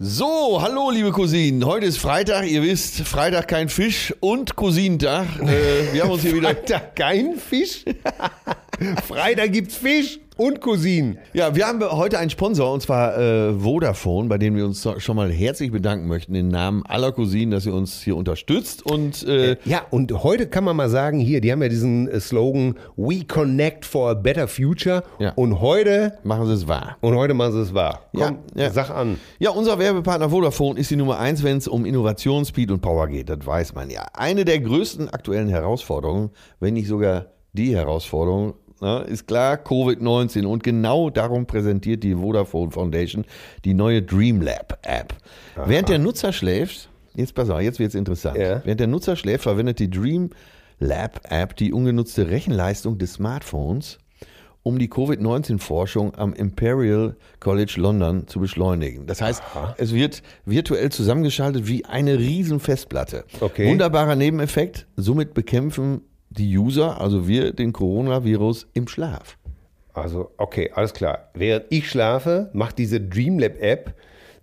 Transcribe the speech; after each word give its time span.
So, 0.00 0.62
hallo 0.62 0.90
liebe 0.92 1.10
Cousinen. 1.10 1.66
Heute 1.66 1.86
ist 1.86 1.98
Freitag, 1.98 2.46
ihr 2.46 2.62
wisst, 2.62 3.00
Freitag 3.00 3.48
kein 3.48 3.68
Fisch 3.68 4.14
und 4.20 4.54
Cousinentag. 4.54 5.26
Äh, 5.42 5.92
wir 5.92 6.04
haben 6.04 6.12
uns 6.12 6.22
hier 6.22 6.36
wieder. 6.36 6.50
Freitag 6.50 6.94
kein 6.94 7.34
Fisch? 7.34 7.84
Freitag 9.08 9.52
gibt's 9.52 9.74
Fisch 9.74 10.20
und 10.38 10.60
Cousinen. 10.62 11.18
Ja, 11.34 11.54
wir 11.54 11.66
haben 11.66 11.82
heute 11.82 12.18
einen 12.18 12.30
Sponsor 12.30 12.72
und 12.72 12.80
zwar 12.80 13.18
äh, 13.18 13.52
Vodafone, 13.52 14.28
bei 14.28 14.38
dem 14.38 14.54
wir 14.56 14.64
uns 14.64 14.88
schon 14.98 15.16
mal 15.16 15.30
herzlich 15.30 15.70
bedanken 15.72 16.06
möchten 16.08 16.34
im 16.34 16.48
Namen 16.48 16.84
aller 16.86 17.12
Cousinen, 17.12 17.50
dass 17.50 17.66
ihr 17.66 17.74
uns 17.74 18.00
hier 18.00 18.16
unterstützt 18.16 18.86
und 18.86 19.26
äh, 19.26 19.56
Ja, 19.64 19.82
und 19.90 20.22
heute 20.22 20.46
kann 20.46 20.62
man 20.64 20.76
mal 20.76 20.88
sagen, 20.88 21.18
hier, 21.18 21.40
die 21.40 21.50
haben 21.52 21.60
ja 21.60 21.68
diesen 21.68 22.08
äh, 22.08 22.20
Slogan 22.20 22.76
We 22.96 23.24
Connect 23.26 23.84
for 23.84 24.10
a 24.10 24.14
Better 24.14 24.46
Future. 24.48 25.02
Ja. 25.18 25.32
Und 25.34 25.60
heute, 25.60 26.14
machen 26.22 26.46
sie 26.46 26.52
es 26.54 26.68
wahr. 26.68 26.96
und 27.00 27.14
heute 27.16 27.34
machen 27.34 27.52
sie 27.52 27.60
es 27.62 27.74
wahr. 27.74 28.02
Komm, 28.14 28.38
Ja, 28.54 28.62
ja. 28.62 28.70
sag 28.70 28.90
an. 28.90 29.18
Ja, 29.40 29.50
unser 29.50 29.78
Werbepartner 29.78 30.30
Vodafone 30.30 30.78
ist 30.78 30.90
die 30.90 30.96
Nummer 30.96 31.18
eins, 31.18 31.42
wenn 31.42 31.56
es 31.58 31.66
um 31.66 31.84
Innovation, 31.84 32.44
Speed 32.44 32.70
und 32.70 32.80
Power 32.80 33.08
geht. 33.08 33.28
Das 33.28 33.44
weiß 33.44 33.74
man 33.74 33.90
ja. 33.90 34.06
Eine 34.12 34.44
der 34.44 34.60
größten 34.60 35.08
aktuellen 35.08 35.48
Herausforderungen, 35.48 36.30
wenn 36.60 36.74
nicht 36.74 36.86
sogar 36.86 37.26
die 37.52 37.74
Herausforderung, 37.74 38.54
ne, 38.80 39.04
ist 39.08 39.26
klar 39.26 39.56
Covid-19. 39.56 40.46
Und 40.46 40.62
genau 40.62 41.10
darum 41.10 41.46
präsentiert 41.46 42.02
die 42.04 42.14
Vodafone 42.14 42.70
Foundation 42.70 43.24
die 43.64 43.74
neue 43.74 44.02
Dreamlab 44.02 44.78
App. 44.82 45.14
Während 45.66 45.88
der 45.88 45.98
Nutzer 45.98 46.32
schläft, 46.32 46.88
jetzt 47.14 47.34
pass 47.34 47.50
auf, 47.50 47.60
jetzt 47.60 47.78
wird 47.78 47.90
es 47.90 47.94
interessant. 47.94 48.38
Ja. 48.38 48.62
Während 48.64 48.80
der 48.80 48.86
Nutzer 48.86 49.16
schläft, 49.16 49.44
verwendet 49.44 49.78
die 49.78 49.90
Dreamlab 49.90 51.20
App 51.28 51.56
die 51.56 51.72
ungenutzte 51.72 52.30
Rechenleistung 52.30 52.98
des 52.98 53.14
Smartphones 53.14 53.98
um 54.68 54.78
die 54.78 54.88
Covid-19-Forschung 54.88 56.14
am 56.16 56.34
Imperial 56.34 57.16
College 57.40 57.74
London 57.76 58.26
zu 58.26 58.38
beschleunigen. 58.38 59.06
Das 59.06 59.22
heißt, 59.22 59.42
es 59.78 59.94
wird 59.94 60.22
virtuell 60.44 60.90
zusammengeschaltet 60.90 61.66
wie 61.66 61.86
eine 61.86 62.18
riesen 62.18 62.60
Festplatte. 62.60 63.24
Okay. 63.40 63.70
Wunderbarer 63.70 64.14
Nebeneffekt, 64.14 64.86
somit 64.96 65.32
bekämpfen 65.32 66.02
die 66.38 66.56
User, 66.56 67.00
also 67.00 67.28
wir, 67.28 67.52
den 67.52 67.72
Coronavirus 67.72 68.68
im 68.74 68.88
Schlaf. 68.88 69.36
Also, 69.92 70.30
okay, 70.36 70.70
alles 70.74 70.94
klar. 70.94 71.30
Während 71.34 71.66
ich 71.70 71.90
schlafe, 71.90 72.50
macht 72.52 72.78
diese 72.78 73.00
Dreamlab-App 73.00 73.94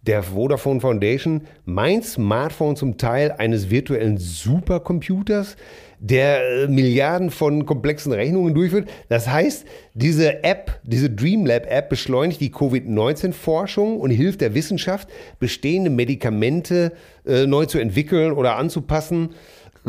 der 0.05 0.21
Vodafone 0.21 0.79
Foundation 0.79 1.41
mein 1.66 2.03
Smartphone 2.03 2.75
zum 2.75 2.97
Teil 2.97 3.31
eines 3.31 3.69
virtuellen 3.69 4.17
Supercomputers, 4.17 5.55
der 5.99 6.63
äh, 6.63 6.67
Milliarden 6.67 7.31
von 7.31 7.66
komplexen 7.66 8.11
Rechnungen 8.11 8.53
durchführt. 8.53 8.88
Das 9.09 9.27
heißt, 9.27 9.66
diese 9.93 10.43
App, 10.43 10.79
diese 10.83 11.09
Dreamlab-App 11.09 11.89
beschleunigt 11.89 12.41
die 12.41 12.51
Covid-19-Forschung 12.51 13.99
und 13.99 14.11
hilft 14.11 14.41
der 14.41 14.53
Wissenschaft, 14.53 15.07
bestehende 15.39 15.89
Medikamente 15.89 16.91
äh, 17.25 17.47
neu 17.47 17.66
zu 17.66 17.79
entwickeln 17.79 18.33
oder 18.33 18.57
anzupassen. 18.57 19.29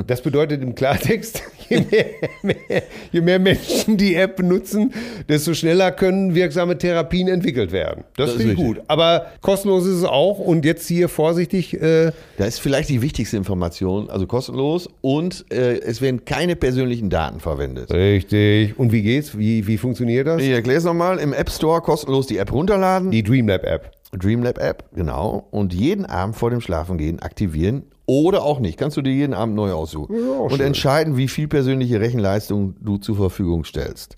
Das 0.07 0.21
bedeutet 0.21 0.63
im 0.63 0.75
Klartext, 0.75 1.43
je 1.69 1.81
mehr, 1.91 2.07
mehr, 2.43 2.83
je 3.13 3.21
mehr 3.21 3.39
Menschen 3.39 3.97
die 3.97 4.15
App 4.15 4.37
benutzen, 4.37 4.93
desto 5.29 5.55
schneller 5.55 5.91
können 5.91 6.35
wirksame 6.35 6.77
Therapien 6.77 7.29
entwickelt 7.29 7.73
werden. 7.73 8.05
Das, 8.17 8.27
Das 8.27 8.37
ist 8.37 8.43
finde 8.43 8.53
ich 8.53 8.59
gut. 8.59 8.83
Aber 8.89 9.27
kostenlos 9.41 9.87
ist 9.87 9.95
es 9.97 10.05
auch. 10.05 10.39
Und 10.39 10.65
jetzt 10.65 10.87
hier 10.87 11.09
vorsichtig, 11.09 11.81
äh, 11.81 12.13
Da 12.37 12.45
ist 12.45 12.59
vielleicht 12.61 12.89
die 12.91 13.01
wichtigste 13.01 13.37
Information, 13.37 14.11
also 14.11 14.27
kostenlos 14.27 14.89
und 15.01 15.47
äh, 15.51 15.79
es 15.81 16.01
werden 16.03 16.25
keine 16.25 16.57
persönlichen 16.57 17.09
Daten 17.09 17.41
verwendet. 17.41 17.91
Richtig. 17.91 18.79
Und 18.79 18.93
wie 18.93 19.03
geht's? 19.03 19.39
Wie, 19.39 19.67
wie 19.67 19.79
funktioniert 19.79 20.27
das? 20.27 20.43
Ich 20.43 20.51
erkläre 20.51 20.79
es 20.79 20.85
nochmal. 20.85 21.19
Im 21.19 21.33
App 21.33 21.51
Store 21.51 21.81
kostenlos 21.81 22.27
die 22.27 22.37
App 22.39 22.53
runterladen. 22.53 23.11
Die 23.11 23.23
Dreamlab-App. 23.23 23.91
Dreamlab 24.13 24.59
App, 24.59 24.85
genau. 24.95 25.47
Und 25.51 25.75
jeden 25.75 26.07
Abend 26.07 26.37
vor 26.37 26.51
dem 26.51 26.61
Schlafengehen 26.61 27.21
aktivieren 27.21 27.85
oder 28.07 28.43
auch 28.43 28.61
nicht. 28.61 28.79
Kannst 28.79 28.97
du 28.97 29.03
dir 29.03 29.13
jeden 29.13 29.35
Abend 29.35 29.55
neu 29.57 29.73
aussuchen. 29.73 30.17
und 30.17 30.51
schön. 30.53 30.61
entscheiden, 30.67 31.17
wie 31.17 31.29
viel 31.29 31.49
persönliche 31.49 32.01
Rechenleistung 32.01 32.75
du 32.81 32.99
zur 32.99 33.17
Verfügung 33.17 33.65
stellst. 33.65 34.17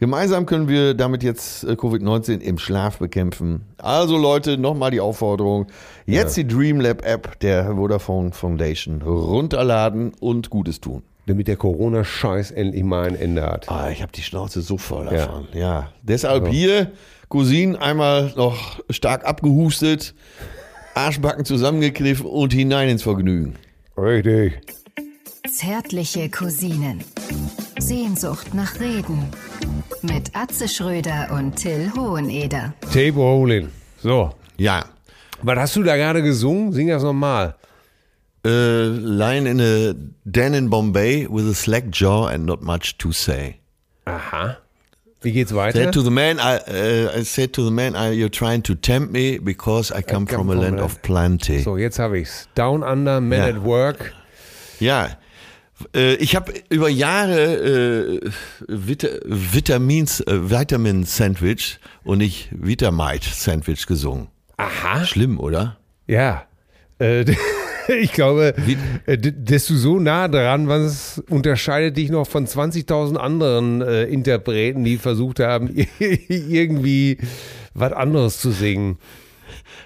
Gemeinsam 0.00 0.46
können 0.46 0.66
wir 0.66 0.94
damit 0.94 1.22
jetzt 1.22 1.62
äh, 1.64 1.72
Covid-19 1.72 2.40
im 2.40 2.56
Schlaf 2.56 2.98
bekämpfen. 2.98 3.66
Also 3.76 4.16
Leute, 4.16 4.56
nochmal 4.56 4.90
die 4.90 5.00
Aufforderung. 5.00 5.66
Jetzt 6.06 6.38
die 6.38 6.48
Dreamlab 6.48 7.04
App 7.04 7.38
der 7.40 7.74
Vodafone 7.74 8.32
Foundation 8.32 9.02
runterladen 9.02 10.12
und 10.18 10.48
Gutes 10.48 10.80
tun. 10.80 11.02
Damit 11.26 11.48
der 11.48 11.56
Corona-Scheiß 11.56 12.50
endlich 12.50 12.82
mal 12.82 13.08
ein 13.08 13.14
Ende 13.14 13.42
hat. 13.42 13.70
Ah, 13.70 13.90
ich 13.90 14.00
habe 14.00 14.10
die 14.10 14.22
Schnauze 14.22 14.62
so 14.62 14.78
voll 14.78 15.04
davon. 15.04 15.48
Ja. 15.52 15.92
Deshalb 16.02 16.48
hier, 16.48 16.92
Cousin, 17.28 17.76
einmal 17.76 18.32
noch 18.36 18.80
stark 18.88 19.26
abgehustet, 19.26 20.14
Arschbacken 20.94 21.44
zusammengekniffen 21.44 22.26
und 22.26 22.52
hinein 22.52 22.88
ins 22.88 23.02
Vergnügen. 23.02 23.56
Richtig. 23.96 24.60
Zärtliche 25.48 26.30
Cousinen. 26.30 27.02
Sehnsucht 27.78 28.54
nach 28.54 28.78
Reden. 28.80 29.28
Mit 30.02 30.34
Atze 30.34 30.68
Schröder 30.68 31.28
und 31.32 31.56
Till 31.56 31.90
Hoheneder. 31.94 32.74
Tape 32.82 33.14
rolling. 33.14 33.68
So. 34.02 34.34
Ja. 34.56 34.84
Was 35.42 35.58
hast 35.58 35.76
du 35.76 35.82
da 35.82 35.96
gerade 35.96 36.22
gesungen? 36.22 36.72
Sing 36.72 36.88
das 36.88 37.02
nochmal. 37.02 37.56
Äh, 38.44 38.86
lying 38.86 39.46
in 39.46 39.60
a 39.60 39.94
den 40.24 40.54
in 40.54 40.70
Bombay 40.70 41.26
with 41.30 41.46
a 41.46 41.54
slack 41.54 41.84
jaw 41.92 42.26
and 42.26 42.46
not 42.46 42.62
much 42.62 42.96
to 42.98 43.12
say. 43.12 43.56
Aha. 44.06 44.56
Wie 45.22 45.32
geht's 45.32 45.54
weiter? 45.54 45.78
Said 45.78 45.92
to 45.94 46.02
the 46.02 46.10
man, 46.10 46.38
I, 46.38 46.56
uh, 46.66 47.18
I 47.20 47.24
said 47.24 47.52
to 47.54 47.62
the 47.64 47.70
man, 47.70 47.94
I, 47.94 48.12
you're 48.12 48.30
trying 48.30 48.62
to 48.62 48.74
tempt 48.74 49.12
me 49.12 49.38
because 49.38 49.92
I 49.92 50.02
come, 50.02 50.26
from 50.26 50.48
a 50.50 50.54
land 50.54 50.80
of 50.80 51.02
plenty. 51.02 51.60
So, 51.62 51.76
jetzt 51.76 51.98
habe 51.98 52.18
ich's. 52.18 52.48
Down 52.54 52.82
Under, 52.82 53.20
Men 53.20 53.38
Ja. 53.40 53.46
at 53.48 53.62
Work. 53.64 54.12
Ja. 54.78 55.10
Äh, 55.94 56.14
Ich 56.16 56.34
habe 56.36 56.52
über 56.70 56.88
Jahre 56.88 58.20
äh, 58.22 58.30
Vita, 58.68 59.08
Vitamins, 59.24 60.20
äh, 60.20 60.50
Vitamin 60.50 61.04
Sandwich 61.04 61.78
und 62.04 62.18
nicht 62.18 62.48
Vitamite 62.52 63.28
Sandwich 63.30 63.86
gesungen. 63.86 64.28
Aha. 64.56 65.04
Schlimm, 65.04 65.38
oder? 65.40 65.76
Ja. 66.06 66.44
Äh, 66.98 67.24
ich 67.88 68.12
glaube, 68.12 68.54
äh, 69.06 69.16
d- 69.18 69.32
desto 69.32 69.74
so 69.74 69.98
nah 69.98 70.28
dran, 70.28 70.68
was 70.68 71.22
unterscheidet 71.28 71.96
dich 71.96 72.10
noch 72.10 72.26
von 72.26 72.46
20.000 72.46 73.16
anderen 73.16 73.82
äh, 73.82 74.04
Interpreten, 74.04 74.84
die 74.84 74.98
versucht 74.98 75.40
haben, 75.40 75.74
irgendwie 75.98 77.18
was 77.74 77.92
anderes 77.92 78.38
zu 78.40 78.50
singen. 78.50 78.98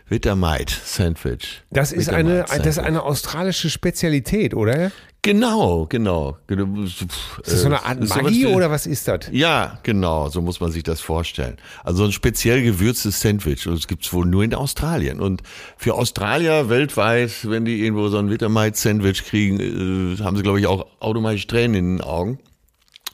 Vitamite 0.08 0.74
Sandwich. 0.84 1.62
Das 1.70 1.92
ist 1.92 2.10
eine, 2.10 2.40
das 2.42 2.50
ist 2.56 2.64
Sandwich. 2.74 2.84
eine 2.86 3.02
australische 3.02 3.70
Spezialität, 3.70 4.54
oder? 4.54 4.92
Genau, 5.24 5.86
genau. 5.88 6.36
Ist 6.84 7.06
das 7.46 7.62
so 7.62 7.66
eine 7.66 7.82
Art 7.82 8.06
Maggi 8.06 8.44
oder 8.44 8.70
was 8.70 8.84
ist 8.84 9.08
das? 9.08 9.20
Ja, 9.32 9.78
genau, 9.82 10.28
so 10.28 10.42
muss 10.42 10.60
man 10.60 10.70
sich 10.70 10.82
das 10.82 11.00
vorstellen. 11.00 11.56
Also 11.82 12.04
ein 12.04 12.12
speziell 12.12 12.62
gewürztes 12.62 13.22
Sandwich. 13.22 13.66
Und 13.66 13.78
das 13.78 13.88
gibt's 13.88 14.12
wohl 14.12 14.26
nur 14.26 14.44
in 14.44 14.54
Australien. 14.54 15.20
Und 15.20 15.42
für 15.78 15.94
Australier 15.94 16.68
weltweit, 16.68 17.48
wenn 17.48 17.64
die 17.64 17.80
irgendwo 17.80 18.08
so 18.08 18.18
ein 18.18 18.28
Vitamite-Sandwich 18.28 19.24
kriegen, 19.24 19.60
äh, 19.60 20.22
haben 20.22 20.36
sie, 20.36 20.42
glaube 20.42 20.60
ich, 20.60 20.66
auch 20.66 20.84
automatisch 21.00 21.46
Tränen 21.46 21.74
in 21.74 21.96
den 21.96 22.00
Augen. 22.02 22.38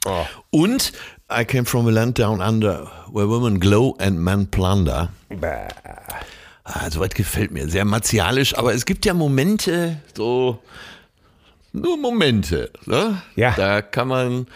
Oh. 0.04 0.24
Und 0.50 0.92
I 1.32 1.44
came 1.44 1.64
from 1.64 1.86
a 1.86 1.90
land 1.90 2.18
down 2.18 2.40
under 2.40 2.90
where 3.12 3.28
women 3.28 3.60
glow 3.60 3.94
and 4.00 4.18
men 4.18 4.50
plunder. 4.50 5.10
Ah, 6.64 6.90
soweit 6.90 7.14
gefällt 7.14 7.52
mir. 7.52 7.68
Sehr 7.68 7.84
martialisch, 7.84 8.58
aber 8.58 8.74
es 8.74 8.84
gibt 8.84 9.06
ja 9.06 9.14
Momente, 9.14 10.00
so 10.16 10.58
nur 11.72 11.96
Momente. 11.96 12.70
Ne? 12.86 13.22
Ja. 13.36 13.54
Da 13.56 13.82
kann 13.82 14.08
man 14.08 14.46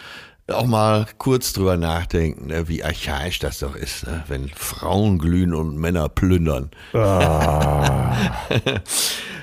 auch 0.47 0.65
mal 0.65 1.07
kurz 1.17 1.53
drüber 1.53 1.75
nachdenken, 1.75 2.47
ne, 2.47 2.67
wie 2.67 2.83
archaisch 2.83 3.39
das 3.39 3.59
doch 3.59 3.75
ist, 3.75 4.05
ne? 4.05 4.23
wenn 4.27 4.49
Frauen 4.49 5.17
glühen 5.17 5.55
und 5.55 5.77
Männer 5.77 6.07
plündern. 6.07 6.69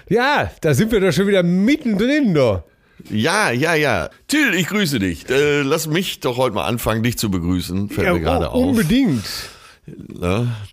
Ja, 0.09 0.51
da 0.61 0.75
sind 0.75 0.93
wir 0.93 1.01
doch 1.01 1.13
schon 1.13 1.27
wieder 1.27 1.43
mittendrin, 1.43 2.35
doch. 2.35 2.65
Ja, 3.11 3.51
ja, 3.51 3.75
ja. 3.75 4.11
Till, 4.29 4.55
ich 4.55 4.67
grüße 4.67 4.99
dich. 4.99 5.29
Äh, 5.31 5.63
lass 5.63 5.87
mich 5.87 6.21
doch 6.21 6.37
heute 6.37 6.55
mal 6.55 6.67
anfangen, 6.67 7.03
dich 7.03 7.17
zu 7.17 7.31
begrüßen. 7.31 7.89
Fällt 7.89 8.13
mir 8.13 8.21
gerade 8.21 8.47
oh, 8.47 8.51
auf. 8.51 8.65
unbedingt. 8.65 9.25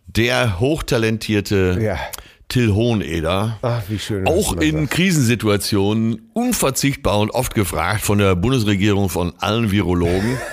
Der 0.07 0.59
hochtalentierte 0.59 1.79
Ja. 1.81 1.97
Till 2.49 2.73
Hoheneder. 2.73 3.57
Ach, 3.61 3.83
wie 3.89 3.99
schön. 3.99 4.27
Auch 4.27 4.53
in 4.57 4.77
sagst. 4.79 4.91
Krisensituationen 4.91 6.29
unverzichtbar 6.33 7.19
und 7.19 7.29
oft 7.31 7.53
gefragt 7.55 8.01
von 8.01 8.17
der 8.17 8.35
Bundesregierung, 8.35 9.07
von 9.09 9.33
allen 9.39 9.71
Virologen. 9.71 10.37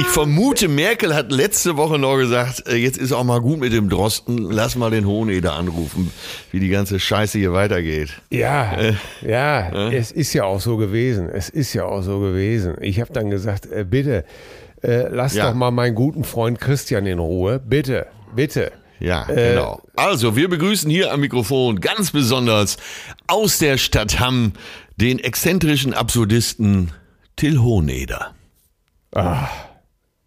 Ich 0.00 0.06
vermute, 0.06 0.66
Merkel 0.66 1.14
hat 1.14 1.30
letzte 1.30 1.76
Woche 1.76 1.96
noch 1.98 2.16
gesagt, 2.16 2.64
äh, 2.68 2.74
jetzt 2.74 2.98
ist 2.98 3.12
auch 3.12 3.22
mal 3.22 3.40
gut 3.40 3.60
mit 3.60 3.72
dem 3.72 3.88
Drosten, 3.88 4.50
lass 4.50 4.74
mal 4.74 4.90
den 4.90 5.06
Hoheneder 5.06 5.52
anrufen, 5.54 6.10
wie 6.50 6.58
die 6.58 6.68
ganze 6.68 6.98
Scheiße 6.98 7.38
hier 7.38 7.52
weitergeht. 7.52 8.08
Ja, 8.30 8.72
Äh, 8.76 8.94
ja, 9.22 9.90
es 9.92 10.10
ist 10.10 10.32
ja 10.32 10.44
auch 10.44 10.60
so 10.60 10.76
gewesen. 10.76 11.28
Es 11.28 11.48
ist 11.48 11.72
ja 11.72 11.84
auch 11.84 12.02
so 12.02 12.18
gewesen. 12.18 12.74
Ich 12.80 13.00
habe 13.00 13.12
dann 13.12 13.30
gesagt, 13.30 13.66
äh, 13.70 13.84
bitte, 13.88 14.24
äh, 14.82 15.06
lass 15.08 15.34
Ja. 15.34 15.48
doch 15.48 15.54
mal 15.54 15.70
meinen 15.70 15.94
guten 15.94 16.24
Freund 16.24 16.60
Christian 16.60 17.06
in 17.06 17.20
Ruhe. 17.20 17.60
Bitte, 17.60 18.06
bitte. 18.34 18.72
Ja, 19.04 19.24
genau. 19.24 19.82
Also, 19.96 20.34
wir 20.34 20.48
begrüßen 20.48 20.90
hier 20.90 21.12
am 21.12 21.20
Mikrofon 21.20 21.78
ganz 21.80 22.10
besonders 22.10 22.78
aus 23.26 23.58
der 23.58 23.76
Stadt 23.76 24.18
Hamm 24.18 24.54
den 24.96 25.18
exzentrischen 25.18 25.92
Absurdisten 25.92 26.90
Till 27.36 27.58
Hohneder. 27.58 28.32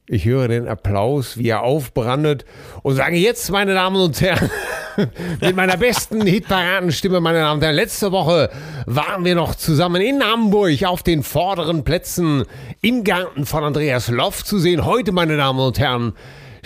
Ich 0.06 0.25
höre 0.25 0.47
den 0.47 0.68
Applaus, 0.68 1.38
wie 1.38 1.50
er 1.50 1.63
aufbrandet 1.63 2.45
und 2.83 2.95
sage 2.95 3.18
jetzt, 3.18 3.50
meine 3.50 3.74
Damen 3.74 4.00
und 4.00 4.21
Herren, 4.21 4.51
mit 5.41 5.56
meiner 5.56 5.77
besten 5.77 6.21
Hitparadenstimme, 6.21 7.19
meine 7.19 7.39
Damen 7.39 7.57
und 7.57 7.63
Herren, 7.63 7.75
letzte 7.75 8.12
Woche 8.12 8.51
waren 8.85 9.25
wir 9.25 9.33
noch 9.33 9.56
zusammen 9.56 10.03
in 10.03 10.24
Hamburg 10.24 10.83
auf 10.83 11.01
den 11.01 11.24
vorderen 11.24 11.83
Plätzen 11.83 12.45
im 12.81 13.03
Garten 13.03 13.47
von 13.47 13.63
Andreas 13.63 14.09
Loff 14.09 14.45
zu 14.45 14.59
sehen. 14.59 14.85
Heute, 14.85 15.13
meine 15.13 15.35
Damen 15.35 15.59
und 15.59 15.79
Herren, 15.79 16.13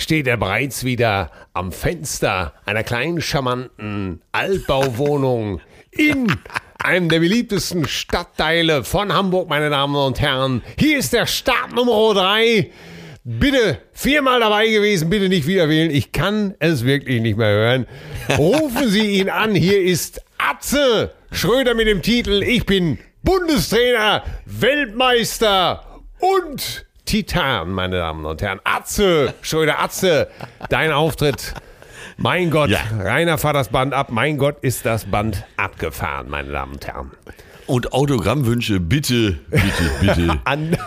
steht 0.02 0.28
er 0.28 0.38
bereits 0.38 0.84
wieder 0.84 1.32
am 1.54 1.72
Fenster 1.72 2.54
einer 2.66 2.84
kleinen, 2.84 3.22
charmanten 3.22 4.22
Altbauwohnung 4.32 5.62
in 5.92 6.36
einem 6.84 7.10
der 7.10 7.20
beliebtesten 7.20 7.88
Stadtteile 7.88 8.84
von 8.84 9.14
Hamburg, 9.14 9.50
meine 9.50 9.70
Damen 9.70 9.96
und 9.96 10.20
Herren. 10.20 10.64
Hier 10.80 10.98
ist 10.98 11.14
der 11.14 11.28
Start 11.28 11.74
Nummer 11.74 12.14
3. 12.14 12.72
Bitte 13.24 13.78
viermal 13.94 14.40
dabei 14.40 14.68
gewesen, 14.68 15.12
bitte 15.12 15.30
nicht 15.30 15.46
wieder 15.46 15.70
wählen. 15.70 15.92
Ich 15.92 16.12
kann 16.12 16.56
es 16.58 16.86
wirklich 16.86 17.22
nicht 17.22 17.38
mehr 17.38 17.50
hören. 17.50 17.88
Rufen 18.38 18.90
Sie 18.90 19.20
ihn 19.20 19.30
an. 19.30 19.54
Hier 19.54 19.80
ist 19.80 20.22
Atze 20.40 21.14
Schröder 21.32 21.76
mit 21.76 21.88
dem 21.88 22.02
Titel 22.02 22.42
Ich 22.42 22.66
bin 22.66 22.98
Bundestrainer, 23.22 24.24
Weltmeister 24.46 26.02
und 26.20 26.86
Titan, 27.06 27.72
meine 27.72 27.98
Damen 27.98 28.26
und 28.26 28.42
Herren. 28.42 28.60
Atze 28.64 29.34
Schröder, 29.42 29.80
Atze, 29.80 30.30
dein 30.70 30.92
Auftritt. 30.92 31.54
Mein 32.18 32.52
Gott, 32.52 32.70
Ja. 32.70 32.80
Rainer 33.00 33.38
fahrt 33.38 33.56
das 33.56 33.70
Band 33.70 33.94
ab. 33.94 34.10
Mein 34.12 34.38
Gott, 34.38 34.58
ist 34.62 34.86
das 34.86 35.06
Band 35.06 35.44
abgefahren, 35.58 36.30
meine 36.30 36.52
Damen 36.52 36.74
und 36.74 36.86
Herren. 36.88 37.12
Und 37.68 37.94
Autogrammwünsche 37.94 38.80
bitte, 38.80 39.40
bitte, 39.50 39.92
bitte. 40.02 40.40
An, 40.44 40.78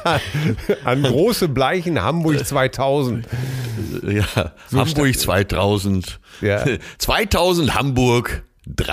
an 0.84 1.02
große 1.02 1.48
Bleichen 1.48 2.02
Hamburg 2.02 2.44
2000. 2.46 3.26
ja, 4.02 4.24
Hamburg 4.72 5.18
2000. 5.18 6.20
Ja. 6.40 6.64
2000 6.98 7.74
Hamburg 7.74 8.42
3. 8.66 8.92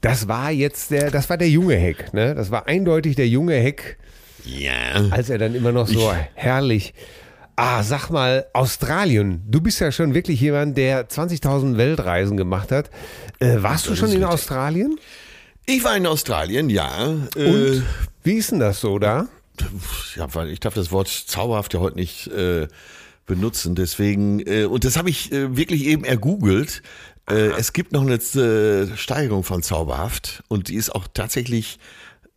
Das 0.00 0.28
war 0.28 0.50
jetzt 0.50 0.90
der, 0.90 1.10
das 1.10 1.30
war 1.30 1.38
der 1.38 1.48
junge 1.48 1.76
Heck, 1.76 2.12
ne? 2.12 2.34
Das 2.34 2.50
war 2.50 2.66
eindeutig 2.66 3.16
der 3.16 3.28
junge 3.28 3.54
Heck, 3.54 3.96
Ja. 4.44 5.08
als 5.10 5.30
er 5.30 5.38
dann 5.38 5.54
immer 5.54 5.72
noch 5.72 5.88
so 5.88 6.12
herrlich. 6.34 6.94
Ah, 7.56 7.84
sag 7.84 8.10
mal, 8.10 8.46
Australien. 8.52 9.42
Du 9.48 9.60
bist 9.60 9.80
ja 9.80 9.92
schon 9.92 10.12
wirklich 10.12 10.40
jemand, 10.40 10.76
der 10.76 11.08
20.000 11.08 11.76
Weltreisen 11.76 12.36
gemacht 12.36 12.72
hat. 12.72 12.90
Äh, 13.38 13.62
warst 13.62 13.86
du 13.86 13.94
schon 13.94 14.10
in. 14.10 14.24
Australien? 14.24 14.98
Ich 15.66 15.84
war 15.84 15.96
in 15.96 16.06
Australien, 16.06 16.68
ja. 16.68 16.90
Und? 17.06 17.36
Äh, 17.36 17.82
Wie 18.24 18.34
ist 18.34 18.50
denn 18.50 18.58
das 18.58 18.80
so 18.80 18.98
da? 18.98 19.28
ja, 20.16 20.34
weil 20.34 20.50
ich 20.50 20.60
darf 20.60 20.74
das 20.74 20.90
Wort 20.90 21.08
zauberhaft 21.08 21.74
ja 21.74 21.80
heute 21.80 21.96
nicht 21.96 22.26
äh, 22.28 22.66
benutzen, 23.26 23.74
deswegen, 23.74 24.40
äh, 24.40 24.64
und 24.64 24.84
das 24.84 24.96
habe 24.96 25.10
ich 25.10 25.32
äh, 25.32 25.56
wirklich 25.56 25.84
eben 25.86 26.04
ergoogelt. 26.04 26.82
Äh, 27.30 27.52
es 27.56 27.72
gibt 27.72 27.92
noch 27.92 28.02
eine 28.02 28.14
äh, 28.14 28.96
Steigerung 28.96 29.44
von 29.44 29.62
zauberhaft 29.62 30.42
und 30.48 30.68
die 30.68 30.74
ist 30.74 30.94
auch 30.94 31.06
tatsächlich 31.12 31.78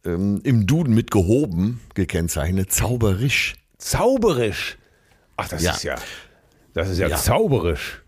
ähm, 0.05 0.39
im 0.43 0.65
Duden 0.67 0.93
mit 0.93 1.11
gehoben 1.11 1.79
gekennzeichnet, 1.93 2.71
zauberisch. 2.71 3.55
Zauberisch. 3.77 4.77
Ach, 5.37 5.47
das 5.47 5.63
Ja. 5.63 5.71
ist 5.71 5.83
ja, 5.83 5.95
das 6.73 6.89
ist 6.89 6.99
ja, 6.99 7.07
Ja. 7.07 7.17
zauberisch. 7.17 8.01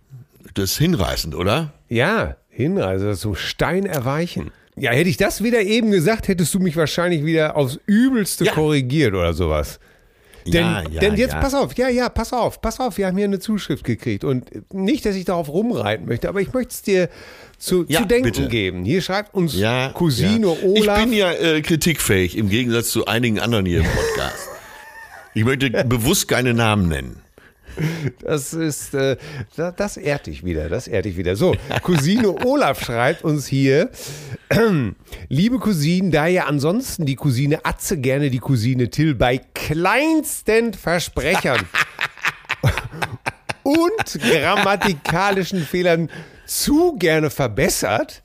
Das 0.53 0.71
ist 0.71 0.77
hinreißend, 0.77 1.35
oder? 1.35 1.73
Ja, 1.89 2.35
Hinreise, 2.49 3.05
das 3.07 3.17
ist 3.17 3.21
so 3.21 3.35
Stein 3.35 3.85
erweichen. 3.85 4.51
Ja, 4.75 4.91
hätte 4.91 5.09
ich 5.09 5.17
das 5.17 5.43
wieder 5.43 5.61
eben 5.61 5.91
gesagt, 5.91 6.27
hättest 6.27 6.53
du 6.53 6.59
mich 6.59 6.75
wahrscheinlich 6.77 7.25
wieder 7.25 7.55
aufs 7.55 7.79
Übelste 7.85 8.45
Ja. 8.45 8.53
korrigiert 8.53 9.13
oder 9.13 9.33
sowas. 9.33 9.79
Denn, 10.45 10.53
Ja, 10.63 10.83
ja, 10.89 10.99
denn 10.99 11.15
jetzt 11.15 11.33
ja. 11.33 11.39
pass 11.41 11.53
auf, 11.53 11.75
ja, 11.77 11.89
ja, 11.89 12.09
pass 12.09 12.33
auf, 12.33 12.61
pass 12.61 12.79
auf, 12.79 12.97
wir 12.97 13.07
haben 13.07 13.17
hier 13.17 13.25
eine 13.25 13.39
Zuschrift 13.39 13.83
gekriegt 13.83 14.23
und 14.23 14.73
nicht, 14.73 15.05
dass 15.05 15.15
ich 15.15 15.25
darauf 15.25 15.49
rumreiten 15.49 16.05
möchte, 16.07 16.29
aber 16.29 16.41
ich 16.41 16.53
möchte 16.53 16.73
es 16.73 16.81
dir 16.81 17.09
zu, 17.57 17.83
zu 17.83 18.05
denken 18.05 18.23
bitte. 18.23 18.47
geben. 18.47 18.85
Hier 18.85 19.01
schreibt 19.01 19.33
uns 19.35 19.55
Ja. 19.55 19.89
Cousine. 19.89 20.47
Olaf. 20.47 20.97
Ich 20.99 21.03
bin 21.03 21.13
ja 21.13 21.31
äh, 21.31 21.61
kritikfähig 21.61 22.37
im 22.37 22.49
Gegensatz 22.49 22.89
zu 22.91 23.05
einigen 23.05 23.39
anderen 23.39 23.65
hier 23.65 23.79
im 23.79 23.85
Podcast. 23.85 24.47
Ich 25.33 25.43
möchte 25.43 25.69
bewusst 25.85 26.27
keine 26.27 26.53
Namen 26.53 26.87
nennen. 26.87 27.21
Das 28.21 28.53
ist, 28.53 28.93
äh, 28.93 29.17
das, 29.55 29.75
das 29.75 29.97
ehrt 29.97 30.27
dich 30.27 30.43
wieder, 30.43 30.69
das 30.69 30.87
ehrt 30.87 31.05
dich 31.05 31.17
wieder. 31.17 31.35
So, 31.35 31.55
Cousine 31.83 32.45
Olaf 32.45 32.83
schreibt 32.83 33.23
uns 33.23 33.47
hier, 33.47 33.89
liebe 35.29 35.59
Cousinen, 35.59 36.11
da 36.11 36.27
ja 36.27 36.45
ansonsten 36.45 37.05
die 37.05 37.15
Cousine 37.15 37.65
Atze 37.65 37.97
gerne 37.97 38.29
die 38.29 38.39
Cousine 38.39 38.89
Till 38.89 39.15
bei 39.15 39.39
kleinsten 39.53 40.73
Versprechern 40.73 41.61
und 43.63 44.19
grammatikalischen 44.21 45.61
Fehlern 45.61 46.09
zu 46.45 46.95
gerne 46.97 47.29
verbessert, 47.29 48.23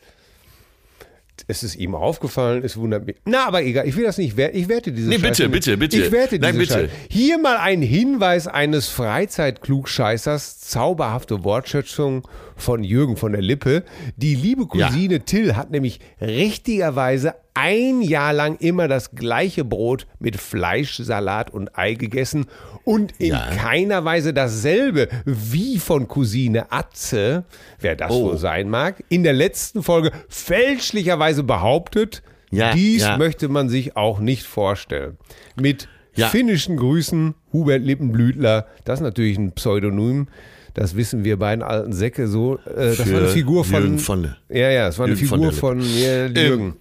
es 1.47 1.63
ist 1.63 1.77
ihm 1.77 1.95
aufgefallen, 1.95 2.63
es 2.65 2.77
wundert 2.77 3.07
mich. 3.07 3.17
Na, 3.25 3.47
aber 3.47 3.63
egal, 3.63 3.87
ich 3.87 3.97
will 3.97 4.05
das 4.05 4.19
nicht 4.19 4.37
werten. 4.37 4.57
Ich 4.57 4.69
werte 4.69 4.93
diese 4.93 5.09
Nee, 5.09 5.17
bitte, 5.19 5.29
Scheiße 5.29 5.43
nicht. 5.43 5.53
bitte, 5.53 5.77
bitte. 5.77 5.97
Ich 6.03 6.13
werte 6.13 6.39
diese 6.39 6.51
Nein, 6.51 6.59
bitte. 6.59 6.73
Scheiße. 6.75 6.91
Hier 7.11 7.39
mal 7.39 7.57
ein 7.59 7.83
Hinweis 7.83 8.47
eines 8.47 8.89
Freizeitklugscheißers, 8.89 10.61
zauberhafte 10.61 11.45
Wortschätzung 11.45 12.27
von 12.57 12.85
Jürgen 12.85 13.17
von 13.17 13.33
der 13.33 13.43
Lippe. 13.43 13.85
Die 14.17 14.35
liebe 14.35 14.67
Ja. 14.75 14.89
Cousine 14.89 15.21
Till 15.21 15.57
hat 15.57 15.71
nämlich 15.71 16.01
richtigerweise 16.21 17.35
ein 17.55 18.03
Jahr 18.03 18.33
lang 18.33 18.57
immer 18.59 18.89
das 18.89 19.13
gleiche 19.13 19.65
Brot 19.65 20.07
mit 20.19 20.37
Fleisch, 20.37 20.97
Salat 20.97 21.51
und 21.51 21.79
Ei 21.79 21.95
gegessen 21.95 22.47
und 22.85 23.13
in 23.19 23.29
Ja. 23.33 23.49
keiner 23.57 24.05
Weise 24.05 24.35
dasselbe 24.35 25.09
wie 25.25 25.79
von 25.79 26.09
Cousine 26.09 26.73
Atze, 26.73 27.45
wer 27.81 27.95
das 27.97 28.11
Oh. 28.11 28.31
wohl 28.31 28.39
sein 28.39 28.69
mag, 28.71 29.05
in 29.09 29.23
der 29.23 29.33
letzten 29.35 29.83
Folge 29.83 30.11
fälschlicherweise 30.29 31.43
behauptet, 31.43 32.23
Ja, 32.51 32.73
dies 32.73 33.03
ja. 33.03 33.17
möchte 33.17 33.49
man 33.49 33.69
sich 33.69 33.97
auch 33.97 34.21
nicht 34.21 34.45
vorstellen. 34.45 35.17
Mit 35.57 35.89
Ja. 36.15 36.29
finnischen 36.29 36.77
Grüßen, 36.77 37.35
Hubert 37.53 37.83
Lippenblütler, 37.83 38.67
das 38.85 39.01
ist 39.01 39.05
natürlich 39.05 39.37
ein 39.39 39.51
Pseudonym. 39.53 40.29
Das 40.75 40.97
wissen 40.97 41.25
wir 41.25 41.39
beiden 41.39 41.63
alten 41.63 41.93
Säcke 41.93 42.27
so. 42.29 42.59
Äh, 42.67 42.97
das 42.97 43.11
war 43.11 43.21
eine 43.21 43.29
Figur 43.29 43.65
von. 43.65 43.83
Jürgen 43.83 43.99
von 43.99 44.35
ja, 44.49 44.71
ja, 44.71 44.89
es 44.89 44.99
war 44.99 45.07
eine 45.07 45.15
Jürgen 45.15 45.29
von 45.29 45.39
Figur 45.39 45.51
der 45.53 45.61
von, 45.61 45.81
ja, 45.81 46.27
Jürgen. 46.49 46.77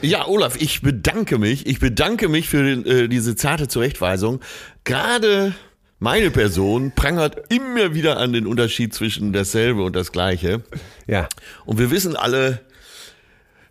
Ja, 0.00 0.26
Olaf, 0.26 0.56
ich 0.60 0.82
bedanke 0.82 1.38
mich. 1.38 1.66
Ich 1.66 1.78
bedanke 1.78 2.28
mich 2.28 2.48
für 2.48 2.62
äh, 2.62 3.08
diese 3.08 3.36
zarte 3.36 3.68
Zurechtweisung. 3.68 4.40
Gerade 4.84 5.54
meine 5.98 6.30
Person 6.30 6.92
prangert 6.92 7.52
immer 7.52 7.94
wieder 7.94 8.18
an 8.18 8.32
den 8.32 8.46
Unterschied 8.46 8.94
zwischen 8.94 9.32
dasselbe 9.32 9.82
und 9.82 9.94
das 9.94 10.10
Gleiche. 10.10 10.62
ja. 11.06 11.28
Und 11.66 11.78
wir 11.78 11.90
wissen 11.90 12.16
alle, 12.16 12.60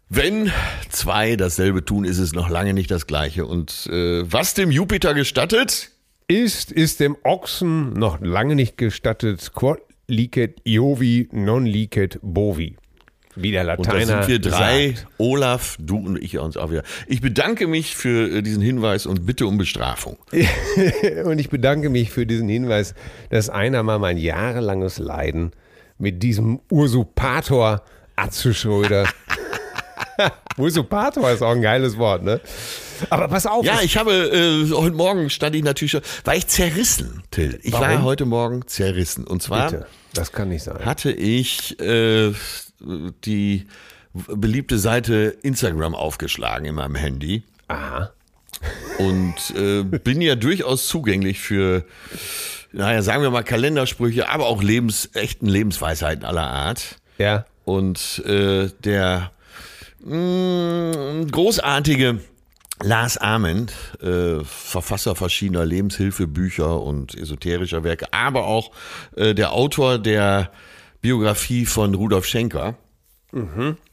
wenn 0.10 0.51
zwei 0.89 1.36
dasselbe 1.36 1.84
tun, 1.84 2.05
ist 2.05 2.19
es 2.19 2.34
noch 2.34 2.50
lange 2.50 2.74
nicht 2.74 2.91
das 2.91 3.08
Gleiche. 3.08 3.46
Und 3.46 3.88
äh, 3.91 4.24
was 4.31 4.53
dem 4.53 4.69
Jupiter 4.69 5.15
gestattet, 5.15 5.89
Ist, 6.27 6.72
ist 6.72 7.00
dem 7.00 7.18
Ochsen 7.24 7.94
noch 7.94 8.22
lange 8.22 8.56
nicht 8.56 8.77
gestattet. 8.77 9.51
Quod 9.53 9.80
licet 10.08 10.62
Iovi, 10.65 11.30
non 11.32 11.65
licet 11.65 12.20
bovi. 12.22 12.75
Wie 13.36 13.51
der 13.51 13.62
und 13.62 13.88
da 13.88 13.94
Lateiner 13.94 14.24
sind 14.24 14.27
wir 14.27 14.39
drei, 14.39 14.94
sagt. 14.96 15.08
Olaf, 15.18 15.77
du 15.80 15.98
und 15.98 16.22
ich 16.22 16.38
uns 16.38 16.56
auch 16.56 16.70
wieder. 16.70 16.84
Ich 17.08 17.22
bedanke 17.22 17.68
mich 17.68 17.96
für 17.96 18.30
äh, 18.30 18.42
diesen 18.44 18.62
Hinweis 18.62 19.06
und 19.06 19.25
bitte 19.25 19.48
um 19.48 19.58
Bestrafung. 19.58 20.18
Und 21.25 21.39
ich 21.39 21.50
bedanke 21.50 21.89
mich 21.89 22.12
für 22.12 22.25
diesen 22.25 22.48
Hinweis, 22.48 22.94
dass 23.30 23.50
einer 23.50 23.82
mal 23.82 23.98
mein 23.98 24.18
jahrelanges 24.18 25.00
Leiden 25.00 25.51
mit 25.98 26.22
diesem 26.22 26.60
Usurpator 26.70 27.82
Atze 28.15 28.53
Schröder. 28.53 29.08
Usurpator 30.58 31.32
ist 31.32 31.41
auch 31.41 31.51
ein 31.51 31.62
geiles 31.62 31.98
Wort, 31.98 32.24
ne? 32.24 32.39
Aber 33.10 33.27
pass 33.27 33.46
auf. 33.46 33.65
Ja, 33.65 33.79
ich 33.82 33.98
habe, 33.98 34.12
äh, 34.13 34.72
heute 34.72 34.96
Morgen 34.96 35.29
stand 35.29 35.55
ich 35.55 35.63
natürlich 35.63 35.91
schon, 35.91 36.01
war 36.24 36.36
ich 36.36 36.48
zerrissen, 36.48 37.24
Till. 37.32 37.60
Ich 37.63 37.74
war 37.74 37.82
Warum? 37.82 38.03
heute 38.03 38.25
Morgen 38.25 38.67
zerrissen. 38.67 39.25
Und 39.25 39.41
zwar 39.41 39.72
bitte, 39.72 39.88
das 40.13 40.32
kann 40.32 40.50
nicht 40.50 40.63
sein. 40.63 40.86
hatte 40.86 41.12
ich 41.12 41.79
äh, 41.79 42.34
die 43.25 43.67
beliebte 44.27 44.77
Seite 44.77 45.38
Instagram 45.41 45.96
aufgeschlagen 45.96 46.65
in 46.65 46.75
meinem 46.75 46.96
Handy. 46.96 47.43
Aha. 47.67 48.12
und 49.00 49.36
äh, 49.55 49.84
bin 49.84 50.22
ja 50.22 50.36
durchaus 50.36 50.88
zugänglich 50.88 51.39
für, 51.39 51.86
naja, 52.72 53.01
sagen 53.01 53.24
wir 53.24 53.32
mal 53.32 53.43
Kalendersprüche, 53.43 54.29
aber 54.29 54.46
auch 54.46 54.62
lebens, 54.62 55.10
echten 55.13 55.48
Lebensweisheiten 55.48 56.24
aller 56.24 56.48
Art. 56.48 56.98
Ja. 57.17 57.46
Und 57.65 58.22
äh, 58.25 58.70
der 58.84 59.32
großartige 60.05 62.19
Lars 62.81 63.17
Ament, 63.17 63.74
äh, 64.01 64.43
Verfasser 64.43 65.15
verschiedener 65.15 65.65
Lebenshilfebücher 65.65 66.81
und 66.81 67.15
esoterischer 67.15 67.83
Werke, 67.83 68.12
aber 68.12 68.45
auch 68.45 68.72
äh, 69.15 69.33
der 69.33 69.53
Autor 69.53 70.00
der 70.00 70.51
Biografie 71.01 71.65
von 71.65 71.95
Rudolf 71.95 72.25
Schenker. 72.25 72.75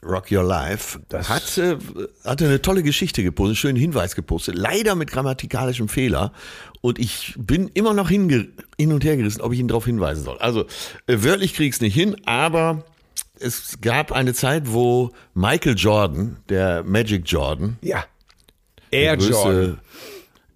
Rock 0.03 0.31
Your 0.31 0.43
Life. 0.43 1.01
hat, 1.13 1.57
äh, 1.57 1.79
hatte 2.25 2.45
eine 2.45 2.61
tolle 2.61 2.83
Geschichte 2.83 3.23
gepostet, 3.23 3.51
einen 3.51 3.57
schönen 3.57 3.79
Hinweis 3.79 4.15
gepostet. 4.15 4.55
Leider 4.55 4.95
mit 4.95 5.11
grammatikalischem 5.11 5.89
Fehler. 5.89 6.33
Und 6.83 6.99
ich 6.99 7.35
bin 7.39 7.69
immer 7.69 7.95
noch 7.95 8.11
hin 8.11 8.53
und 8.79 9.05
her 9.05 9.17
gerissen, 9.17 9.41
ob 9.41 9.53
ich 9.53 9.61
ihn 9.61 9.69
darauf 9.69 9.87
hinweisen 9.87 10.25
soll. 10.25 10.39
Also, 10.39 10.67
äh, 11.07 11.23
wörtlich 11.23 11.55
krieg 11.55 11.69
ich's 11.69 11.81
nicht 11.81 11.95
hin, 11.95 12.17
aber 12.27 12.85
es 13.41 13.79
gab 13.81 14.13
eine 14.13 14.35
Zeit, 14.35 14.65
wo 14.73 15.11
Michael 15.35 15.77
Jordan, 15.77 16.37
der 16.49 16.83
Magic 16.85 17.23
Jordan, 17.27 17.79
Ja. 17.83 18.05
der 18.93 19.01
Air 19.01 19.17
größte- 19.19 19.31
Jordan. 19.33 19.79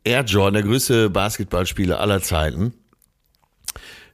Air 0.04 0.24
Jordan, 0.24 0.54
der 0.54 0.62
größte 0.64 1.08
Basketballspieler 1.10 1.98
aller 2.00 2.20
Zeiten, 2.20 2.74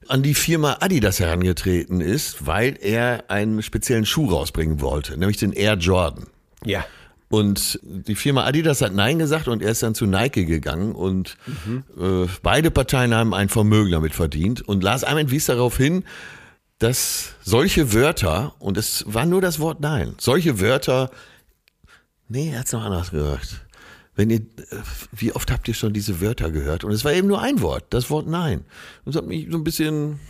an 0.09 0.23
die 0.23 0.35
Firma 0.35 0.79
Adidas 0.81 1.21
herangetreten 1.21 2.00
ist, 2.00 2.47
weil 2.47 2.77
er 2.81 3.25
einen 3.29 3.62
speziellen 3.62 4.07
Schuh 4.07 4.31
rausbringen 4.31 4.81
wollte, 4.81 5.17
nämlich 5.19 5.37
den 5.37 5.53
Air 5.53 5.75
Jordan. 5.75 6.27
Ja. 6.65 6.85
Und 7.29 7.79
die 7.83 8.17
Firma 8.17 8.45
Adidas 8.45 8.81
hat 8.83 8.93
Nein 8.93 9.21
gesagt 9.21 9.47
und 9.47 9.62
er 9.62 9.71
ist 9.71 9.85
dann 9.85 9.95
zu 9.95 10.07
Nike 10.07 10.47
gegangen 10.47 10.97
und 10.97 11.37
äh, 11.97 12.27
beide 12.43 12.73
Parteien 12.73 13.15
haben 13.15 13.35
ein 13.35 13.49
Vermögen 13.49 13.93
damit 13.93 14.15
verdient. 14.15 14.62
Und 14.67 14.83
Lars 14.83 15.05
Ament 15.05 15.31
wies 15.31 15.47
darauf 15.47 15.77
hin, 15.77 16.03
dass 16.80 17.34
solche 17.42 17.92
Wörter, 17.92 18.54
und 18.58 18.76
es 18.76 19.04
war 19.06 19.26
nur 19.26 19.40
das 19.40 19.60
Wort 19.60 19.80
Nein, 19.80 20.14
solche 20.18 20.60
Wörter, 20.60 21.10
nee, 22.28 22.50
er 22.50 22.60
hat 22.60 22.66
es 22.66 22.72
noch 22.72 22.82
anders 22.82 23.10
gehört. 23.10 23.66
Wenn 24.16 24.30
ihr, 24.30 24.40
wie 25.12 25.32
oft 25.32 25.50
habt 25.52 25.68
ihr 25.68 25.75
schon 25.75 25.92
diese 25.92 26.20
Wörter 26.20 26.50
gehört? 26.50 26.82
Und 26.82 26.92
es 26.92 27.04
war 27.04 27.12
eben 27.12 27.28
nur 27.28 27.40
ein 27.40 27.60
Wort, 27.60 27.84
das 27.90 28.10
Wort 28.10 28.26
Nein. 28.26 28.64
Und 29.04 29.10
es 29.10 29.16
hat 29.16 29.26
mich 29.26 29.46
so 29.50 29.58
ein 29.58 29.64
bisschen 29.64 30.20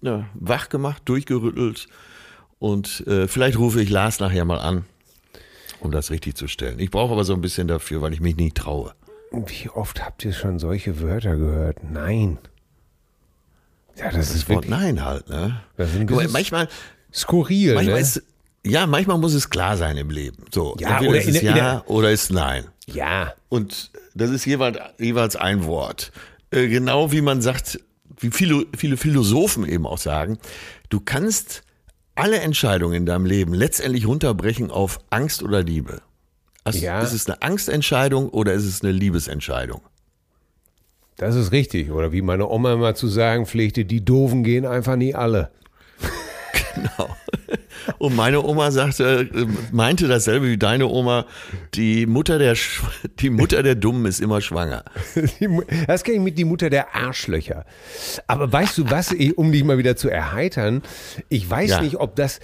ja, 0.00 0.26
wach 0.34 0.70
gemacht, 0.70 1.02
durchgerüttelt. 1.04 1.86
Und 2.58 3.06
äh, 3.06 3.28
vielleicht 3.28 3.58
rufe 3.58 3.80
ich 3.80 3.90
Lars 3.90 4.20
nachher 4.20 4.44
mal 4.46 4.58
an, 4.58 4.84
um 5.80 5.90
das 5.90 6.10
richtig 6.10 6.34
zu 6.34 6.48
stellen. 6.48 6.78
Ich 6.78 6.90
brauche 6.90 7.12
aber 7.12 7.24
so 7.24 7.34
ein 7.34 7.42
bisschen 7.42 7.68
dafür, 7.68 8.00
weil 8.00 8.14
ich 8.14 8.20
mich 8.20 8.36
nicht 8.36 8.56
traue. 8.56 8.94
Wie 9.32 9.68
oft 9.68 10.02
habt 10.02 10.24
ihr 10.24 10.32
schon 10.32 10.58
solche 10.58 11.00
Wörter 11.00 11.36
gehört? 11.36 11.84
Nein. 11.84 12.38
Ja, 14.00 14.06
das, 14.10 14.28
Das 14.28 14.34
ist 14.34 14.48
Wort 14.48 14.68
Nein 14.68 15.04
halt, 15.04 15.28
ne? 15.28 15.60
Manchmal, 16.32 16.68
skurril, 17.12 17.74
manchmal 17.74 17.96
ne? 17.96 18.00
ist, 18.00 18.22
ja, 18.64 18.86
manchmal 18.86 19.18
muss 19.18 19.34
es 19.34 19.48
klar 19.50 19.76
sein 19.76 19.96
im 19.96 20.10
Leben. 20.10 20.44
So, 20.52 20.76
Ja, 20.78 20.90
entweder 20.98 21.10
oder 21.10 21.18
ist 21.20 21.28
es 21.28 21.42
ja 21.42 21.52
der- 21.54 21.84
oder 21.90 22.10
ist 22.10 22.30
Nein. 22.32 22.64
ja. 22.86 23.32
Und 23.48 23.90
das 24.14 24.30
ist 24.30 24.44
jeweils, 24.44 24.78
jeweils 24.98 25.36
ein 25.36 25.64
Wort. 25.64 26.12
Äh, 26.50 26.68
genau 26.68 27.12
wie 27.12 27.20
man 27.20 27.40
sagt, 27.42 27.80
wie 28.18 28.30
viele, 28.30 28.66
viele 28.76 28.96
Philosophen 28.96 29.66
eben 29.66 29.86
auch 29.86 29.98
sagen, 29.98 30.38
du 30.88 31.00
kannst 31.00 31.62
alle 32.16 32.40
Entscheidungen 32.40 32.94
in 32.94 33.06
deinem 33.06 33.24
Leben 33.24 33.54
letztendlich 33.54 34.06
runterbrechen 34.06 34.70
auf 34.70 35.00
Angst 35.10 35.42
oder 35.42 35.62
Liebe. 35.62 36.02
Also, 36.64 36.80
Ja. 36.80 37.00
Ist 37.00 37.12
es 37.14 37.26
eine 37.26 37.40
Angstentscheidung 37.40 38.28
oder 38.28 38.52
ist 38.52 38.64
es 38.66 38.82
eine 38.82 38.92
Liebesentscheidung? 38.92 39.80
Das 41.20 41.34
ist 41.36 41.52
richtig. 41.52 41.90
Oder 41.90 42.12
wie 42.12 42.22
meine 42.22 42.48
Oma 42.48 42.72
immer 42.72 42.94
zu 42.94 43.06
sagen 43.06 43.44
pflegte, 43.44 43.84
die 43.84 44.02
Doofen 44.04 44.42
gehen 44.42 44.64
einfach 44.64 44.96
nie 44.96 45.14
alle. 45.14 45.50
Genau. 46.74 47.14
Und 47.98 48.14
meine 48.16 48.42
Oma 48.42 48.70
sagte, 48.70 49.28
äh, 49.34 49.46
meinte 49.72 50.08
dasselbe 50.08 50.48
wie 50.48 50.56
deine 50.56 50.86
Oma, 50.86 51.26
die 51.74 52.06
Mutter 52.06 52.38
der, 52.38 52.56
Sch- 52.56 52.82
die 53.18 53.28
Mutter 53.30 53.62
der 53.62 53.74
Dummen 53.74 54.06
ist 54.06 54.20
immer 54.20 54.40
schwanger. 54.40 54.84
Das 55.86 56.04
kenne 56.04 56.16
ich 56.18 56.22
mit 56.22 56.38
die 56.38 56.44
Mutter 56.44 56.70
der 56.70 56.94
Arschlöcher. 56.94 57.64
Aber 58.26 58.50
weißt 58.50 58.78
du 58.78 58.90
was, 58.90 59.14
um 59.36 59.52
dich 59.52 59.64
mal 59.64 59.76
wieder 59.78 59.96
zu 59.96 60.08
erheitern, 60.08 60.82
ich 61.28 61.48
weiß 61.48 61.70
Ja. 61.70 61.80
nicht, 61.82 61.96
ob 61.96 62.16
das, 62.16 62.40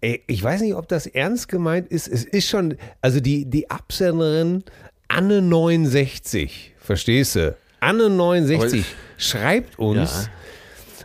ey, 0.00 0.22
ich 0.26 0.42
weiß 0.42 0.60
nicht, 0.62 0.74
ob 0.74 0.88
das 0.88 1.06
ernst 1.06 1.48
gemeint 1.48 1.88
ist. 1.88 2.08
Es 2.08 2.24
ist 2.24 2.48
schon, 2.48 2.76
also 3.00 3.20
die, 3.20 3.46
die 3.48 3.70
Absenderin 3.70 4.64
Anne 5.08 5.40
69, 5.42 6.74
verstehst 6.78 7.36
du? 7.36 7.56
Anne 7.80 8.08
69 8.10 8.84
schreibt 9.16 9.78
uns, 9.78 10.28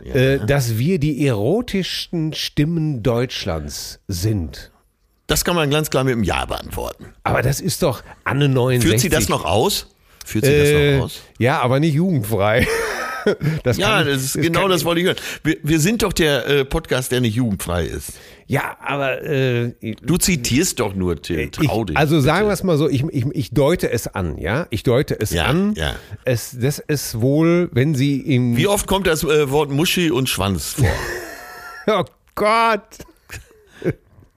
äh, 0.04 0.38
dass 0.46 0.78
wir 0.78 0.98
die 0.98 1.26
erotischsten 1.26 2.32
Stimmen 2.34 3.02
Deutschlands 3.02 4.00
sind. 4.08 4.70
Das 5.26 5.44
kann 5.44 5.56
man 5.56 5.70
ganz 5.70 5.90
klar 5.90 6.04
mit 6.04 6.12
einem 6.12 6.22
Ja 6.22 6.44
beantworten. 6.44 7.06
Aber 7.24 7.42
das 7.42 7.60
ist 7.60 7.82
doch 7.82 8.02
Anne 8.24 8.48
69. 8.48 8.88
Führt 8.88 9.00
sie 9.00 9.08
das 9.08 9.28
noch 9.28 9.44
aus? 9.44 9.88
Führt 10.24 10.44
sie 10.44 10.52
Äh, 10.52 10.90
das 10.92 10.98
noch 10.98 11.04
aus? 11.06 11.20
ja, 11.38 11.60
aber 11.60 11.80
nicht 11.80 11.94
jugendfrei. 11.94 12.66
Das 13.64 13.76
Ja, 13.76 14.02
das 14.04 14.22
ist 14.22 14.40
genau 14.40 14.62
kann- 14.62 14.70
das 14.70 14.84
wollte 14.84 15.00
ich 15.00 15.06
hören. 15.06 15.16
Wir, 15.42 15.56
wir 15.62 15.80
sind 15.80 16.02
doch 16.02 16.12
der 16.12 16.46
äh, 16.46 16.64
Podcast, 16.64 17.12
der 17.12 17.20
nicht 17.20 17.34
jugendfrei 17.34 17.84
ist. 17.86 18.12
Ja, 18.46 18.76
aber 18.80 19.22
äh, 19.22 19.72
Du 20.02 20.16
zitierst 20.18 20.78
doch 20.78 20.94
nur, 20.94 21.20
Till. 21.20 21.50
Trau 21.50 21.80
ich, 21.80 21.86
dich. 21.86 21.96
also 21.96 22.20
sagen 22.20 22.46
wir 22.46 22.52
es 22.52 22.62
mal 22.62 22.78
so, 22.78 22.88
ich, 22.88 23.02
ich, 23.10 23.26
ich 23.32 23.50
deute 23.50 23.90
es 23.90 24.06
an, 24.06 24.38
ja? 24.38 24.66
Ich 24.70 24.84
deute 24.84 25.18
es 25.18 25.30
Ja, 25.30 25.46
an. 25.46 25.74
ja. 25.76 25.96
Es, 26.24 26.56
das 26.60 26.78
ist 26.78 27.20
wohl, 27.20 27.68
wenn 27.72 27.94
sie 27.96 28.18
im. 28.20 28.56
Wie 28.56 28.68
oft 28.68 28.86
kommt 28.86 29.06
das 29.08 29.24
äh, 29.24 29.50
Wort 29.50 29.70
Muschi 29.70 30.10
und 30.10 30.28
Schwanz 30.28 30.74
vor? 30.74 30.86
Oh 31.88 32.04
Gott! 32.34 32.82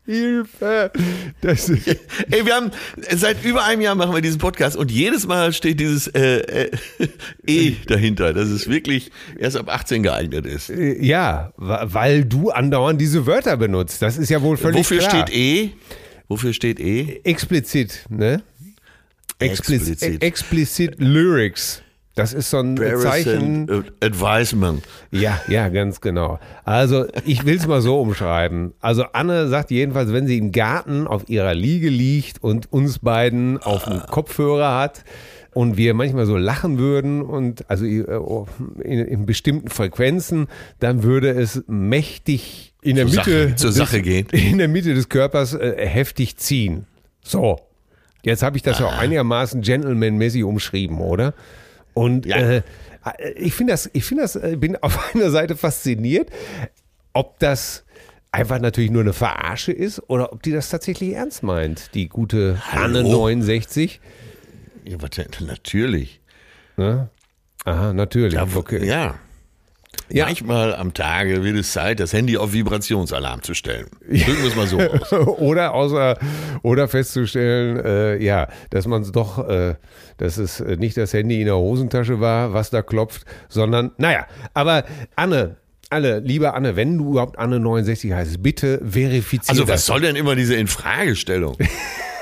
Hilfe! 0.09 0.91
Das 1.41 1.69
ist, 1.69 1.87
Ey, 2.31 2.43
wir 2.45 2.55
haben 2.55 2.71
seit 3.11 3.43
über 3.45 3.63
einem 3.63 3.81
Jahr 3.81 3.93
machen 3.93 4.13
wir 4.13 4.21
diesen 4.21 4.39
Podcast 4.39 4.75
und 4.75 4.89
jedes 4.89 5.27
Mal 5.27 5.53
steht 5.53 5.79
dieses 5.79 6.07
äh, 6.07 6.39
äh, 6.39 6.71
E 7.45 7.75
dahinter, 7.85 8.33
dass 8.33 8.49
es 8.49 8.67
wirklich 8.67 9.11
erst 9.37 9.55
ab 9.57 9.69
18 9.69 10.01
geeignet 10.01 10.47
ist. 10.47 10.71
äh, 10.71 10.99
ja, 10.99 11.53
weil 11.57 12.25
du 12.25 12.49
andauernd 12.49 12.99
diese 12.99 13.27
Wörter 13.27 13.55
benutzt. 13.55 14.01
Das 14.01 14.17
ist 14.17 14.29
ja 14.29 14.41
wohl 14.41 14.57
völlig 14.57 14.79
Wofür 14.79 14.97
klar. 14.97 15.27
steht 15.27 15.35
E? 15.35 15.71
Wofür 16.27 16.53
steht 16.53 16.79
E? 16.79 17.21
Explizit, 17.23 18.05
ne? 18.09 18.41
Explizit, 19.37 19.93
Explizit. 20.01 20.23
explizit 20.23 20.95
Lyrics. 20.97 21.81
Das 22.19 22.33
ist 22.33 22.49
so 22.49 22.57
ein 22.59 22.77
Zeichen. 22.77 23.65
Present 23.67 23.93
Advisement. 24.03 24.83
Ja, 25.11 25.39
ja, 25.47 25.69
ganz 25.69 26.01
genau. 26.01 26.39
Also 26.65 27.05
ich 27.25 27.45
will 27.45 27.55
es 27.57 27.65
mal 27.67 27.81
so 27.81 27.99
umschreiben. 27.99 28.73
Also 28.81 29.03
Anne 29.13 29.47
sagt 29.47 29.71
jedenfalls, 29.71 30.11
wenn 30.13 30.27
sie 30.27 30.37
im 30.37 30.51
Garten 30.51 31.07
auf 31.07 31.29
ihrer 31.29 31.53
Liege 31.53 31.89
liegt 31.89 32.43
und 32.43 32.71
uns 32.71 32.99
beiden 32.99 33.57
auf 33.57 33.85
dem 33.85 34.01
Kopfhörer 34.01 34.77
hat 34.77 35.03
und 35.53 35.77
wir 35.77 35.93
manchmal 35.93 36.25
so 36.25 36.37
lachen 36.37 36.77
würden 36.77 37.21
und 37.21 37.69
also 37.69 37.85
äh, 37.85 38.03
in, 38.83 38.99
in 38.99 39.25
bestimmten 39.25 39.69
Frequenzen, 39.69 40.47
dann 40.79 41.03
würde 41.03 41.29
es 41.31 41.63
mächtig 41.67 42.73
in 42.81 42.95
der 42.97 43.07
Zur 43.07 43.15
Mitte 43.15 43.43
Sache- 43.47 43.55
zur 43.55 43.69
des, 43.69 43.77
Sache 43.77 44.01
gehen. 44.01 44.27
in 44.31 44.57
der 44.57 44.67
Mitte 44.67 44.93
des 44.93 45.09
Körpers 45.09 45.53
äh, 45.53 45.85
heftig 45.87 46.37
ziehen. 46.37 46.85
So. 47.23 47.59
Jetzt 48.21 48.43
habe 48.43 48.57
ich 48.57 48.63
das 48.63 48.79
ja 48.79 48.85
auch 48.85 48.97
einigermaßen 48.97 49.61
gentlemanmäßig 49.61 50.43
umschrieben, 50.43 50.99
oder? 50.99 51.33
Und 51.93 52.25
Ja. 52.25 52.37
äh, 52.37 52.61
ich 53.35 53.53
finde 53.53 53.73
das, 53.73 53.89
ich 53.93 54.03
finde 54.05 54.23
das, 54.23 54.35
äh, 54.35 54.55
bin 54.57 54.75
auf 54.77 54.99
einer 55.15 55.29
Seite 55.31 55.55
fasziniert, 55.55 56.29
ob 57.13 57.39
das 57.39 57.85
einfach 58.31 58.59
natürlich 58.59 58.91
nur 58.91 59.01
eine 59.01 59.13
Verarsche 59.13 59.71
ist 59.71 60.01
oder 60.09 60.31
ob 60.33 60.43
die 60.43 60.51
das 60.51 60.69
tatsächlich 60.69 61.13
ernst 61.13 61.41
meint, 61.43 61.93
die 61.95 62.07
gute 62.09 62.61
Anne 62.71 62.99
Hallo? 62.99 63.09
69. 63.29 63.99
Ja, 64.85 64.97
denn? 64.97 65.27
Natürlich. 65.47 66.21
Ne? 66.77 67.09
Aha, 67.65 67.93
natürlich. 67.93 68.33
Ja, 68.33 68.47
okay. 68.55 68.85
ja. 68.85 69.15
Ja. 70.11 70.25
Manchmal 70.25 70.75
am 70.75 70.93
Tage 70.93 71.43
wird 71.43 71.55
es 71.57 71.71
Zeit, 71.71 71.99
das 71.99 72.13
Handy 72.13 72.37
auf 72.37 72.53
Vibrationsalarm 72.53 73.43
zu 73.43 73.53
stellen. 73.53 73.87
Drücken 74.07 74.41
wir 74.41 74.47
es 74.47 74.55
mal 74.55 74.67
so 74.67 74.79
aus. 74.79 75.11
oder 75.39 75.73
außer 75.73 76.17
oder 76.63 76.87
festzustellen, 76.87 77.77
äh, 77.83 78.17
ja, 78.23 78.47
dass 78.71 78.87
man 78.87 79.03
es 79.03 79.11
doch, 79.11 79.47
äh, 79.47 79.75
dass 80.17 80.37
es 80.37 80.61
äh, 80.61 80.77
nicht 80.77 80.97
das 80.97 81.13
Handy 81.13 81.39
in 81.41 81.45
der 81.45 81.57
Hosentasche 81.57 82.19
war, 82.19 82.53
was 82.53 82.69
da 82.71 82.81
klopft, 82.81 83.23
sondern, 83.49 83.91
naja, 83.97 84.25
aber 84.53 84.83
Anne, 85.15 85.57
alle, 85.91 86.19
liebe 86.19 86.53
Anne, 86.53 86.75
wenn 86.75 86.97
du 86.97 87.11
überhaupt 87.11 87.37
Anne 87.37 87.59
69 87.59 88.11
heißt, 88.13 88.41
bitte 88.43 88.79
verifiziere 88.87 89.49
Also, 89.49 89.63
das. 89.63 89.73
was 89.75 89.85
soll 89.85 90.01
denn 90.01 90.15
immer 90.15 90.35
diese 90.35 90.55
Infragestellung? 90.55 91.55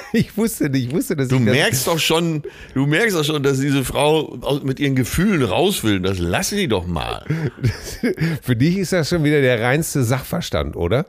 Ich 0.13 0.37
wusste 0.37 0.69
nicht, 0.69 0.87
ich 0.87 0.93
wusste, 0.93 1.15
dass 1.15 1.27
Du 1.27 1.37
ich 1.37 1.45
das, 1.45 1.53
merkst 1.53 1.87
doch 1.87 1.99
schon, 1.99 2.43
du 2.73 2.85
merkst 2.85 3.15
doch 3.15 3.23
schon, 3.23 3.43
dass 3.43 3.59
diese 3.59 3.83
Frau 3.83 4.37
mit 4.63 4.79
ihren 4.79 4.95
Gefühlen 4.95 5.43
raus 5.43 5.83
will. 5.83 5.99
Das 5.99 6.17
lass 6.19 6.49
sie 6.49 6.67
doch 6.67 6.87
mal. 6.87 7.25
für 8.41 8.55
dich 8.55 8.77
ist 8.77 8.93
das 8.93 9.09
schon 9.09 9.23
wieder 9.23 9.41
der 9.41 9.61
reinste 9.61 10.03
Sachverstand, 10.03 10.75
oder? 10.75 11.05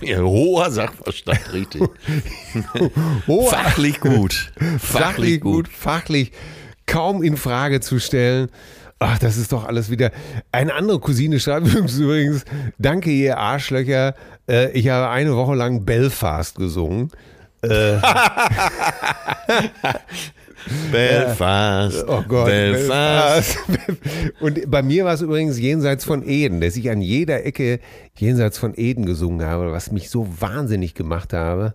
Ja, 0.00 0.20
hoher 0.22 0.70
Sachverstand, 0.70 1.52
richtig. 1.52 1.82
Oh, 3.26 3.46
Fachlich 3.48 4.00
gut. 4.00 4.50
fachlich 4.78 5.40
gut, 5.40 5.68
fachlich 5.68 6.32
kaum 6.86 7.22
in 7.22 7.36
Frage 7.36 7.80
zu 7.80 7.98
stellen. 7.98 8.48
Ach, 8.98 9.18
das 9.18 9.36
ist 9.36 9.52
doch 9.52 9.66
alles 9.66 9.90
wieder. 9.90 10.10
Eine 10.52 10.72
andere 10.72 10.98
Cousine 11.00 11.38
schreibt 11.38 11.66
übrigens, 11.74 12.44
danke 12.78 13.10
ihr 13.10 13.36
Arschlöcher, 13.36 14.14
äh, 14.48 14.70
ich 14.72 14.88
habe 14.88 15.10
eine 15.10 15.36
Woche 15.36 15.54
lang 15.54 15.84
Belfast 15.84 16.56
gesungen. 16.56 17.10
Äh, 17.70 17.98
Belfast. 20.90 22.04
Oh 22.08 22.22
Gott. 22.26 22.46
Belfast. 22.46 23.58
Und 24.40 24.70
bei 24.70 24.82
mir 24.82 25.04
war 25.04 25.14
es 25.14 25.20
übrigens 25.20 25.58
jenseits 25.58 26.04
von 26.04 26.26
Eden, 26.26 26.60
dass 26.60 26.76
ich 26.76 26.90
an 26.90 27.00
jeder 27.00 27.44
Ecke 27.44 27.80
jenseits 28.16 28.58
von 28.58 28.74
Eden 28.76 29.06
gesungen 29.06 29.46
habe, 29.46 29.72
was 29.72 29.92
mich 29.92 30.10
so 30.10 30.26
wahnsinnig 30.40 30.94
gemacht 30.94 31.32
habe. 31.32 31.72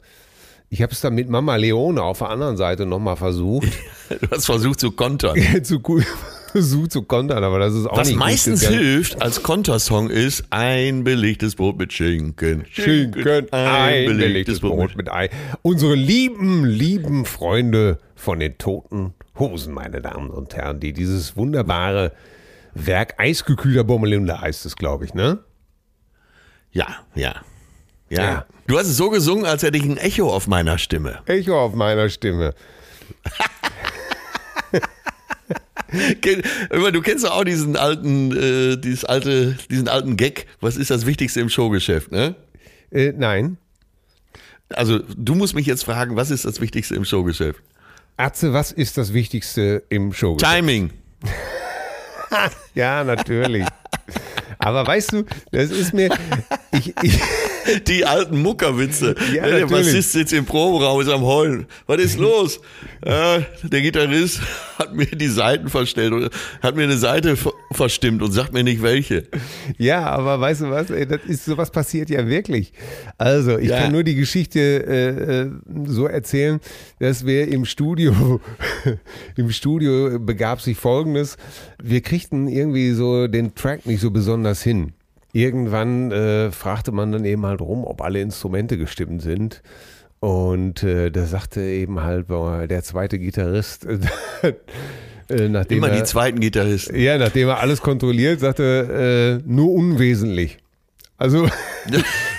Ich 0.69 0.81
habe 0.81 0.93
es 0.93 1.01
dann 1.01 1.15
mit 1.15 1.29
Mama 1.29 1.57
Leone 1.57 2.01
auf 2.01 2.19
der 2.19 2.29
anderen 2.29 2.55
Seite 2.55 2.85
nochmal 2.85 3.17
versucht, 3.17 3.71
Du 4.09 4.29
hast 4.31 4.45
versucht 4.45 4.79
zu 4.79 4.91
kontern. 4.91 5.37
zu, 5.63 5.81
versucht 6.51 6.91
zu 6.91 7.01
kontern, 7.03 7.43
aber 7.43 7.59
das 7.59 7.73
ist 7.73 7.85
auch 7.87 7.97
Was 7.97 8.07
nicht 8.07 8.17
gut 8.17 8.25
meistens 8.25 8.61
gegangen. 8.61 8.79
hilft 8.79 9.21
als 9.21 9.43
Kontersong 9.43 10.09
ist 10.09 10.45
ein 10.49 11.03
belegtes 11.03 11.55
Brot 11.55 11.77
mit 11.77 11.93
Schinken. 11.93 12.65
Schinken, 12.69 13.51
ein 13.51 14.05
belegtes 14.05 14.59
Brot 14.59 14.95
mit 14.95 15.11
Ei. 15.11 15.29
Unsere 15.61 15.95
lieben, 15.95 16.65
lieben 16.65 17.25
Freunde 17.25 17.99
von 18.15 18.39
den 18.39 18.57
toten 18.57 19.13
Hosen, 19.39 19.73
meine 19.73 20.01
Damen 20.01 20.29
und 20.29 20.55
Herren, 20.55 20.79
die 20.79 20.93
dieses 20.93 21.35
wunderbare 21.35 22.11
Werk 22.73 23.15
Eisgekühlter 23.19 23.83
Bommelunder 23.83 24.41
heißt 24.41 24.65
es, 24.65 24.75
glaube 24.75 25.05
ich, 25.05 25.13
ne? 25.13 25.39
Ja, 26.71 26.87
ja, 27.15 27.35
ja. 28.09 28.23
Ja. 28.23 28.45
Du 28.67 28.77
hast 28.77 28.87
es 28.87 28.97
so 28.97 29.09
gesungen, 29.09 29.45
als 29.45 29.63
hätte 29.63 29.77
ich 29.77 29.83
ein 29.83 29.97
Echo 29.97 30.33
auf 30.33 30.47
meiner 30.47 30.77
Stimme. 30.77 31.19
Echo 31.25 31.59
auf 31.59 31.73
meiner 31.73 32.09
Stimme. 32.09 32.53
Du 36.93 37.01
kennst 37.01 37.25
doch 37.25 37.31
auch 37.31 37.43
diesen 37.43 37.75
alten, 37.75 38.31
äh, 38.35 38.77
dieses 38.77 39.03
alte, 39.03 39.57
diesen 39.69 39.87
alten 39.87 40.15
Gag. 40.15 40.47
Was 40.61 40.77
ist 40.77 40.89
das 40.89 41.05
Wichtigste 41.05 41.41
im 41.41 41.49
Showgeschäft, 41.49 42.11
ne? 42.11 42.35
Äh, 42.91 43.13
nein. 43.15 43.57
Also, 44.69 44.99
du 44.99 45.35
musst 45.35 45.53
mich 45.53 45.65
jetzt 45.65 45.83
fragen, 45.83 46.15
was 46.15 46.31
ist 46.31 46.45
das 46.45 46.61
Wichtigste 46.61 46.95
im 46.95 47.03
Showgeschäft? 47.03 47.61
Atze, 48.17 48.53
was 48.53 48.71
ist 48.71 48.97
das 48.97 49.13
Wichtigste 49.13 49.83
im 49.89 50.13
Show? 50.13 50.37
Timing. 50.37 50.91
Ja, 52.73 53.03
natürlich. 53.03 53.65
Aber 54.57 54.87
weißt 54.87 55.11
du, 55.11 55.25
das 55.51 55.69
ist 55.69 55.93
mir. 55.93 56.09
Ich, 56.71 56.93
ich, 57.01 57.19
Die 57.87 58.05
alten 58.05 58.41
Muckerwitze. 58.41 59.15
Ja, 59.33 59.45
der. 59.47 59.67
Bassist 59.67 60.11
sitzt 60.13 60.33
im 60.33 60.45
Proberaum, 60.45 61.01
ist 61.01 61.09
am 61.09 61.21
Heulen. 61.21 61.65
Was 61.87 61.99
ist 62.01 62.19
los? 62.19 62.59
Ja, 63.05 63.39
der 63.63 63.81
Gitarrist 63.81 64.41
hat 64.79 64.93
mir 64.95 65.05
die 65.05 65.27
Seiten 65.27 65.69
verstellt 65.69 66.13
und 66.13 66.29
hat 66.61 66.75
mir 66.75 66.83
eine 66.83 66.97
Seite 66.97 67.35
ver- 67.35 67.53
verstimmt 67.71 68.21
und 68.21 68.31
sagt 68.31 68.53
mir 68.53 68.63
nicht 68.63 68.81
welche. 68.81 69.23
ja, 69.77 70.05
aber 70.05 70.39
weißt 70.39 70.61
du 70.61 70.69
was? 70.69 70.89
Ey, 70.89 71.05
das 71.07 71.21
ist 71.27 71.45
sowas 71.45 71.71
passiert 71.71 72.09
ja 72.09 72.27
wirklich. 72.27 72.73
Also, 73.17 73.57
ich 73.57 73.69
Ja. 73.69 73.79
kann 73.79 73.91
nur 73.91 74.03
die 74.03 74.15
Geschichte 74.15 74.59
äh, 74.59 75.41
äh, 75.43 75.51
so 75.85 76.07
erzählen, 76.07 76.59
dass 76.99 77.25
wir 77.25 77.47
im 77.47 77.65
Studio, 77.65 78.41
im 79.35 79.51
Studio 79.51 80.19
begab 80.19 80.61
sich 80.61 80.77
Folgendes: 80.77 81.37
Wir 81.81 82.01
kriegten 82.01 82.47
irgendwie 82.47 82.91
so 82.91 83.27
den 83.27 83.55
Track 83.55 83.85
nicht 83.85 84.01
so 84.01 84.11
besonders 84.11 84.61
hin. 84.61 84.93
Irgendwann 85.33 86.11
äh, 86.11 86.51
fragte 86.51 86.91
man 86.91 87.11
dann 87.11 87.25
eben 87.25 87.45
halt 87.45 87.61
rum, 87.61 87.85
ob 87.85 88.01
alle 88.01 88.19
Instrumente 88.21 88.77
gestimmt 88.77 89.21
sind. 89.21 89.61
Und 90.19 90.83
äh, 90.83 91.09
da 91.09 91.25
sagte 91.25 91.61
eben 91.61 92.01
halt 92.03 92.29
der 92.29 92.83
zweite 92.83 93.17
Gitarrist, 93.17 93.85
äh, 95.29 95.49
nachdem 95.49 95.79
Immer 95.79 95.89
er, 95.89 95.97
die 95.97 96.03
zweiten 96.03 96.39
Gitarristen. 96.39 96.95
ja, 96.95 97.17
nachdem 97.17 97.47
er 97.47 97.59
alles 97.59 97.81
kontrolliert, 97.81 98.39
sagte 98.39 99.41
äh, 99.43 99.49
nur 99.49 99.71
unwesentlich. 99.71 100.59
Also 101.17 101.47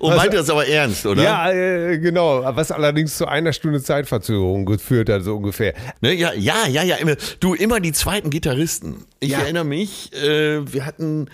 Und 0.00 0.16
meint 0.16 0.34
das 0.34 0.50
aber 0.50 0.66
ernst, 0.66 1.06
oder? 1.06 1.22
ja, 1.22 1.50
äh, 1.50 1.98
genau, 1.98 2.42
was 2.56 2.70
allerdings 2.70 3.16
zu 3.16 3.26
einer 3.26 3.52
Stunde 3.52 3.82
Zeitverzögerung 3.82 4.64
geführt 4.66 5.08
hat, 5.08 5.22
so 5.22 5.36
ungefähr. 5.36 5.74
Ne, 6.00 6.12
ja, 6.14 6.32
ja, 6.34 6.66
ja, 6.68 6.82
ja. 6.82 6.96
Immer, 6.96 7.16
du, 7.40 7.54
immer 7.54 7.80
die 7.80 7.92
zweiten 7.92 8.30
Gitarristen. 8.30 9.04
Ich 9.20 9.30
Ja. 9.30 9.40
erinnere 9.40 9.64
mich, 9.64 10.12
äh, 10.14 10.72
wir 10.72 10.84
hatten 10.86 11.28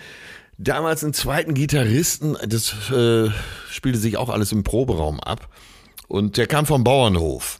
damals 0.57 1.03
einen 1.03 1.13
zweiten 1.13 1.53
Gitarristen, 1.53 2.37
das 2.47 2.73
äh, 2.91 3.29
spielte 3.69 3.97
sich 3.97 4.17
auch 4.17 4.29
alles 4.29 4.51
im 4.51 4.63
Proberaum 4.63 5.19
ab. 5.19 5.47
Und 6.07 6.37
der 6.37 6.47
kam 6.47 6.65
vom 6.65 6.83
Bauernhof. 6.83 7.59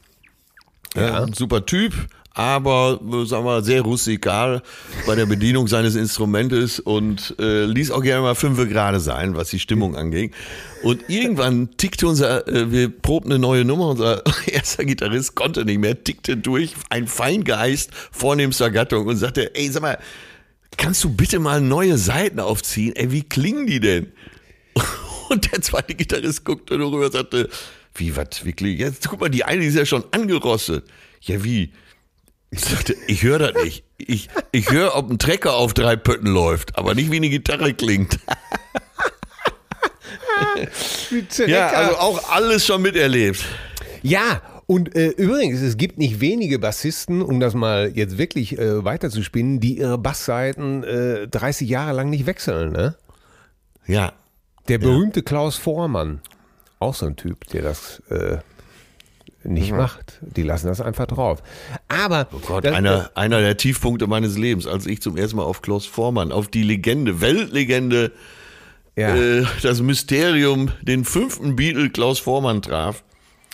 Ja. 0.95 1.23
ein 1.23 1.33
super 1.33 1.65
Typ, 1.67 1.93
aber 2.33 2.99
äh, 3.01 3.25
sagen 3.25 3.45
wir 3.45 3.61
sehr 3.63 3.81
rustikal 3.81 4.61
bei 5.05 5.15
der 5.15 5.25
Bedienung 5.25 5.67
seines 5.67 5.95
Instrumentes 5.95 6.79
und 6.79 7.35
äh, 7.39 7.65
ließ 7.65 7.91
auch 7.91 8.01
gerne 8.01 8.21
mal 8.21 8.35
fünfe 8.35 8.67
gerade 8.67 8.99
sein, 8.99 9.35
was 9.35 9.49
die 9.49 9.59
Stimmung 9.59 9.95
anging. 9.95 10.31
Und 10.83 11.09
irgendwann 11.09 11.75
tickte 11.77 12.07
unser, 12.07 12.47
äh, 12.47 12.71
wir 12.71 12.89
probten 12.89 13.31
eine 13.31 13.39
neue 13.39 13.65
Nummer, 13.65 13.89
unser 13.89 14.23
erster 14.45 14.85
Gitarrist 14.85 15.35
konnte 15.35 15.65
nicht 15.65 15.79
mehr, 15.79 16.03
tickte 16.03 16.37
durch, 16.37 16.75
ein 16.89 17.07
Feingeist 17.07 17.91
vornehmster 18.11 18.71
Gattung 18.71 19.07
und 19.07 19.17
sagte, 19.17 19.55
ey, 19.55 19.69
sag 19.69 19.81
mal, 19.81 19.97
kannst 20.77 21.03
du 21.03 21.09
bitte 21.09 21.39
mal 21.39 21.61
neue 21.61 21.97
Seiten 21.97 22.39
aufziehen? 22.39 22.95
Ey, 22.95 23.11
wie 23.11 23.23
klingen 23.23 23.67
die 23.67 23.79
denn? 23.79 24.11
Und 25.29 25.51
der 25.51 25.61
zweite 25.61 25.93
Gitarrist 25.93 26.43
guckte 26.43 26.75
nur 26.75 26.91
rüber 26.91 27.05
und 27.05 27.11
sagte, 27.11 27.49
wie, 27.93 28.15
was, 28.15 28.45
wie 28.45 28.53
klingt, 28.53 28.79
jetzt 28.79 29.07
guck 29.07 29.19
mal, 29.19 29.29
die 29.29 29.43
eine 29.43 29.63
ist 29.63 29.75
ja 29.75 29.85
schon 29.85 30.03
angerostet. 30.09 30.85
Ja, 31.21 31.43
wie? 31.43 31.71
Ich 32.51 32.61
sagte, 32.61 32.95
ich 33.07 33.23
höre 33.23 33.39
das 33.39 33.63
nicht. 33.63 33.83
Ich, 33.97 34.29
ich 34.51 34.71
höre, 34.71 34.95
ob 34.95 35.09
ein 35.09 35.19
Trecker 35.19 35.53
auf 35.55 35.73
drei 35.73 35.95
Pötten 35.95 36.31
läuft, 36.31 36.77
aber 36.77 36.95
nicht, 36.95 37.11
wie 37.11 37.17
eine 37.17 37.29
Gitarre 37.29 37.73
klingt. 37.73 38.19
Ja, 41.47 41.67
also 41.67 41.97
auch 41.97 42.29
alles 42.31 42.65
schon 42.65 42.81
miterlebt. 42.81 43.43
Ja, 44.01 44.41
und 44.67 44.95
äh, 44.95 45.09
übrigens, 45.09 45.61
es 45.61 45.77
gibt 45.77 45.97
nicht 45.97 46.21
wenige 46.21 46.59
Bassisten, 46.59 47.21
um 47.21 47.39
das 47.39 47.55
mal 47.55 47.91
jetzt 47.95 48.17
wirklich 48.17 48.57
äh, 48.57 48.83
weiterzuspinnen, 48.85 49.59
die 49.59 49.79
ihre 49.79 49.97
Bassseiten 49.97 50.83
äh, 50.83 51.27
30 51.27 51.67
Jahre 51.67 51.93
lang 51.93 52.09
nicht 52.09 52.25
wechseln. 52.25 52.71
Ne? 52.71 52.95
Ja. 53.87 54.13
Der 54.67 54.77
berühmte 54.77 55.23
Klaus 55.23 55.57
Vormann, 55.57 56.21
auch 56.77 56.93
so 56.93 57.07
ein 57.07 57.15
Typ, 57.15 57.47
der 57.47 57.63
das 57.63 58.03
nicht 59.43 59.71
macht. 59.71 60.19
Die 60.21 60.43
lassen 60.43 60.67
das 60.67 60.81
einfach 60.81 61.05
drauf. 61.07 61.41
Aber 61.87 62.27
Oh 62.33 62.39
Gott, 62.45 62.65
das, 62.65 62.73
einer, 62.75 63.11
einer 63.15 63.39
der 63.41 63.57
Tiefpunkte 63.57 64.07
meines 64.07 64.37
Lebens, 64.37 64.67
als 64.67 64.85
ich 64.85 65.01
zum 65.01 65.17
ersten 65.17 65.37
Mal 65.37 65.43
auf 65.43 65.61
Klaus 65.61 65.85
Vormann, 65.85 66.31
auf 66.31 66.47
die 66.47 66.63
Legende, 66.63 67.21
Weltlegende, 67.21 68.11
ja, 68.95 69.15
äh, 69.15 69.45
das 69.61 69.81
Mysterium, 69.81 70.71
den 70.81 71.05
fünften 71.05 71.55
Beatle 71.55 71.89
Klaus 71.89 72.19
Vormann 72.19 72.61
traf 72.61 73.03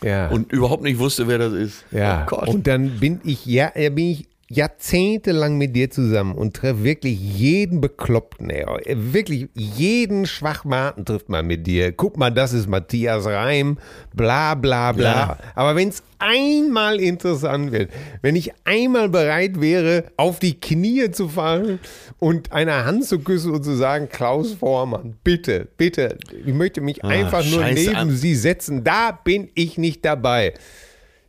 ja. 0.03 0.27
und 0.29 0.51
überhaupt 0.51 0.83
nicht 0.83 0.99
wusste, 0.99 1.27
wer 1.27 1.38
das 1.38 1.53
ist. 1.53 1.85
Ja, 1.91 2.23
Oh 2.23 2.35
Gott. 2.35 2.47
und 2.47 2.67
dann 2.67 2.99
bin 2.99 3.21
ich, 3.23 3.45
ja, 3.45 3.69
bin 3.75 3.97
ich 3.97 4.27
jahrzehntelang 4.47 5.58
mit 5.58 5.75
dir 5.75 5.89
zusammen 5.89 6.36
und 6.36 6.55
treffe 6.55 6.84
wirklich 6.84 7.19
jeden 7.19 7.81
Bekloppten, 7.81 8.51
ey. 8.51 8.65
Wirklich 8.95 9.47
jeden 9.55 10.27
Schwachmaten 10.27 11.03
trifft 11.03 11.29
man 11.29 11.47
mit 11.47 11.65
dir. 11.65 11.91
Guck 11.91 12.17
mal, 12.17 12.29
das 12.29 12.53
ist 12.53 12.69
Matthias 12.69 13.25
Reim, 13.25 13.79
bla 14.13 14.53
bla 14.53 14.91
bla. 14.91 15.03
Ja. 15.03 15.38
Aber 15.55 15.75
wenn 15.75 15.89
es 15.89 16.03
einmal 16.19 16.99
interessant 16.99 17.71
wird, 17.71 17.89
wenn 18.21 18.36
ich 18.36 18.51
einmal 18.65 19.10
bereit 19.10 19.60
wäre, 19.60 20.05
auf 20.15 20.38
die 20.38 20.60
Knie 20.60 21.10
zu 21.10 21.27
fallen 21.27 21.79
und 22.19 22.51
eine 22.51 22.86
Hand 22.86 23.05
zu 23.05 23.19
küssen 23.19 23.51
und 23.51 23.63
zu 23.63 23.75
sagen, 23.75 24.10
Klaus 24.10 24.53
Vormann, 24.53 25.17
bitte, 25.23 25.67
bitte, 25.77 26.17
ich 26.45 26.53
möchte 26.53 26.81
mich 26.81 27.03
einfach 27.03 27.43
nur 27.43 27.63
Ah, 27.63 27.71
neben 27.71 28.12
Sie 28.12 28.36
setzen, 28.36 28.84
da 28.84 29.12
bin 29.12 29.49
ich 29.55 29.79
nicht 29.79 30.05
dabei. 30.05 30.53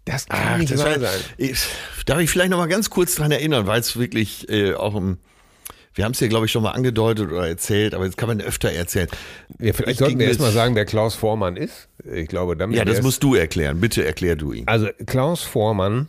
Das 0.07 0.27
kann 0.27 0.40
Ach, 0.55 0.59
nicht 0.59 0.73
das 0.73 0.83
wahr 0.85 0.99
sein. 0.99 1.21
ich, 1.37 1.59
darf 2.07 2.21
ich 2.21 2.31
vielleicht 2.31 2.51
noch 2.51 2.59
mal 2.59 2.69
ganz 2.69 2.88
kurz 2.90 3.16
dran 3.16 3.31
erinnern, 3.33 3.66
weil 3.66 3.81
es 3.81 3.99
wirklich 3.99 4.49
äh, 4.49 4.73
auch 4.73 4.95
im, 4.95 5.19
wir 5.95 6.05
haben 6.05 6.12
es 6.12 6.21
ja, 6.21 6.29
glaube 6.29 6.47
ich, 6.47 6.53
schon 6.53 6.62
mal 6.62 6.71
angedeutet 6.71 7.31
oder 7.31 7.49
erzählt, 7.49 7.92
aber 7.95 8.05
jetzt 8.05 8.16
kann 8.16 8.29
man 8.29 8.40
öfter 8.40 8.71
erzählen. 8.71 9.09
Ja, 9.59 9.73
vielleicht 9.73 9.92
Ich 9.95 9.99
sollten 9.99 10.19
wir 10.19 10.27
erstmal 10.29 10.53
sagen, 10.53 10.75
wer 10.77 10.85
Klaus 10.85 11.14
Vormann 11.16 11.57
ist. 11.57 11.88
Ich 12.11 12.29
glaube, 12.29 12.57
damit 12.57 12.77
Ja, 12.77 12.85
das 12.85 13.03
musst 13.03 13.23
du 13.23 13.35
erklären. 13.35 13.81
Bitte 13.81 14.05
erklär 14.05 14.37
du 14.37 14.53
ihn. 14.53 14.69
Also 14.69 14.88
Klaus 15.07 15.42
Vormann, 15.42 16.09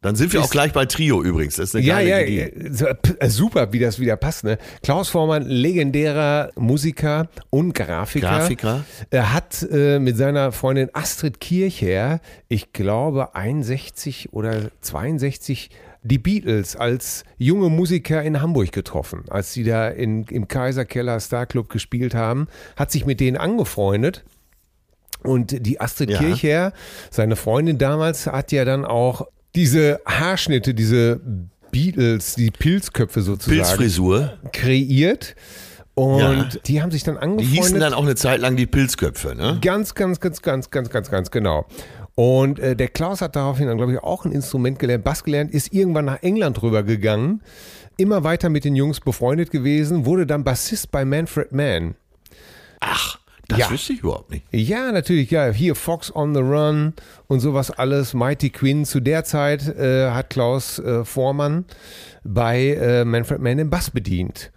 Dann 0.00 0.14
sind 0.14 0.32
wir 0.32 0.42
auch 0.42 0.50
gleich 0.50 0.72
bei 0.72 0.86
Trio 0.86 1.22
übrigens. 1.22 1.56
Das 1.56 1.70
ist 1.70 1.76
eine 1.76 1.84
ja, 1.84 1.96
geile 1.96 2.08
ja, 2.08 2.46
Idee. 2.46 2.94
äh, 3.18 3.28
super, 3.28 3.72
wie 3.72 3.80
das 3.80 3.98
wieder 3.98 4.16
passt. 4.16 4.44
Ne? 4.44 4.58
Klaus 4.82 5.08
Vormann, 5.08 5.42
legendärer 5.44 6.50
Musiker 6.54 7.28
und 7.50 7.74
Grafiker. 7.74 8.28
Grafiker. 8.28 8.84
Er 9.10 9.34
hat 9.34 9.66
äh, 9.70 9.98
mit 9.98 10.16
seiner 10.16 10.52
Freundin 10.52 10.88
Astrid 10.92 11.40
Kircher, 11.40 12.20
ich 12.46 12.72
glaube 12.72 13.34
61 13.34 14.32
oder 14.32 14.70
62, 14.82 15.70
die 16.02 16.18
Beatles 16.18 16.76
als 16.76 17.24
junge 17.36 17.68
Musiker 17.68 18.22
in 18.22 18.40
Hamburg 18.40 18.70
getroffen, 18.70 19.24
als 19.30 19.52
sie 19.52 19.64
da 19.64 19.88
in, 19.88 20.24
im 20.26 20.46
Kaiserkeller 20.46 21.18
Star 21.18 21.46
Club 21.46 21.68
gespielt 21.70 22.14
haben, 22.14 22.46
hat 22.76 22.92
sich 22.92 23.04
mit 23.04 23.18
denen 23.18 23.36
angefreundet. 23.36 24.24
Und 25.24 25.66
die 25.66 25.80
Astrid 25.80 26.10
Ja. 26.10 26.20
Kircher, 26.20 26.72
seine 27.10 27.34
Freundin 27.34 27.78
damals, 27.78 28.28
hat 28.28 28.52
ja 28.52 28.64
dann 28.64 28.84
auch 28.84 29.26
diese 29.58 30.00
Haarschnitte, 30.06 30.72
diese 30.72 31.20
Beatles, 31.72 32.36
die 32.36 32.50
Pilzköpfe 32.52 33.22
sozusagen 33.22 33.56
Pilzfrisur. 33.58 34.38
kreiert. 34.52 35.34
Und 35.94 36.20
Ja. 36.20 36.48
die 36.64 36.80
haben 36.80 36.92
sich 36.92 37.02
dann 37.02 37.16
Die 37.16 37.20
angefreundet. 37.22 37.56
hießen 37.64 37.80
dann 37.80 37.92
auch 37.92 38.04
eine 38.04 38.14
Zeit 38.14 38.40
lang 38.40 38.54
die 38.54 38.66
Pilzköpfe, 38.66 39.34
ne? 39.34 39.58
Ganz, 39.60 39.96
ganz, 39.96 40.20
ganz, 40.20 40.40
ganz, 40.42 40.70
ganz, 40.70 40.90
ganz, 40.90 41.10
ganz 41.10 41.30
genau. 41.32 41.66
Und 42.14 42.60
äh, 42.60 42.76
der 42.76 42.86
Klaus 42.88 43.20
hat 43.20 43.34
daraufhin 43.34 43.66
dann, 43.66 43.76
glaube 43.78 43.92
ich, 43.92 43.98
auch 43.98 44.24
ein 44.24 44.30
Instrument 44.32 44.78
gelernt, 44.78 45.02
Bass 45.02 45.24
gelernt, 45.24 45.50
ist 45.52 45.72
irgendwann 45.74 46.04
nach 46.04 46.22
England 46.22 46.62
rübergegangen, 46.62 47.42
immer 47.96 48.22
weiter 48.22 48.48
mit 48.48 48.64
den 48.64 48.76
Jungs 48.76 49.00
befreundet 49.00 49.50
gewesen, 49.50 50.06
wurde 50.06 50.24
dann 50.24 50.44
Bassist 50.44 50.92
bei 50.92 51.04
Manfred 51.04 51.50
Mann. 51.50 51.96
Ach, 52.80 53.17
das 53.48 53.58
Ja. 53.58 53.70
wüsste 53.70 53.94
ich 53.94 54.00
überhaupt 54.00 54.30
nicht. 54.30 54.44
Ja, 54.52 54.92
natürlich, 54.92 55.30
ja. 55.30 55.48
Hier 55.50 55.74
Fox 55.74 56.14
on 56.14 56.34
the 56.34 56.40
Run 56.40 56.92
und 57.26 57.40
sowas 57.40 57.70
alles. 57.70 58.14
Mighty 58.14 58.50
Quinn. 58.50 58.84
Zu 58.84 59.00
der 59.00 59.24
Zeit 59.24 59.66
äh, 59.68 60.10
hat 60.10 60.30
Klaus 60.30 60.78
äh, 60.78 61.04
Vormann 61.04 61.64
bei 62.24 62.74
äh, 62.74 63.04
Manfred 63.04 63.40
Mann 63.40 63.56
den 63.58 63.70
Bass 63.70 63.90
bedient. 63.90 64.52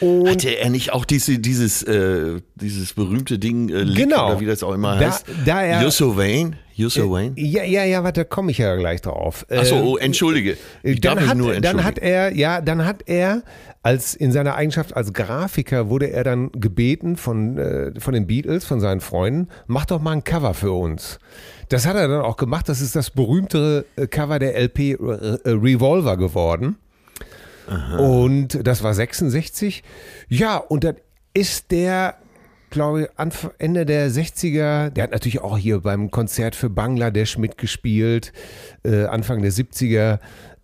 Und 0.00 0.28
Hatte 0.28 0.50
er 0.50 0.70
nicht 0.70 0.92
auch 0.92 1.04
diese, 1.04 1.40
dieses, 1.40 1.82
äh, 1.82 2.40
dieses 2.54 2.92
berühmte 2.92 3.40
Ding, 3.40 3.68
äh, 3.68 3.82
Lick, 3.82 4.04
Genau. 4.08 4.28
oder 4.30 4.40
wie 4.40 4.46
das 4.46 4.62
auch 4.62 4.72
immer 4.74 4.96
Da- 4.96 5.06
heißt? 5.06 5.24
da 5.44 5.62
er- 5.62 5.82
You're 5.82 5.90
so 5.90 6.16
Wayne? 6.16 6.52
You're 6.78 6.90
so 6.90 7.10
Wayne? 7.10 7.32
ja, 7.36 7.64
ja, 7.64 7.84
ja, 7.84 8.04
warte, 8.04 8.20
da 8.20 8.24
komme 8.24 8.52
ich 8.52 8.58
ja 8.58 8.76
gleich 8.76 9.00
drauf. 9.00 9.44
Achso, 9.50 9.76
Äh, 9.76 9.80
oh, 9.80 9.96
entschuldige. 9.96 10.56
Ich 10.82 11.00
dann 11.00 11.26
hat, 11.26 11.36
nur 11.36 11.60
dann 11.60 11.82
hat 11.82 11.98
er, 11.98 12.32
ja, 12.34 12.60
dann 12.60 12.84
hat 12.84 13.02
er 13.06 13.42
als 13.82 14.14
in 14.14 14.32
seiner 14.32 14.54
Eigenschaft 14.54 14.94
als 14.96 15.12
Grafiker 15.12 15.88
wurde 15.88 16.10
er 16.10 16.24
dann 16.24 16.50
gebeten 16.52 17.16
von, 17.16 17.58
äh, 17.58 17.98
von 17.98 18.14
den 18.14 18.26
Beatles, 18.26 18.64
von 18.64 18.80
seinen 18.80 19.00
Freunden, 19.00 19.48
mach 19.66 19.86
doch 19.86 20.00
mal 20.00 20.12
ein 20.12 20.24
Cover 20.24 20.54
für 20.54 20.72
uns. 20.72 21.18
Das 21.68 21.86
hat 21.86 21.96
er 21.96 22.08
dann 22.08 22.22
auch 22.22 22.36
gemacht. 22.36 22.68
Das 22.68 22.80
ist 22.80 22.96
das 22.96 23.10
berühmtere 23.10 23.84
äh, 23.96 24.06
Cover 24.06 24.38
der 24.38 24.56
LP 24.56 24.78
äh, 24.78 24.92
äh, 24.94 24.96
Revolver 25.46 26.16
geworden. 26.16 26.76
Und 27.98 28.66
das 28.66 28.82
war 28.82 28.94
66. 28.94 29.82
Ja, 30.28 30.56
und 30.56 30.84
dann 30.84 30.96
ist 31.34 31.70
der, 31.70 32.16
glaube 32.70 33.02
ich, 33.02 33.08
Anf 33.16 33.50
Ende 33.58 33.86
der 33.86 34.10
60er, 34.10 34.90
der 34.90 35.04
hat 35.04 35.10
natürlich 35.10 35.40
auch 35.40 35.58
hier 35.58 35.80
beim 35.80 36.10
Konzert 36.10 36.54
für 36.54 36.70
Bangladesch 36.70 37.38
mitgespielt, 37.38 38.32
äh, 38.84 39.04
Anfang 39.04 39.42
der 39.42 39.52
70er. 39.52 40.18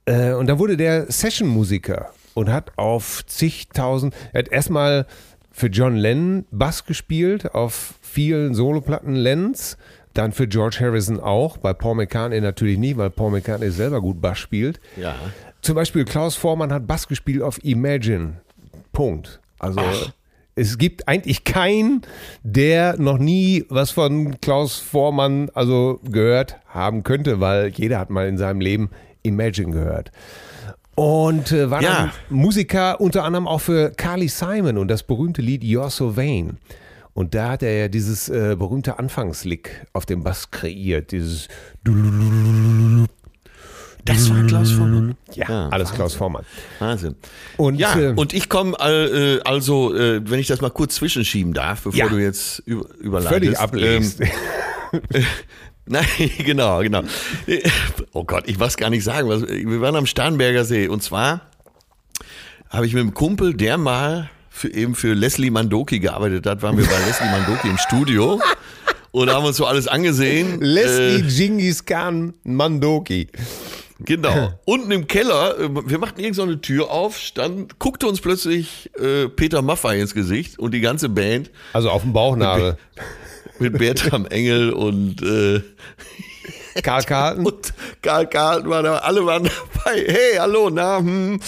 Äh, 0.07 0.33
und 0.33 0.47
da 0.47 0.59
wurde 0.59 0.77
der 0.77 1.11
Session-Musiker 1.11 2.11
und 2.35 2.51
hat 2.51 2.73
auf 2.77 3.25
zigtausend, 3.27 4.14
er 4.33 4.40
hat 4.40 4.49
erstmal 4.49 5.07
für 5.51 5.69
John 5.69 5.97
Lennon 5.97 6.47
Bass 6.51 6.85
gespielt, 6.85 7.55
auf 7.55 7.95
vielen 8.03 8.55
Soloplatten 8.55 9.14
Lennons. 9.14 9.77
Dann 10.12 10.33
für 10.33 10.47
George 10.47 10.79
Harrison 10.81 11.19
auch, 11.19 11.57
bei 11.57 11.73
Paul 11.73 11.97
McCartney 11.97 12.40
natürlich 12.40 12.79
nicht, 12.79 12.97
weil 12.97 13.11
Paul 13.11 13.33
McCartney 13.33 13.71
selber 13.71 14.01
gut 14.01 14.21
Bass 14.21 14.38
spielt. 14.38 14.81
Ja. 14.97 15.17
Zum 15.61 15.75
Beispiel 15.75 16.05
Klaus 16.05 16.37
Vormann 16.37 16.73
hat 16.73 16.87
Bass 16.87 17.09
gespielt 17.09 17.43
auf 17.43 17.62
Imagine. 17.64 18.40
Punkt. 18.93 19.40
Also 19.59 19.81
es 20.57 20.79
gibt 20.79 21.09
eigentlich 21.09 21.45
keinen, 21.45 22.03
der 22.43 22.99
noch 22.99 23.19
nie 23.19 23.64
was 23.69 23.90
von 23.90 24.40
Klaus 24.40 24.79
Vormann 24.79 25.51
also 25.55 26.01
gehört 26.09 26.57
haben 26.69 27.03
könnte, 27.03 27.40
weil 27.40 27.69
jeder 27.69 27.99
hat 27.99 28.11
mal 28.11 28.29
in 28.29 28.38
seinem 28.38 28.61
Leben 28.61 28.90
Imagine 29.23 29.71
gehört. 29.73 30.12
Und 30.95 31.51
äh, 31.51 31.71
war 31.71 31.83
Ja. 31.83 31.93
dann 31.95 32.11
Musiker 32.31 33.01
unter 33.01 33.25
anderem 33.25 33.49
auch 33.49 33.61
für 33.61 33.90
Carly 33.90 34.29
Simon 34.29 34.79
und 34.79 34.88
das 34.88 35.03
berühmte 35.03 35.43
Lied 35.43 35.62
You're 35.64 35.90
So 35.90 36.17
Vain. 36.17 36.59
Und 37.14 37.35
da 37.35 37.51
hat 37.53 37.62
er 37.62 37.77
ja 37.77 37.88
dieses 37.88 38.29
äh, 38.29 38.55
berühmte 38.59 38.99
Anfangslick 38.99 39.87
auf 39.93 40.05
dem 40.07 40.23
Bass 40.25 40.51
kreiert, 40.51 41.12
dieses 41.12 41.49
Das 44.05 44.29
war 44.31 44.43
Klaus 44.47 44.73
Vormann. 44.73 45.14
ja, 45.35 45.49
Ja, 45.49 45.69
alles 45.71 45.93
Klaus 45.93 46.14
Vormann. 46.14 46.45
Wahnsinn. 46.79 47.14
Und, 47.57 47.77
ja, 47.77 47.99
äh, 47.99 48.12
und 48.14 48.33
ich 48.35 48.49
komme 48.49 48.77
äh, 48.79 49.40
also, 49.45 49.95
äh, 49.95 50.21
wenn 50.29 50.38
ich 50.40 50.47
das 50.47 50.61
mal 50.61 50.71
kurz 50.71 50.97
zwischenschieben 50.97 51.55
darf, 51.55 51.83
bevor 51.83 51.99
Ja. 51.99 52.09
du 52.09 52.19
jetzt 52.19 52.61
über, 52.67 52.85
überleitest. 53.01 53.33
Völlig 53.43 53.59
ablegst. 53.59 54.21
Ähm, 54.21 54.29
nein, 55.87 56.05
genau, 56.38 56.81
genau. 56.81 57.03
Oh 58.12 58.25
Gott, 58.25 58.45
ich 58.47 58.59
weiß 58.61 58.77
gar 58.77 58.90
nicht 58.90 59.05
sagen. 59.05 59.29
Was, 59.29 59.43
wir 59.49 59.81
waren 59.81 59.97
am 59.97 60.07
Starnberger 60.07 60.64
See 60.64 60.88
und 60.88 61.03
zwar 61.03 61.40
habe 62.71 62.87
ich 62.87 62.93
mit 62.95 63.01
einem 63.03 63.14
Kumpel, 63.14 63.55
der 63.55 63.79
mal 63.79 64.31
für, 64.51 64.69
eben 64.73 64.95
für 64.95 65.14
Leslie 65.14 65.51
Mandoki 65.51 65.99
gearbeitet 66.01 66.47
hat, 66.47 66.62
waren 66.62 66.77
wir 66.77 66.85
bei 66.87 66.99
Leslie 67.07 67.29
Mandoki 67.31 67.69
im 67.69 67.79
Studio 67.79 68.40
und 69.12 69.31
haben 69.31 69.45
uns 69.45 69.57
so 69.57 69.67
alles 69.67 69.87
angesehen. 69.88 70.61
Leslie 70.61 71.21
Äh, 71.21 71.23
Genghis 71.23 71.85
Khan 71.85 72.35
Mandoki. 72.45 73.29
Genau. 74.07 74.53
Unten 74.64 74.90
im 74.90 75.07
Keller, 75.07 75.59
äh, 75.59 75.69
wir 75.87 75.99
machten 75.99 76.21
irgend 76.21 76.37
so 76.37 76.43
eine 76.43 76.61
Tür 76.61 76.90
auf, 76.90 77.19
stand, 77.19 77.79
guckte 77.79 78.07
uns 78.07 78.21
plötzlich 78.21 78.90
äh, 78.99 79.29
Peter 79.29 79.62
Maffay 79.62 80.01
ins 80.01 80.14
Gesicht 80.14 80.59
und 80.59 80.73
die 80.73 80.81
ganze 80.81 81.09
Band 81.09 81.51
Also 81.73 81.90
auf 81.90 82.03
dem 82.03 82.12
Bauchnabel. 82.12 82.77
mit 83.59 83.79
Bertram 83.79 84.27
Engel 84.27 84.73
und, 84.73 85.23
äh, 85.23 85.62
Karl 86.83 87.05
Carlton. 87.05 87.47
und 87.47 87.73
Karl 88.03 88.27
Carlton 88.29 88.69
war 88.69 88.83
da, 88.83 88.97
alle 88.99 89.25
waren 89.25 89.45
dabei. 89.45 90.05
Hey, 90.07 90.37
hallo, 90.38 90.71
na, 90.71 90.99
hm. 90.99 91.40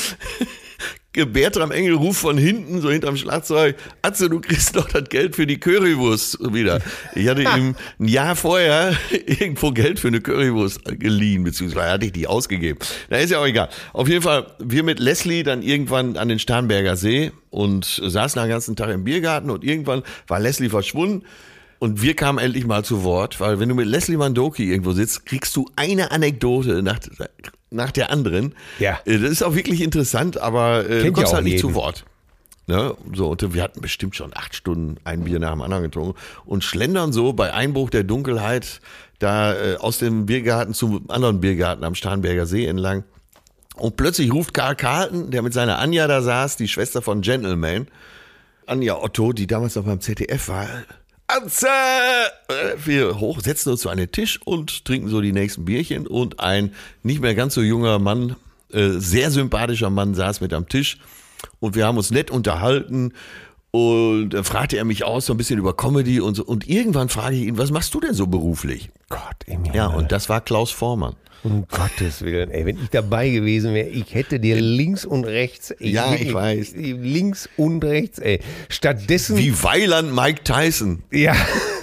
Bertram 1.24 1.70
Engel 1.70 1.94
ruft 1.94 2.20
von 2.20 2.36
hinten, 2.36 2.82
so 2.82 2.90
hinterm 2.90 3.16
Schlagzeug, 3.16 3.76
Atze, 4.02 4.28
du 4.28 4.40
kriegst 4.40 4.76
doch 4.76 4.86
das 4.88 5.08
Geld 5.08 5.34
für 5.34 5.46
die 5.46 5.58
Currywurst 5.58 6.52
wieder. 6.52 6.80
Ich 7.14 7.26
hatte 7.28 7.42
ihm 7.42 7.74
ein 7.98 8.08
Jahr 8.08 8.36
vorher 8.36 8.94
irgendwo 9.26 9.70
Geld 9.70 9.98
für 9.98 10.08
eine 10.08 10.20
Currywurst 10.20 10.84
geliehen, 10.98 11.44
beziehungsweise 11.44 11.90
hatte 11.90 12.06
ich 12.06 12.12
die 12.12 12.26
ausgegeben. 12.26 12.78
Na, 13.08 13.16
ist 13.16 13.30
ja 13.30 13.38
auch 13.38 13.46
egal. 13.46 13.70
Auf 13.94 14.08
jeden 14.08 14.20
Fall, 14.20 14.46
wir 14.58 14.82
mit 14.82 15.00
Leslie 15.00 15.42
dann 15.42 15.62
irgendwann 15.62 16.18
an 16.18 16.28
den 16.28 16.38
Starnberger 16.38 16.96
See 16.96 17.32
und 17.48 18.02
saßen 18.04 18.40
den 18.42 18.50
ganzen 18.50 18.76
Tag 18.76 18.90
im 18.90 19.04
Biergarten 19.04 19.48
und 19.48 19.64
irgendwann 19.64 20.02
war 20.26 20.38
Leslie 20.38 20.68
verschwunden. 20.68 21.22
Und 21.78 22.02
wir 22.02 22.14
kamen 22.14 22.38
endlich 22.38 22.66
mal 22.66 22.84
zu 22.84 23.04
Wort, 23.04 23.38
weil 23.40 23.60
wenn 23.60 23.68
du 23.68 23.74
mit 23.74 23.86
Leslie 23.86 24.16
Mandoki 24.16 24.70
irgendwo 24.70 24.92
sitzt, 24.92 25.26
kriegst 25.26 25.54
du 25.56 25.68
eine 25.76 26.10
Anekdote 26.10 26.82
nach, 26.82 26.98
nach 27.70 27.90
der 27.90 28.10
anderen. 28.10 28.54
Ja. 28.78 28.98
Äh, 29.04 29.18
Das 29.18 29.30
ist 29.30 29.42
auch 29.42 29.54
wirklich 29.54 29.80
interessant, 29.80 30.38
aber 30.38 30.84
äh, 30.88 30.98
du 30.98 31.02
Kennt 31.04 31.14
kommst 31.16 31.32
halt 31.34 31.44
nicht 31.44 31.54
jeden. 31.54 31.68
zu 31.68 31.74
Wort. 31.74 32.04
Ne? 32.68 32.94
So, 33.14 33.28
und 33.30 33.54
wir 33.54 33.62
hatten 33.62 33.80
bestimmt 33.80 34.16
schon 34.16 34.32
acht 34.34 34.54
Stunden 34.54 34.96
ein 35.04 35.22
Bier 35.24 35.38
nach 35.38 35.52
dem 35.52 35.62
anderen 35.62 35.84
getrunken 35.84 36.18
und 36.44 36.64
schlendern 36.64 37.12
so 37.12 37.32
bei 37.32 37.52
Einbruch 37.52 37.90
der 37.90 38.02
Dunkelheit 38.02 38.80
da 39.20 39.54
äh, 39.54 39.76
aus 39.76 39.98
dem 39.98 40.26
Biergarten 40.26 40.74
zum 40.74 41.08
anderen 41.08 41.40
Biergarten 41.40 41.84
am 41.84 41.94
Starnberger 41.94 42.44
See 42.46 42.66
entlang. 42.66 43.04
Und 43.76 43.96
plötzlich 43.96 44.32
ruft 44.32 44.52
Karl 44.54 44.74
Carlton, 44.74 45.30
der 45.30 45.42
mit 45.42 45.52
seiner 45.52 45.78
Anja 45.78 46.06
da 46.08 46.22
saß, 46.22 46.56
die 46.56 46.66
Schwester 46.66 47.02
von 47.02 47.20
Gentleman, 47.20 47.86
Anja 48.66 48.96
Otto, 49.00 49.32
die 49.32 49.46
damals 49.46 49.76
noch 49.76 49.84
beim 49.84 50.00
ZDF 50.00 50.48
war. 50.48 50.66
Atze! 51.28 51.66
Äh, 52.48 52.76
Wir 52.84 53.18
hoch, 53.18 53.40
setzen 53.40 53.70
uns 53.70 53.80
zu 53.80 53.88
einem 53.88 54.10
Tisch 54.10 54.40
und 54.44 54.84
trinken 54.84 55.08
so 55.08 55.20
die 55.20 55.32
nächsten 55.32 55.64
Bierchen 55.64 56.06
und 56.06 56.40
ein 56.40 56.72
nicht 57.02 57.20
mehr 57.20 57.34
ganz 57.34 57.54
so 57.54 57.62
junger 57.62 57.98
Mann, 57.98 58.36
äh, 58.72 58.90
sehr 58.98 59.30
sympathischer 59.30 59.90
Mann 59.90 60.14
saß 60.14 60.40
mit 60.40 60.52
am 60.52 60.68
Tisch 60.68 60.98
und 61.60 61.74
wir 61.74 61.86
haben 61.86 61.96
uns 61.96 62.10
nett 62.10 62.30
unterhalten 62.30 63.12
und 63.72 64.30
dann 64.30 64.44
fragte 64.44 64.76
er 64.76 64.84
mich 64.84 65.04
aus 65.04 65.26
so 65.26 65.34
ein 65.34 65.36
bisschen 65.36 65.58
über 65.58 65.76
Comedy 65.76 66.20
und 66.20 66.36
so 66.36 66.44
und 66.44 66.68
irgendwann 66.68 67.08
frage 67.08 67.36
ich 67.36 67.42
ihn, 67.42 67.58
was 67.58 67.70
machst 67.70 67.92
du 67.94 68.00
denn 68.00 68.14
so 68.14 68.26
beruflich? 68.26 68.90
Gott 69.08 69.20
im 69.46 69.64
Himmel. 69.64 69.76
Ja, 69.76 69.86
und 69.88 70.12
das 70.12 70.28
war 70.28 70.40
Klaus 70.40 70.70
Vormann. 70.70 71.16
Um 71.44 71.66
Gottes 71.68 72.22
Willen, 72.22 72.50
ey, 72.50 72.66
wenn 72.66 72.76
ich 72.82 72.90
dabei 72.90 73.28
gewesen 73.30 73.72
wäre, 73.74 73.88
ich 73.88 74.14
hätte 74.14 74.40
dir 74.40 74.60
links 74.60 75.04
und 75.04 75.24
rechts, 75.24 75.70
ey, 75.70 75.90
Ja, 75.90 76.06
ich 76.14 76.20
wirklich, 76.20 76.34
weiß. 76.34 76.72
Links 76.76 77.48
und 77.56 77.84
rechts, 77.84 78.18
ey. 78.18 78.40
Stattdessen. 78.68 79.36
Wie 79.36 79.62
Weiland 79.62 80.12
Mike 80.14 80.42
Tyson. 80.44 81.02
Ja, 81.12 81.34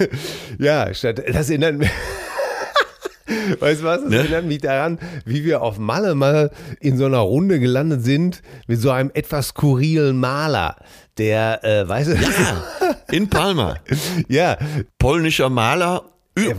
ja, 0.58 0.92
statt, 0.92 1.22
das 1.32 1.48
erinnert 1.50 1.78
mich. 1.78 1.90
Weißt 3.60 3.80
du 3.80 3.84
was? 3.86 4.02
Das 4.02 4.10
Ne? 4.10 4.16
erinnert 4.18 4.44
mich 4.44 4.58
daran, 4.58 4.98
wie 5.24 5.44
wir 5.44 5.62
auf 5.62 5.78
Malle 5.78 6.14
mal 6.14 6.50
in 6.80 6.98
so 6.98 7.06
einer 7.06 7.18
Runde 7.18 7.58
gelandet 7.58 8.04
sind 8.04 8.42
mit 8.66 8.80
so 8.80 8.90
einem 8.90 9.10
etwas 9.14 9.48
skurrilen 9.48 10.18
Maler, 10.18 10.76
der, 11.16 11.64
äh, 11.64 11.88
weißt 11.88 12.10
du, 12.10 12.14
Ja, 12.16 12.64
in 13.10 13.28
Palma. 13.30 13.76
ja, 14.28 14.58
Polnischer 14.98 15.48
Maler, 15.48 16.04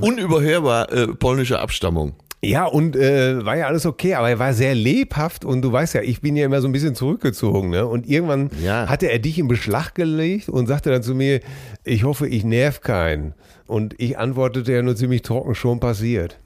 unüberhörbar 0.02 0.92
äh, 0.92 1.08
polnischer 1.08 1.60
Abstammung. 1.60 2.16
Ja, 2.50 2.66
und 2.66 2.96
äh, 2.96 3.44
war 3.46 3.58
ja 3.58 3.68
alles 3.68 3.86
okay, 3.86 4.14
aber 4.16 4.30
er 4.30 4.40
war 4.40 4.54
sehr 4.54 4.76
lebhaft 4.76 5.46
und 5.46 5.62
du 5.62 5.72
weißt 5.72 5.96
ja, 5.96 6.02
ich 6.02 6.22
bin 6.22 6.36
ja 6.36 6.46
immer 6.46 6.62
so 6.62 6.68
ein 6.68 6.72
bisschen 6.72 6.96
zurückgezogen, 6.96 7.70
ne? 7.70 7.86
Und 7.86 8.08
irgendwann 8.08 8.50
Ja. 8.64 8.88
hatte 8.88 9.12
er 9.12 9.20
dich 9.20 9.40
in 9.40 9.48
Beschlag 9.48 9.96
gelegt 9.96 10.50
und 10.50 10.68
sagte 10.68 10.92
dann 10.92 11.04
zu 11.04 11.16
mir, 11.16 11.40
ich 11.84 12.04
hoffe, 12.04 12.28
ich 12.28 12.44
nerv 12.44 12.82
keinen. 12.82 13.34
Und 13.68 13.96
ich 14.00 14.18
antwortete 14.18 14.74
ja 14.74 14.82
nur 14.82 14.96
ziemlich 14.96 15.22
trocken, 15.24 15.56
schon 15.56 15.80
passiert. 15.80 16.38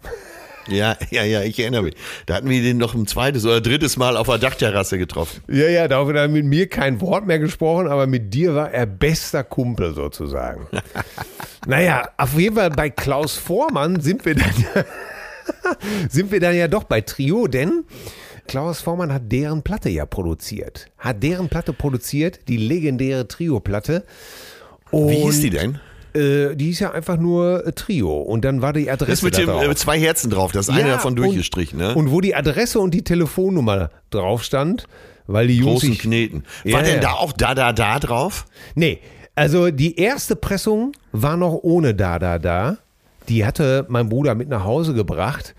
Ja, 0.67 0.95
ja, 1.09 1.23
ja, 1.23 1.41
ich 1.41 1.59
erinnere 1.59 1.81
mich. 1.83 1.95
Da 2.27 2.35
hatten 2.35 2.47
wir 2.49 2.62
den 2.62 2.77
noch 2.77 2.93
ein 2.93 3.07
zweites 3.07 3.43
oder 3.43 3.59
drittes 3.59 3.97
Mal 3.97 4.15
auf 4.15 4.27
der 4.27 4.38
Dachterrasse 4.38 4.99
getroffen. 4.99 5.41
Ja, 5.47 5.67
ja, 5.67 5.88
daraufhin 5.88 6.15
hat 6.15 6.23
er 6.23 6.27
mit 6.27 6.45
mir 6.45 6.67
kein 6.69 7.01
Wort 7.01 7.25
mehr 7.25 7.39
gesprochen, 7.39 7.88
aber 7.88 8.05
mit 8.05 8.33
dir 8.35 8.53
war 8.53 8.71
er 8.71 8.85
bester 8.85 9.43
Kumpel 9.43 9.95
sozusagen. 9.95 10.67
naja, 11.67 12.09
auf 12.17 12.38
jeden 12.38 12.55
Fall 12.55 12.69
bei 12.69 12.89
Klaus 12.91 13.35
Vormann 13.35 13.99
sind 13.99 14.25
wir 14.25 14.35
dann, 14.35 14.53
sind 16.10 16.32
wir 16.32 16.39
dann 16.39 16.55
ja 16.55 16.67
doch 16.67 16.84
bei 16.84 17.01
Trio, 17.01 17.47
denn 17.47 17.84
Klaus 18.47 18.82
Vormann 18.82 19.13
hat 19.13 19.23
deren 19.32 19.62
Platte 19.62 19.89
ja 19.89 20.05
produziert. 20.05 20.88
Hat 20.97 21.21
deren 21.21 21.49
Platte 21.49 21.71
produziert, 21.73 22.39
die 22.47 22.58
legendäre 22.58 23.27
Trio-Platte. 23.27 24.03
Wie 24.91 25.15
hieß 25.15 25.41
die 25.41 25.51
denn? 25.51 25.79
Äh, 26.15 26.55
die 26.55 26.71
ist 26.71 26.79
ja 26.79 26.91
einfach 26.91 27.17
nur 27.17 27.67
äh, 27.67 27.71
Trio. 27.73 28.12
Und 28.17 28.43
dann 28.43 28.63
war 28.63 28.73
die 28.73 28.89
Adresse 28.89 29.12
Das 29.12 29.21
mit 29.21 29.34
da 29.36 29.39
dem 29.41 29.47
drauf. 29.49 29.63
äh, 29.63 29.75
zwei 29.75 29.99
Herzen 29.99 30.32
drauf, 30.32 30.51
das 30.51 30.67
eine 30.69 30.82
Ja, 30.82 30.88
davon 30.88 31.15
durchgestrichen, 31.15 31.77
ne? 31.77 31.93
Und 31.93 32.10
wo 32.12 32.19
die 32.21 32.34
Adresse 32.34 32.79
und 32.79 32.95
die 32.95 33.03
Telefonnummer 33.03 33.91
drauf 34.10 34.43
stand, 34.43 34.86
weil 35.27 35.47
die 35.47 35.58
Jungs 35.58 35.82
Großen 35.82 35.97
Kneten. 35.99 36.43
Ja, 36.63 36.77
War 36.77 36.84
denn 36.84 36.95
ja. 36.95 37.01
da 37.01 37.12
auch 37.12 37.32
da, 37.34 37.53
da, 37.53 37.71
da 37.73 37.99
drauf? 37.99 38.45
Nee, 38.73 38.97
also 39.36 39.69
die 39.69 39.99
erste 39.99 40.36
Pressung 40.36 40.93
war 41.12 41.38
noch 41.38 41.53
ohne 41.62 41.93
Da 41.93 42.17
Da 42.17 42.39
Da. 42.39 42.77
Die 43.29 43.45
hatte 43.45 43.85
mein 43.89 44.09
Bruder 44.09 44.35
mit 44.35 44.49
nach 44.49 44.63
Hause 44.63 44.93
gebracht. 44.93 45.55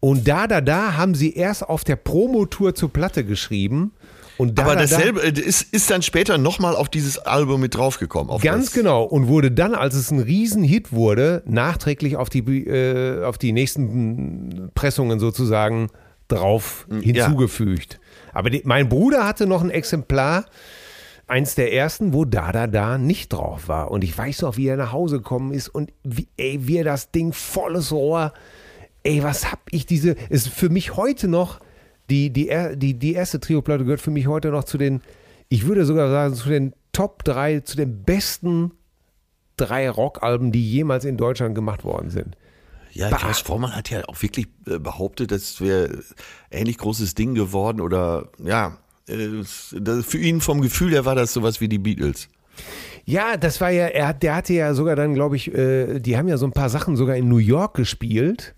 Und 0.00 0.26
Da 0.28 0.46
Da 0.46 0.60
Da 0.60 0.96
haben 0.96 1.14
sie 1.14 1.34
erst 1.34 1.68
auf 1.68 1.84
der 1.84 1.96
Promotour 1.96 2.74
zur 2.74 2.92
Platte 2.92 3.24
geschrieben. 3.24 3.92
Und 4.38 4.56
da, 4.56 4.62
Aber 4.62 4.74
da, 4.76 4.82
dasselbe 4.82 5.20
äh, 5.20 5.30
ist, 5.30 5.74
ist 5.74 5.90
dann 5.90 6.00
später 6.00 6.38
nochmal 6.38 6.76
auf 6.76 6.88
dieses 6.88 7.18
Album 7.18 7.60
mit 7.60 7.74
draufgekommen. 7.74 8.30
Auf 8.30 8.42
Da, 8.42 8.52
ganz 8.52 8.72
genau. 8.72 9.02
Und 9.02 9.26
wurde 9.26 9.50
dann, 9.50 9.74
als 9.74 9.96
es 9.96 10.12
ein 10.12 10.20
Riesenhit 10.20 10.92
wurde, 10.92 11.42
nachträglich 11.44 12.16
auf 12.16 12.30
die, 12.30 12.40
äh, 12.66 13.24
auf 13.24 13.36
die 13.36 13.52
nächsten 13.52 14.70
Pressungen 14.76 15.18
sozusagen 15.18 15.88
drauf 16.28 16.86
hinzugefügt. 17.02 17.98
Aber 18.32 18.50
die, 18.50 18.62
mein 18.64 18.88
Bruder 18.88 19.26
hatte 19.26 19.46
noch 19.46 19.62
ein 19.62 19.70
Exemplar, 19.70 20.44
eins 21.28 21.54
der 21.54 21.72
ersten, 21.72 22.12
wo 22.12 22.24
Da 22.24 22.52
Da 22.52 22.66
Da 22.66 22.98
nicht 22.98 23.32
drauf 23.32 23.68
war. 23.68 23.90
Und 23.90 24.02
ich 24.04 24.16
weiß 24.16 24.42
noch, 24.42 24.56
wie 24.56 24.66
er 24.66 24.76
nach 24.76 24.92
Hause 24.92 25.18
gekommen 25.18 25.52
ist 25.52 25.68
und 25.68 25.92
wie, 26.02 26.28
ey, 26.36 26.66
wie 26.66 26.78
er 26.78 26.84
das 26.84 27.10
Ding 27.10 27.32
volles 27.32 27.92
Rohr. 27.92 28.32
Ey, 29.02 29.22
was 29.22 29.50
hab 29.50 29.60
ich 29.70 29.86
diese. 29.86 30.12
Ist 30.28 30.48
für 30.48 30.68
mich 30.68 30.96
heute 30.96 31.28
noch. 31.28 31.60
Die, 32.10 32.30
die, 32.30 32.50
die, 32.76 32.94
die 32.94 33.12
erste 33.12 33.38
Trio-Platte 33.38 33.84
gehört 33.84 34.00
für 34.00 34.10
mich 34.10 34.26
heute 34.26 34.48
noch 34.48 34.64
zu 34.64 34.78
den, 34.78 35.02
ich 35.50 35.66
würde 35.66 35.84
sogar 35.84 36.10
sagen, 36.10 36.34
zu 36.34 36.48
den 36.48 36.72
Top 36.92 37.22
3, 37.24 37.60
zu 37.60 37.76
den 37.76 38.02
besten 38.02 38.72
drei 39.58 39.90
Rockalben, 39.90 40.50
die 40.50 40.70
jemals 40.70 41.04
in 41.04 41.18
Deutschland 41.18 41.54
gemacht 41.54 41.84
worden 41.84 42.08
sind. 42.08 42.36
Ja, 42.92 43.10
Klaus 43.10 43.40
Vormann 43.40 43.76
hat 43.76 43.90
ja 43.90 44.02
auch 44.06 44.22
wirklich 44.22 44.46
äh, 44.66 44.78
behauptet, 44.78 45.30
das 45.30 45.60
wäre 45.60 46.02
ähnlich 46.50 46.78
großes 46.78 47.14
Ding 47.14 47.34
geworden 47.34 47.80
oder 47.80 48.30
ja, 48.42 48.68
äh, 48.68 48.87
für 49.08 50.18
ihn 50.18 50.40
vom 50.40 50.60
Gefühl 50.60 50.92
her 50.92 51.04
war 51.04 51.14
das 51.14 51.32
sowas 51.32 51.60
wie 51.60 51.68
die 51.68 51.78
Beatles. 51.78 52.28
Ja, 53.04 53.36
das 53.36 53.60
war 53.60 53.70
ja, 53.70 53.86
er 53.86 54.08
hat, 54.08 54.22
der 54.22 54.34
hatte 54.34 54.52
ja 54.52 54.74
sogar 54.74 54.96
dann, 54.96 55.14
glaube 55.14 55.36
ich, 55.36 55.54
äh, 55.54 55.98
die 55.98 56.18
haben 56.18 56.28
ja 56.28 56.36
so 56.36 56.46
ein 56.46 56.52
paar 56.52 56.68
Sachen 56.68 56.96
sogar 56.96 57.16
in 57.16 57.28
New 57.28 57.38
York 57.38 57.74
gespielt, 57.74 58.54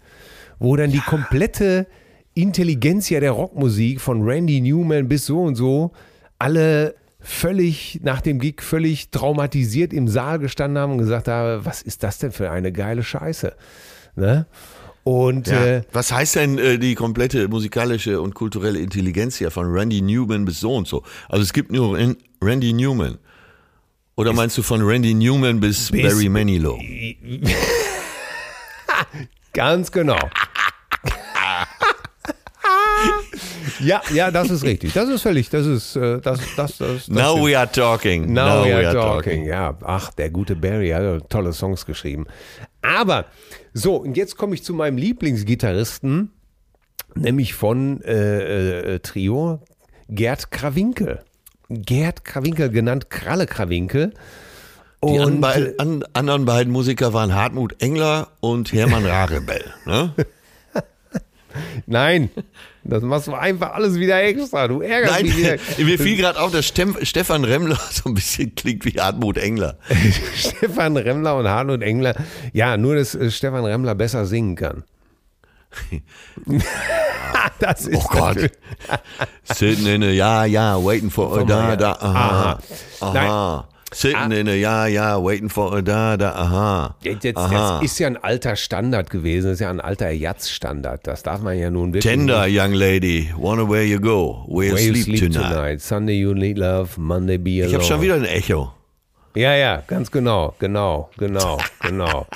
wo 0.59 0.75
dann 0.77 0.91
die 0.91 1.01
komplette 1.01 1.87
Intelligenzia 2.35 3.21
der 3.21 3.33
Rockmusik 3.33 4.01
von 4.01 4.23
Randy 4.23 4.61
Newman 4.61 5.09
bis 5.09 5.27
so 5.27 5.43
und 5.43 5.55
so 5.55 5.93
alle 6.39 6.95
völlig 7.21 8.01
nach 8.03 8.21
dem 8.21 8.39
Gig 8.39 8.63
völlig 8.63 9.11
traumatisiert 9.11 9.93
im 9.93 10.09
Saal 10.09 10.39
gestanden 10.39 10.79
haben 10.83 10.93
und 10.93 10.99
gesagt 10.99 11.29
haben, 11.29 11.65
was 11.65 11.83
ist 11.83 12.03
das 12.03 12.19
denn 12.19 12.33
für 12.33 12.51
eine 12.51 12.73
geile 12.73 13.03
Scheiße? 13.03 13.55
Ne? 14.17 14.47
Und 15.03 15.47
Ja. 15.49 15.65
äh, 15.65 15.83
Was 15.93 16.13
heißt 16.13 16.37
denn 16.37 16.59
äh, 16.59 16.79
die 16.79 16.95
komplette 16.95 17.49
musikalische 17.49 18.21
und 18.21 18.35
kulturelle 18.35 18.79
Intelligenz 18.79 19.37
hier 19.37 19.51
von 19.51 19.67
Randy 19.67 20.03
Newman 20.03 20.45
bis 20.45 20.61
so 20.61 20.75
und 20.75 20.87
so? 20.87 21.03
Also 21.29 21.43
es 21.43 21.53
gibt 21.53 21.73
nur 21.73 21.97
Ran- 21.99 22.17
Randy 22.43 22.73
Newman. 22.73 23.19
Oder 24.17 24.33
meinst 24.35 24.59
du 24.59 24.63
von 24.63 24.83
Randy 24.83 25.15
Newman 25.15 25.61
bis, 25.61 25.91
Bis- 25.91 26.03
Barry 26.03 26.29
Manilow? 26.29 26.79
Ganz 29.55 29.91
genau. 29.91 30.19
ja, 33.81 34.01
ja, 34.13 34.31
das 34.31 34.51
ist 34.51 34.63
richtig. 34.63 34.93
Das 34.93 35.09
ist 35.09 35.23
völlig, 35.23 35.49
das 35.51 35.67
ist, 35.67 35.97
äh, 35.97 36.21
das, 36.21 36.41
das, 36.57 36.77
das, 36.77 36.79
das 36.79 37.09
Now 37.09 37.33
stimmt. 37.33 37.47
we 37.49 37.59
are 37.59 37.71
talking. 37.73 38.33
Now, 38.33 38.65
we 38.65 38.75
are 38.75 38.93
talking. 38.93 39.45
Ja, 39.47 39.77
ach, 39.83 40.13
der 40.13 40.31
gute 40.31 40.55
Barry 40.57 40.91
hat 40.91 41.29
tolle 41.31 41.53
Songs 41.53 41.87
geschrieben. 41.87 42.27
Aber, 42.83 43.27
so, 43.73 43.97
und 43.97 44.17
jetzt 44.17 44.37
komme 44.37 44.55
ich 44.55 44.65
zu 44.65 44.75
meinem 44.75 44.97
Lieblingsgitarristen, 44.97 46.31
nämlich 47.15 47.55
von 47.55 48.01
äh, 48.03 48.95
äh, 48.95 48.99
Trio, 49.01 49.63
Gerd 50.09 50.51
Krawinkel. 50.51 51.21
Gerd 51.69 52.25
Krawinkel, 52.25 52.71
genannt 52.71 53.11
Kralle 53.11 53.47
Krawinkel. 53.47 54.13
Die 55.05 55.19
an, 55.19 55.35
Und, 55.35 55.41
bei, 55.41 55.75
an, 55.79 56.05
anderen 56.13 56.45
beiden 56.45 56.73
Musiker 56.73 57.13
waren 57.13 57.35
Hartmut 57.35 57.81
Engler 57.83 58.29
und 58.41 58.73
Hermann 58.73 59.07
Rarebell. 59.07 59.65
Ne? 59.87 60.15
Nein, 61.87 62.31
das 62.85 63.03
machst 63.03 63.27
du 63.27 63.35
einfach 63.35 63.73
alles 63.73 63.97
wieder 63.97 64.23
extra. 64.23 64.69
Du 64.69 64.81
ärgerst 64.81 65.15
Nein, 65.15 65.25
mich 65.25 65.37
wieder. 65.37 65.57
mir 65.79 65.99
fiel 65.99 66.17
gerade 66.17 66.41
auf, 66.41 66.53
dass 66.53 66.67
Stem, 66.67 66.97
Stefan 67.03 67.45
Remmler 67.45 67.79
so 67.91 68.11
ein 68.11 68.15
bisschen 68.15 68.55
klingt 68.55 68.85
wie 68.85 69.01
Hartmut 69.01 69.37
Engler. 69.39 69.79
Stefan 70.37 70.97
Remmler 70.97 71.37
und 71.37 71.49
Hartmut 71.49 71.83
Engler. 71.83 72.15
Ja, 72.53 72.77
nur, 72.77 72.97
dass 72.97 73.15
äh, 73.15 73.31
Stefan 73.31 73.65
Remmler 73.65 73.95
besser 73.95 74.27
singen 74.27 74.57
kann. 74.57 74.85
das 77.61 77.87
ist 77.87 77.97
Oh 77.97 78.09
Gott. 78.09 78.51
Sitting 79.45 79.87
in 79.87 80.03
a, 80.03 80.11
ja, 80.11 80.45
ja, 80.45 80.83
waiting 80.83 81.11
for 81.11 81.39
a 81.39 81.45
da, 81.45 81.77
da, 81.77 81.93
aha. 81.93 82.59
Aha. 83.01 83.13
Nein. 83.15 83.80
Sitting 83.93 84.31
in 84.31 84.49
a, 84.49 84.55
ja, 84.55 84.87
ja, 84.87 85.23
waiting 85.23 85.49
for 85.49 85.75
a 85.75 85.83
da, 85.83 86.17
da, 86.17 86.33
aha. 86.33 86.97
Jetzt, 87.03 87.25
jetzt, 87.25 87.37
aha. 87.37 87.81
das 87.81 87.91
ist 87.91 87.99
ja 87.99 88.07
ein 88.07 88.17
alter 88.17 88.55
Standard 88.55 89.11
gewesen, 89.11 89.47
das 89.47 89.55
ist 89.55 89.61
ja 89.61 89.71
ein 89.71 89.81
alter 89.81 90.11
Jatz-Standard. 90.11 91.07
Das 91.07 91.23
darf 91.23 91.43
man 91.43 91.59
ja 91.59 91.71
nun 91.71 91.93
wirklich. 91.93 92.05
Tender, 92.13 92.47
nicht. 92.47 92.57
young 92.61 92.73
lady, 92.73 93.31
wonder 93.37 93.69
where 93.69 93.85
you 93.85 93.99
go, 93.99 94.45
where 94.47 94.69
you 94.69 94.75
Where 94.75 94.83
you 94.83 94.95
sleep, 94.95 95.19
sleep 95.19 95.33
tonight. 95.33 95.51
tonight. 95.53 95.81
Sunday 95.81 96.15
you 96.15 96.35
need 96.35 96.57
love, 96.59 96.99
Monday 96.99 97.37
be 97.39 97.63
alone. 97.63 97.69
Ich 97.69 97.75
habe 97.75 97.85
schon 97.85 98.01
wieder 98.01 98.15
ein 98.15 98.25
Echo. 98.25 98.73
Ja, 99.37 99.55
ja, 99.55 99.83
ganz 99.87 100.11
genau, 100.11 100.57
genau, 100.59 101.09
genau, 101.17 101.59
genau. 101.83 102.27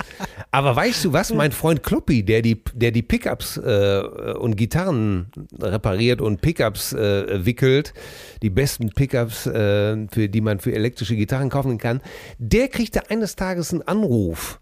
Aber 0.52 0.76
weißt 0.76 1.04
du 1.04 1.12
was, 1.12 1.35
mein 1.35 1.50
Freund 1.50 1.83
Kloppi, 1.83 2.22
der 2.22 2.40
die, 2.40 2.62
der 2.72 2.92
die 2.92 3.02
Pickups 3.02 3.57
äh, 3.57 4.00
und 4.38 4.57
Gitarren 4.57 5.26
repariert 5.61 6.20
und 6.20 6.40
Pickups 6.40 6.92
äh, 6.92 7.44
wickelt, 7.44 7.94
die 8.42 8.50
besten 8.50 8.90
Pickups, 8.90 9.46
äh, 9.46 10.07
für 10.12 10.28
die 10.28 10.40
man 10.40 10.61
für 10.61 10.72
elektrische 10.72 11.16
Gitarren 11.16 11.50
kaufen 11.50 11.78
kann, 11.78 12.00
der 12.38 12.68
kriegte 12.68 13.11
eines 13.11 13.35
Tages 13.35 13.72
einen 13.72 13.83
Anruf. 13.83 14.61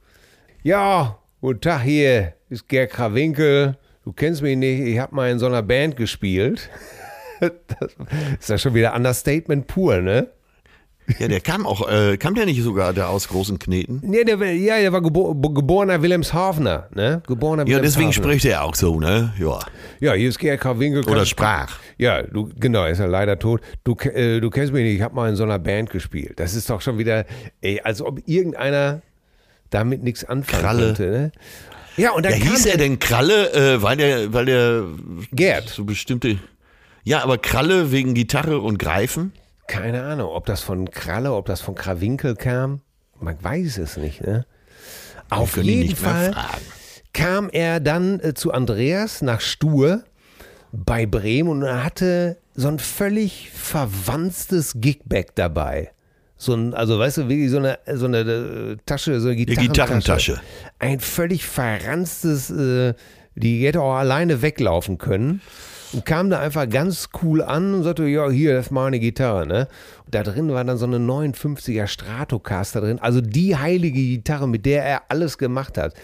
Ja, 0.63 1.19
guten 1.43 1.61
Tag 1.61 1.83
hier, 1.83 2.33
ist 2.49 2.67
Gerd 2.67 2.93
Krawinkel. 2.93 3.77
Du 4.05 4.13
kennst 4.13 4.41
mich 4.41 4.57
nicht, 4.57 4.81
ich 4.81 4.99
habe 4.99 5.15
mal 5.15 5.31
in 5.31 5.39
so 5.39 5.47
einer 5.47 5.63
Band 5.63 5.97
gespielt. 5.97 6.71
Das 7.41 7.97
ist 8.39 8.49
ja 8.51 8.57
schon 8.57 8.75
wieder 8.75 8.95
Understatement 8.95 9.67
pur, 9.67 10.01
ne? 10.01 10.29
Ja, 11.19 11.27
der 11.29 11.41
kam 11.41 11.67
auch, 11.67 11.89
äh, 11.91 12.17
kam 12.17 12.35
der 12.35 12.47
nicht 12.47 12.63
sogar 12.63 12.93
da 12.93 13.09
aus 13.09 13.29
großen 13.29 13.59
Kneten? 13.59 14.03
Ja, 14.13 14.23
der, 14.25 14.39
war- 14.39 14.47
ja, 14.47 14.79
der 14.79 14.93
war 14.93 15.03
gebo 15.03 15.35
geborener 15.35 16.01
Wilhelmshavener, 16.01 16.89
ne? 16.95 17.23
Geborener 17.27 17.67
Ja, 17.67 17.81
deswegen 17.81 18.13
spricht 18.13 18.45
er 18.45 18.63
auch 18.63 18.75
so, 18.77 18.99
ne? 19.01 19.33
Ja. 19.39 19.59
Ja, 20.01 20.13
hier 20.15 20.29
ist 20.29 20.39
GRK 20.39 20.79
Winkel. 20.79 21.05
Oder 21.09 21.27
sprach. 21.27 21.79
Ja, 21.99 22.23
du, 22.23 22.49
genau, 22.59 22.87
ist 22.87 22.99
ja 22.99 23.07
leider 23.07 23.39
tot. 23.39 23.61
Du, 23.85 23.95
äh, 23.97 24.41
du 24.41 24.49
kennst 24.51 24.73
mich 24.73 24.85
nicht, 24.85 24.95
ich 24.97 25.03
habe 25.03 25.15
mal 25.15 25.29
in 25.29 25.37
so 25.37 25.43
einer 25.43 25.59
Band 25.59 25.91
gespielt. 25.91 26.39
Das 26.39 26.55
ist 26.55 26.71
doch 26.71 26.81
schon 26.81 26.99
wieder, 26.99 27.25
ey, 27.61 27.81
als 27.83 28.01
ob 28.01 28.21
irgendeiner 28.27 29.03
damit 29.71 30.03
nichts 30.05 30.25
anfangen 30.25 30.63
Kralle. 30.63 30.87
könnte, 30.87 31.11
ne? 31.11 31.33
Ja, 31.97 32.13
und 32.13 32.25
dann 32.25 32.33
Ja, 32.33 32.39
hieß 32.51 32.67
er 32.67 32.79
denn 32.79 32.99
Kralle, 33.01 33.53
äh, 33.53 33.83
weil 33.83 33.97
der, 33.97 34.33
weil 34.33 34.47
der 34.47 34.85
Gerd. 35.33 35.69
so 35.69 35.85
bestimmte. 35.85 36.39
Ja, 37.05 37.23
aber 37.23 37.37
Kralle 37.39 37.91
wegen 37.93 38.15
Gitarre 38.15 38.61
und 38.61 38.79
Greifen? 38.79 39.33
Keine 39.73 40.03
Ahnung, 40.03 40.31
ob 40.31 40.45
das 40.45 40.61
von 40.61 40.91
Kralle, 40.91 41.33
ob 41.33 41.47
das 41.47 41.63
von 41.63 41.75
Krawinkel 41.75 42.37
kam. 42.37 42.83
Man 43.19 43.43
weiß 43.43 43.79
es 43.79 43.97
nicht, 43.97 44.21
ne? 44.21 44.45
Auf 45.31 45.57
jeden 45.57 45.97
Fall 45.97 46.35
kam 47.15 47.49
er 47.49 47.81
dann 47.81 48.21
äh, 48.21 48.35
zu 48.35 48.53
Andreas 48.53 49.23
nach 49.23 49.41
Stur 49.41 50.05
bei 50.73 51.07
Bremen 51.07 51.49
und 51.49 51.63
er 51.63 51.85
hatte 51.85 52.37
so 52.55 52.69
ein 52.69 52.79
völlig 52.79 53.51
verwanztes 53.51 54.75
Gigback 54.77 55.35
dabei. 55.37 55.91
So 56.37 56.53
ein, 56.53 56.75
also 56.75 56.99
weißt 56.99 57.17
du, 57.17 57.29
wie 57.31 57.49
so 57.49 57.57
eine, 57.57 57.79
so 57.95 58.05
eine 58.05 58.19
äh, 58.19 58.77
Tasche, 58.85 59.21
so 59.21 59.29
eine 59.29 59.37
Gitarrentasche. 59.37 59.73
Gitarrentasche. 59.73 60.41
Ein 60.81 61.01
völlig 61.01 61.47
verranztes, 61.47 62.51
äh, 62.51 62.93
die 63.37 63.67
hätte 63.67 63.81
auch 63.81 63.95
alleine 63.95 64.43
weglaufen 64.43 64.99
können. 64.99 65.41
Und 65.93 66.05
kam 66.07 66.31
da 66.31 66.41
einfach 66.41 66.69
ganz 66.69 67.11
cool 67.23 67.43
an 67.43 67.75
und 67.75 67.83
sagte, 67.83 68.07
ja, 68.07 68.31
hier, 68.31 68.55
das 68.55 68.67
ist 68.67 68.71
meine 68.73 68.99
Gitarre, 68.99 69.47
ne? 69.47 69.69
Und 70.07 70.15
da 70.15 70.23
drin 70.23 70.51
war 70.53 70.65
dann 70.65 70.79
so 70.79 70.87
eine 70.87 70.97
59er 70.99 71.87
Stratocaster 71.87 72.81
drin. 72.81 72.99
Also 72.99 73.21
die 73.21 73.57
heilige 73.57 74.01
Gitarre, 74.01 74.49
mit 74.49 74.65
der 74.67 74.85
er 74.85 75.03
alles 75.09 75.37
gemacht 75.39 75.77
hat. 75.77 75.95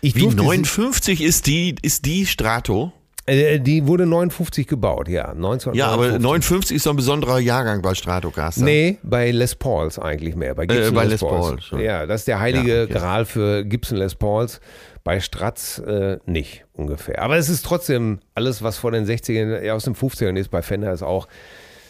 Ich 0.00 0.14
Wie 0.14 0.20
durfte 0.20 0.40
sie- 0.40 0.46
59 0.46 1.22
ist 1.22 1.46
die, 1.46 1.74
ist 1.82 2.04
die 2.04 2.26
Strato? 2.26 2.92
Äh, 3.26 3.60
die 3.60 3.86
wurde 3.86 4.06
59 4.06 4.66
gebaut, 4.66 5.06
ja. 5.08 5.26
1959. 5.32 5.78
Ja, 5.78 5.88
aber 5.88 6.18
59 6.18 6.76
ist 6.76 6.84
so 6.84 6.90
ein 6.90 6.96
besonderer 6.96 7.38
Jahrgang 7.38 7.82
bei 7.82 7.94
Stratocaster. 7.94 8.64
Nee, 8.64 8.98
bei 9.02 9.30
Les 9.32 9.54
Pauls 9.54 9.98
eigentlich 9.98 10.34
mehr. 10.34 10.54
Bei 10.54 10.64
Gibson 10.66 10.92
Äh, 10.92 10.96
bei 10.96 11.02
Les, 11.04 11.10
Les 11.12 11.20
Pauls. 11.20 11.68
Pauls. 11.68 11.82
Ja, 11.82 12.06
das 12.06 12.22
ist 12.22 12.28
der 12.28 12.40
heilige 12.40 12.74
Ja, 12.76 12.82
okay. 12.84 12.92
Gral 12.94 13.24
für 13.26 13.64
Gibson 13.66 13.98
Les 13.98 14.14
Pauls. 14.14 14.60
Bei 15.08 15.20
Stratz 15.20 15.78
äh, 15.78 16.18
nicht 16.26 16.66
ungefähr. 16.74 17.22
Aber 17.22 17.38
es 17.38 17.48
ist 17.48 17.64
trotzdem 17.64 18.18
alles, 18.34 18.62
was 18.62 18.76
vor 18.76 18.90
den 18.90 19.06
60ern, 19.06 19.62
ja, 19.62 19.72
aus 19.72 19.84
den 19.84 19.94
50ern 19.94 20.36
ist, 20.38 20.50
bei 20.50 20.60
Fender 20.60 20.92
ist 20.92 21.02
auch. 21.02 21.28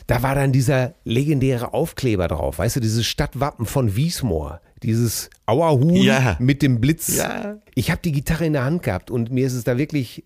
Da 0.06 0.22
war 0.22 0.36
dann 0.36 0.52
dieser 0.52 0.94
legendäre 1.02 1.74
Aufkleber 1.74 2.28
drauf, 2.28 2.60
weißt 2.60 2.76
du, 2.76 2.80
dieses 2.80 3.06
Stadtwappen 3.06 3.66
von 3.66 3.96
Wiesmoor, 3.96 4.60
dieses 4.84 5.30
Auerhuhn 5.46 5.96
Ja. 5.96 6.36
mit 6.38 6.62
dem 6.62 6.80
Blitz. 6.80 7.16
Ja. 7.16 7.56
Ich 7.74 7.90
habe 7.90 8.00
die 8.04 8.12
Gitarre 8.12 8.46
in 8.46 8.52
der 8.52 8.64
Hand 8.64 8.84
gehabt 8.84 9.10
und 9.10 9.32
mir 9.32 9.48
ist 9.48 9.54
es 9.54 9.64
da 9.64 9.76
wirklich 9.78 10.22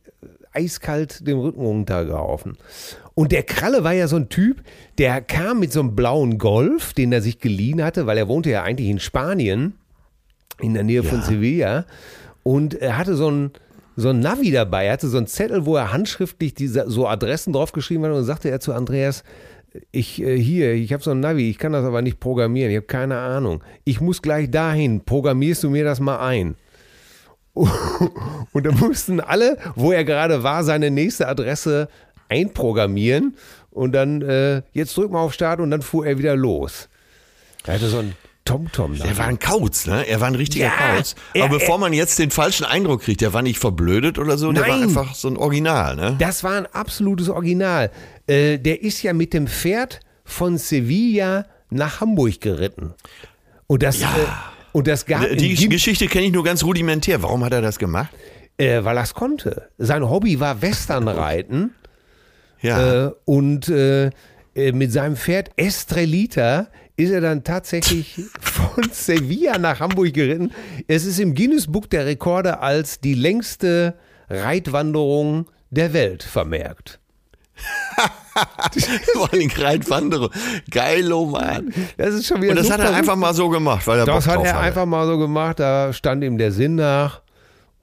eiskalt 0.53 1.27
den 1.27 1.39
Rücken 1.39 1.63
runtergelaufen. 1.63 2.59
Und 3.15 3.33
der 3.33 3.43
Kralle 3.45 3.85
war 3.85 3.95
ja 3.95 4.07
so 4.07 4.17
ein 4.17 4.29
Typ, 4.29 4.63
der 4.99 5.23
kam 5.23 5.61
mit 5.61 5.73
so 5.73 5.81
einem 5.81 5.97
blauen 5.97 6.37
Golf, 6.37 6.93
den 6.93 7.11
er 7.11 7.23
sich 7.23 7.39
geliehen 7.39 7.83
hatte, 7.83 8.05
weil 8.07 8.19
er 8.19 8.29
wohnte 8.29 8.51
ja 8.51 8.63
eigentlich 8.65 8.91
in 8.91 9.01
Spanien, 9.01 9.79
in 10.61 10.75
der 10.75 10.85
Nähe 10.85 11.03
von 11.03 11.23
Sevilla. 11.23 11.87
Und 12.43 12.75
er 12.75 12.99
hatte 12.99 13.15
so 13.15 13.31
ein, 13.31 13.51
so 13.97 14.11
ein 14.11 14.21
Navi 14.21 14.51
dabei, 14.51 14.87
er 14.87 14.95
hatte 14.95 15.09
so 15.09 15.17
einen 15.17 15.27
Zettel, 15.27 15.67
wo 15.67 15.77
er 15.77 15.93
handschriftlich 15.93 16.55
diese, 16.55 16.91
so 16.91 17.07
Adressen 17.07 17.53
draufgeschrieben 17.53 18.05
hat 18.05 18.13
und 18.13 18.25
sagte 18.25 18.51
er 18.51 18.61
zu 18.61 18.73
Andreas, 18.73 19.23
ich 19.91 20.23
äh, 20.23 20.39
hier, 20.39 20.73
ich 20.73 20.93
habe 20.93 21.03
so 21.03 21.13
ein 21.13 21.21
Navi, 21.21 21.49
ich 21.49 21.59
kann 21.59 21.73
das 21.73 21.85
aber 21.85 22.03
nicht 22.03 22.21
programmieren, 22.21 22.71
ich 22.71 22.77
habe 22.77 22.87
keine 22.87 23.19
Ahnung. 23.19 23.63
Ich 23.85 24.01
muss 24.01 24.23
gleich 24.23 24.51
dahin, 24.51 25.05
programmierst 25.05 25.63
du 25.63 25.71
mir 25.71 25.85
das 25.85 26.01
mal 26.01 26.19
ein? 26.19 26.57
Und 27.55 28.67
da 28.67 28.73
mussten 28.73 29.21
alle, 29.21 29.59
wo 29.75 29.93
er 29.93 30.05
gerade 30.05 30.43
war, 30.43 30.65
seine 30.65 30.91
nächste 30.91 31.29
Adresse 31.29 31.89
einprogrammieren. 32.29 33.37
Und 33.71 33.93
dann, 33.93 34.23
äh, 34.23 34.63
jetzt 34.73 34.97
drück 34.97 35.11
mal 35.11 35.21
auf 35.21 35.33
Start 35.33 35.61
und 35.61 35.71
dann 35.71 35.81
fuhr 35.81 36.07
er 36.07 36.19
wieder 36.19 36.37
los. 36.37 36.91
Er 37.65 37.75
hatte 37.75 37.87
so 37.87 37.99
ein 38.01 38.15
TomTom 38.45 38.99
da. 38.99 39.05
Er 39.05 39.19
war 39.19 39.27
ein 39.27 39.39
Kauz, 39.39 39.87
ne? 39.87 40.07
Er 40.09 40.21
war 40.21 40.27
ein 40.29 40.35
richtiger 40.35 40.67
Ja, 40.67 40.97
Kauz. 40.97 41.15
er- 41.35 41.45
Aber 41.45 41.59
bevor 41.59 41.77
er- 41.77 41.81
man 41.81 41.93
jetzt 41.93 42.19
den 42.19 42.31
falschen 42.31 42.65
Eindruck 42.65 43.03
kriegt, 43.03 43.21
der 43.21 43.33
war 43.33 43.43
nicht 43.43 43.59
verblödet 43.59 44.19
oder 44.19 44.37
so, 44.39 44.51
der 44.53 44.63
war 44.63 44.69
Nein. 44.71 44.83
einfach 44.89 45.15
so 45.15 45.29
ein 45.29 45.37
Original, 45.37 45.97
ne? 45.97 46.17
Das 46.19 46.43
war 46.45 46.53
ein 46.57 46.67
absolutes 46.67 47.29
Original. 47.29 47.91
Äh, 48.27 48.59
der 48.59 48.83
ist 48.83 49.03
ja 49.03 49.13
mit 49.13 49.33
dem 49.33 49.47
Pferd 49.47 50.01
von 50.25 50.59
Sevilla 50.59 51.47
nach 51.71 52.01
Hamburg 52.01 52.41
geritten. 52.41 52.95
Und 53.67 53.83
das, 53.83 54.01
Ja. 54.01 54.09
äh, 54.09 54.27
und 54.73 54.87
das 54.89 55.07
gab 55.07 55.29
Die 55.37 55.55
Gim- 55.55 55.71
Geschichte 55.71 56.07
kenne 56.07 56.27
ich 56.27 56.33
nur 56.33 56.45
ganz 56.45 56.63
rudimentär. 56.65 57.23
Warum 57.23 57.45
hat 57.45 57.53
er 57.53 57.63
das 57.63 57.79
gemacht? 57.79 58.11
äh, 58.59 58.85
weil 58.85 58.97
er 58.99 59.03
es 59.03 59.15
konnte. 59.15 59.71
Sein 59.79 60.09
Hobby 60.09 60.39
war 60.41 60.61
Westernreiten. 60.63 61.75
Ja. 62.61 63.07
Äh, 63.07 63.11
und 63.25 63.69
äh, 63.71 64.11
äh, 64.55 64.71
mit 64.73 64.93
seinem 64.93 65.17
Pferd 65.17 65.51
Estrelita 65.57 66.69
ist 67.03 67.11
er 67.11 67.21
dann 67.21 67.45
tatsächlich 67.45 68.21
von 68.41 68.85
Sevilla 68.93 69.59
nach 69.59 69.81
Hamburg 69.81 70.13
geritten. 70.13 70.53
Es 70.89 71.05
ist 71.05 71.19
im 71.19 71.35
Guinness 71.35 71.67
Buch 71.67 71.87
der 71.87 72.07
Rekorde 72.07 72.61
als 72.61 73.01
die 73.01 73.15
längste 73.15 73.95
Reitwanderung 74.29 75.47
der 75.71 75.93
Welt 75.93 76.23
vermerkt. 76.23 76.99
Vor 79.15 79.33
allem 79.33 79.51
Reitwanderung. 79.57 80.31
Geilo, 80.71 81.27
Mann. 81.27 81.73
Das 81.97 82.15
ist 82.15 82.27
schon 82.27 82.41
wieder 82.43 82.51
Und 82.53 82.57
das 82.59 82.71
hat 82.71 82.81
er 82.81 82.95
einfach 82.95 83.17
mal 83.17 83.35
so 83.35 83.49
gemacht, 83.49 83.87
weil 83.87 83.99
er 84.01 84.07
Das 84.07 84.25
Bock 84.25 84.35
hat 84.35 84.45
er 84.45 84.55
hatte. 84.55 84.61
einfach 84.65 84.87
mal 84.87 85.07
so 85.07 85.19
gemacht, 85.19 85.61
da 85.61 85.93
stand 85.93 86.25
ihm 86.25 86.39
der 86.39 86.53
Sinn 86.53 86.77
nach. 86.77 87.22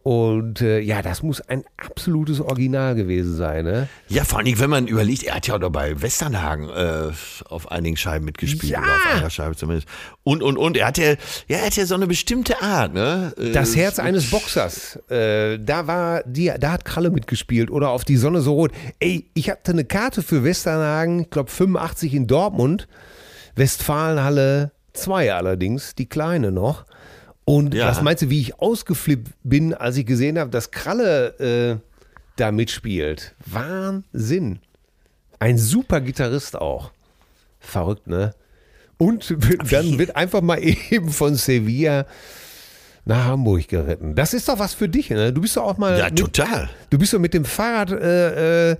Und 0.02 0.62
äh, 0.62 0.80
ja, 0.80 1.02
das 1.02 1.24
muss 1.24 1.42
ein 1.42 1.64
absolutes 1.76 2.40
Original 2.40 2.96
gewesen 2.96 3.36
sein. 3.36 3.66
Ne? 3.66 3.90
Ja, 4.08 4.24
vor 4.24 4.40
allem, 4.40 4.58
wenn 4.60 4.70
man 4.70 4.88
überlegt, 4.88 5.24
er 5.24 5.36
hat 5.36 5.48
ja 5.48 5.56
auch 5.56 5.60
noch 5.60 5.72
bei 5.72 6.02
Westernhagen 6.02 6.70
äh, 6.70 7.12
auf 7.50 7.70
einigen 7.70 7.98
Scheiben 7.98 8.24
mitgespielt. 8.24 8.72
Ja. 8.72 8.80
Oder 8.80 8.88
auf 8.94 9.16
einer 9.18 9.30
Scheibe 9.30 9.56
zumindest. 9.58 9.90
Und, 10.24 10.42
und, 10.42 10.58
und. 10.58 10.78
Er 10.78 10.88
hat 10.88 10.98
ja, 10.98 11.10
ja, 11.10 11.58
er 11.58 11.66
hat 11.66 11.76
ja 11.76 11.86
so 11.86 11.96
eine 11.96 12.08
bestimmte 12.08 12.62
Art, 12.62 12.94
ne? 12.94 13.34
Äh, 13.38 13.52
Das 13.52 13.76
Herz 13.76 14.00
eines 14.00 14.32
Boxers. 14.32 14.96
Äh, 15.10 15.60
da 15.60 15.86
war 15.86 16.24
die, 16.26 16.52
da 16.58 16.72
hat 16.72 16.86
Kralle 16.86 17.10
mitgespielt 17.10 17.70
oder 17.70 17.90
auf 17.90 18.06
die 18.06 18.18
Sonne 18.18 18.40
so 18.40 18.54
rot. 18.54 18.72
Ey, 19.00 19.30
ich 19.34 19.50
hatte 19.50 19.74
eine 19.74 19.84
Karte 19.84 20.24
für 20.24 20.46
Westernhagen, 20.46 21.24
ich 21.24 21.30
glaube 21.30 21.52
85 21.52 22.14
in 22.14 22.26
Dortmund, 22.26 22.88
Westfalenhalle 23.56 24.72
2 24.94 25.34
allerdings, 25.34 25.94
die 25.94 26.08
kleine 26.08 26.52
noch. 26.52 26.86
Und 27.50 27.74
Ja. 27.74 27.88
was 27.88 28.04
meinst 28.04 28.22
du, 28.22 28.30
wie 28.30 28.42
ich 28.42 28.60
ausgeflippt 28.60 29.32
bin, 29.44 29.74
als 29.74 29.98
ich 29.98 30.06
gesehen 30.06 30.38
habe, 30.38 30.52
dass 30.52 30.70
Kralle 30.70 31.80
äh, 31.80 31.82
da 32.36 32.52
mitspielt? 32.52 33.34
Wahnsinn. 33.44 34.60
Ein 35.40 35.58
super 35.58 36.00
Gitarrist 36.00 36.56
auch. 36.56 36.92
Verrückt, 37.60 38.06
ne? 38.06 38.36
Und 39.00 39.36
dann 39.72 39.98
wird 39.98 40.16
einfach 40.16 40.42
mal 40.42 40.60
eben 40.92 41.10
von 41.10 41.34
Sevilla 41.34 42.06
nach 43.06 43.26
Hamburg 43.26 43.68
geritten. 43.68 44.14
Das 44.14 44.36
ist 44.36 44.48
doch 44.48 44.60
was 44.60 44.76
für 44.76 44.88
dich, 44.88 45.10
ne? 45.10 45.34
Du 45.34 45.42
bist 45.42 45.58
doch 45.58 45.64
auch 45.64 45.78
mal. 45.80 45.98
Ja, 45.98 46.06
mit, 46.06 46.20
total. 46.20 46.70
Du 46.92 47.00
bist 47.00 47.14
doch 47.16 47.20
mit 47.20 47.34
dem 47.34 47.46
Fahrrad, 47.46 47.90
äh, 47.90 48.74
äh, 48.74 48.78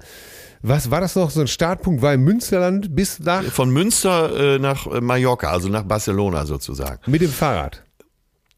was 0.62 0.92
war 0.92 1.02
das 1.02 1.16
noch? 1.16 1.32
So 1.32 1.42
ein 1.42 1.48
Startpunkt 1.48 2.04
war 2.04 2.14
im 2.14 2.22
Münsterland 2.24 2.96
bis 2.96 3.20
nach. 3.20 3.42
Von 3.46 3.72
Münster 3.72 4.56
äh, 4.58 4.60
nach 4.60 4.86
äh, 4.86 5.02
Mallorca, 5.02 5.50
also 5.50 5.70
nach 5.70 5.86
Barcelona 5.86 6.46
sozusagen. 6.46 7.00
Mit 7.10 7.24
dem 7.24 7.32
Fahrrad. 7.32 7.82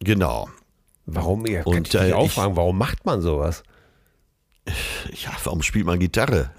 Genau. 0.03 0.49
Warum? 1.05 1.45
Ja, 1.45 1.63
kann 1.63 1.73
Und, 1.73 1.87
ich 1.87 1.91
dich 1.99 2.01
äh, 2.09 2.13
auch 2.13 2.25
ich- 2.25 2.33
fragen, 2.33 2.55
warum 2.55 2.77
macht 2.77 3.05
man 3.05 3.21
sowas? 3.21 3.63
Ja, 5.23 5.31
warum 5.43 5.61
spielt 5.63 5.85
man 5.87 5.99
Gitarre? 5.99 6.51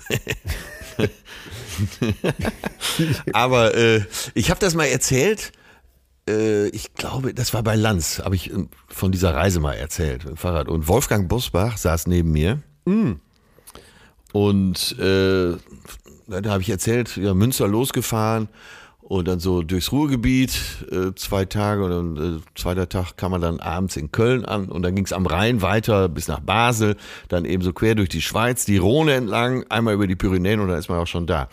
Aber 3.32 3.74
äh, 3.76 4.02
ich 4.34 4.50
habe 4.50 4.60
das 4.60 4.74
mal 4.74 4.86
erzählt. 4.86 5.52
Äh, 6.28 6.68
ich 6.68 6.94
glaube, 6.94 7.34
das 7.34 7.54
war 7.54 7.62
bei 7.62 7.74
Lanz, 7.76 8.20
habe 8.24 8.34
ich 8.36 8.52
äh, 8.52 8.66
von 8.88 9.12
dieser 9.12 9.34
Reise 9.34 9.60
mal 9.60 9.74
erzählt 9.74 10.24
mit 10.24 10.34
dem 10.34 10.36
Fahrrad. 10.36 10.68
Und 10.68 10.88
Wolfgang 10.88 11.28
Bosbach 11.28 11.76
saß 11.78 12.06
neben 12.08 12.32
mir. 12.32 12.60
Und 14.32 14.98
äh, 14.98 15.56
da 16.26 16.50
habe 16.50 16.62
ich 16.62 16.70
erzählt, 16.70 17.16
ja, 17.16 17.34
Münster 17.34 17.68
losgefahren 17.68 18.48
und 19.12 19.28
dann 19.28 19.40
so 19.40 19.62
durchs 19.62 19.92
Ruhrgebiet 19.92 20.58
äh, 20.90 21.14
zwei 21.16 21.44
Tage 21.44 21.84
und 21.84 21.90
dann 21.90 22.36
äh, 22.38 22.40
zweiter 22.54 22.88
Tag 22.88 23.18
kam 23.18 23.32
man 23.32 23.42
dann 23.42 23.60
abends 23.60 23.98
in 23.98 24.10
Köln 24.10 24.46
an 24.46 24.70
und 24.70 24.80
dann 24.80 24.94
ging 24.94 25.04
es 25.04 25.12
am 25.12 25.26
Rhein 25.26 25.60
weiter 25.60 26.08
bis 26.08 26.28
nach 26.28 26.40
Basel, 26.40 26.96
dann 27.28 27.44
eben 27.44 27.62
so 27.62 27.74
quer 27.74 27.94
durch 27.94 28.08
die 28.08 28.22
Schweiz, 28.22 28.64
die 28.64 28.78
Rhone 28.78 29.12
entlang, 29.12 29.66
einmal 29.68 29.92
über 29.92 30.06
die 30.06 30.16
Pyrenäen 30.16 30.60
und 30.60 30.68
dann 30.68 30.78
ist 30.78 30.88
man 30.88 30.98
auch 30.98 31.06
schon 31.06 31.26
da. 31.26 31.50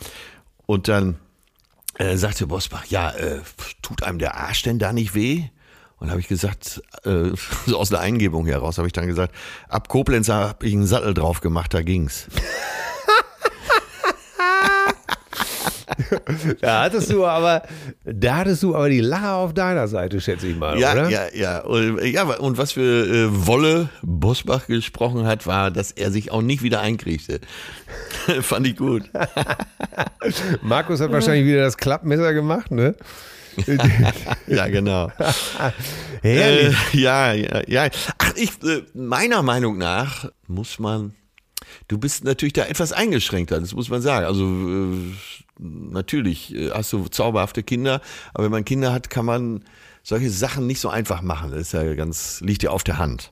Und 0.68 0.88
dann 0.88 1.18
äh, 1.96 2.16
sagte 2.16 2.48
Bosbach, 2.48 2.86
ja, 2.86 3.12
äh, 3.12 3.42
tut 3.82 4.04
einem 4.04 4.20
der 4.20 4.38
Arsch 4.38 4.62
denn 4.62 4.80
da 4.80 4.94
nicht 4.94 5.14
weh? 5.14 5.44
Und 5.98 6.12
habe 6.12 6.22
ich 6.22 6.30
gesagt, 6.30 6.82
äh, 7.04 7.32
so 7.66 7.78
aus 7.78 7.90
der 7.90 8.00
Eingebung 8.00 8.46
heraus 8.46 8.78
habe 8.78 8.88
ich 8.88 8.94
dann 8.94 9.08
gesagt, 9.08 9.36
ab 9.68 9.90
Koblenz 9.90 10.30
habe 10.30 10.66
ich 10.66 10.72
einen 10.72 10.88
Sattel 10.88 11.14
drauf 11.14 11.42
gemacht, 11.42 11.74
da 11.74 11.82
ging's. 11.82 12.28
Da 16.62 16.84
hattest 16.84 17.12
du 17.12 17.26
aber, 17.26 17.64
da 18.06 18.38
hattest 18.38 18.64
du 18.64 18.76
aber 18.76 18.90
die 18.90 19.02
Lache 19.02 19.32
auf 19.32 19.54
deiner 19.54 19.88
Seite, 19.88 20.22
schätze 20.22 20.48
ich 20.48 20.56
mal, 20.58 20.78
Ja, 20.80 20.94
oder? 20.94 21.10
ja, 21.10 21.22
ja. 21.34 21.60
Und, 21.60 22.04
ja, 22.06 22.24
und 22.24 22.58
was 22.58 22.74
für 22.74 22.82
äh, 23.06 23.48
Wolle 23.48 23.90
Bosbach 24.02 24.68
gesprochen 24.68 25.26
hat, 25.26 25.46
war, 25.48 25.72
dass 25.72 25.92
er 25.92 26.12
sich 26.12 26.32
auch 26.32 26.42
nicht 26.42 26.64
wieder 26.64 26.82
einkriegte. 26.82 27.40
Fand 28.42 28.68
ich 28.68 28.76
gut. 28.78 29.04
Markus 30.62 31.02
hat 31.02 31.12
wahrscheinlich 31.12 31.46
wieder 31.46 31.62
das 31.62 31.78
Klappmesser 31.78 32.34
gemacht, 32.34 32.72
ne? 32.72 32.96
ja, 34.48 34.68
genau. 34.68 35.12
Herrlich. 36.22 36.76
Äh, 36.94 36.98
ja, 36.98 37.34
ja, 37.34 37.62
ja. 37.68 37.88
Ach, 38.18 38.34
ich, 38.36 38.52
äh, 38.64 38.84
meiner 38.94 39.42
Meinung 39.42 39.78
nach 39.78 40.30
muss 40.48 40.80
man, 40.80 41.14
du 41.88 41.98
bist 41.98 42.24
natürlich 42.24 42.54
da 42.54 42.66
etwas 42.66 42.94
eingeschränkter, 42.94 43.60
das 43.60 43.74
muss 43.74 43.90
man 43.90 44.02
sagen. 44.02 44.26
Also, 44.26 44.46
äh, 44.46 45.16
natürlich 45.60 46.56
äh, 46.56 46.72
hast 46.72 46.94
du 46.94 47.08
zauberhafte 47.08 47.64
Kinder, 47.64 48.02
aber 48.34 48.46
wenn 48.46 48.52
man 48.52 48.66
Kinder 48.66 48.94
hat, 48.94 49.10
kann 49.10 49.26
man 49.26 49.64
solche 50.04 50.30
Sachen 50.30 50.68
nicht 50.68 50.80
so 50.80 50.90
einfach 50.90 51.22
machen. 51.22 51.52
Das 51.52 51.62
ist 51.62 51.74
ja 51.74 51.94
ganz, 51.96 52.42
liegt 52.42 52.64
ja 52.64 52.72
auf 52.72 52.84
der 52.84 52.98
Hand. 52.98 53.32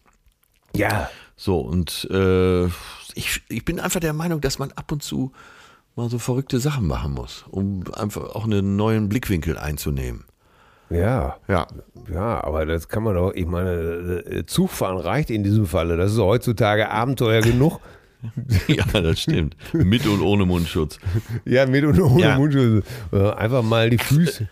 ja. 0.73 1.09
So, 1.39 1.59
und 1.59 2.07
äh, 2.09 2.65
ich, 3.13 3.43
ich 3.47 3.63
bin 3.63 3.79
einfach 3.79 3.99
der 3.99 4.13
Meinung, 4.13 4.41
dass 4.41 4.57
man 4.57 4.71
ab 4.71 4.91
und 4.91 5.03
zu 5.03 5.31
mal 5.95 6.09
so 6.09 6.17
verrückte 6.17 6.59
Sachen 6.59 6.87
machen 6.87 7.13
muss, 7.13 7.45
um 7.49 7.83
einfach 7.93 8.35
auch 8.35 8.45
einen 8.45 8.75
neuen 8.75 9.07
Blickwinkel 9.07 9.57
einzunehmen. 9.57 10.25
Ja. 10.89 11.37
Ja. 11.47 11.67
Ja, 12.11 12.43
aber 12.43 12.65
das 12.65 12.87
kann 12.87 13.03
man 13.03 13.15
doch, 13.15 13.33
ich 13.33 13.45
meine, 13.45 13.71
äh, 13.71 14.45
Zugfahren 14.45 14.97
reicht 14.97 15.29
in 15.29 15.43
diesem 15.43 15.65
Falle. 15.65 15.97
Das 15.97 16.13
ist 16.13 16.19
heutzutage 16.19 16.89
Abenteuer 16.89 17.41
genug. 17.41 17.79
Ja, 18.67 18.85
das 18.85 19.21
stimmt. 19.21 19.55
Mit 19.73 20.05
und 20.07 20.21
ohne 20.21 20.45
Mundschutz. 20.45 20.99
Ja, 21.45 21.65
mit 21.65 21.83
und 21.85 21.99
ohne 22.01 22.21
Ja. 22.21 22.37
Mundschutz. 22.37 22.85
Äh, 23.11 23.29
Einfach 23.31 23.63
mal 23.63 23.89
die 23.89 23.97
Füße. 23.97 24.47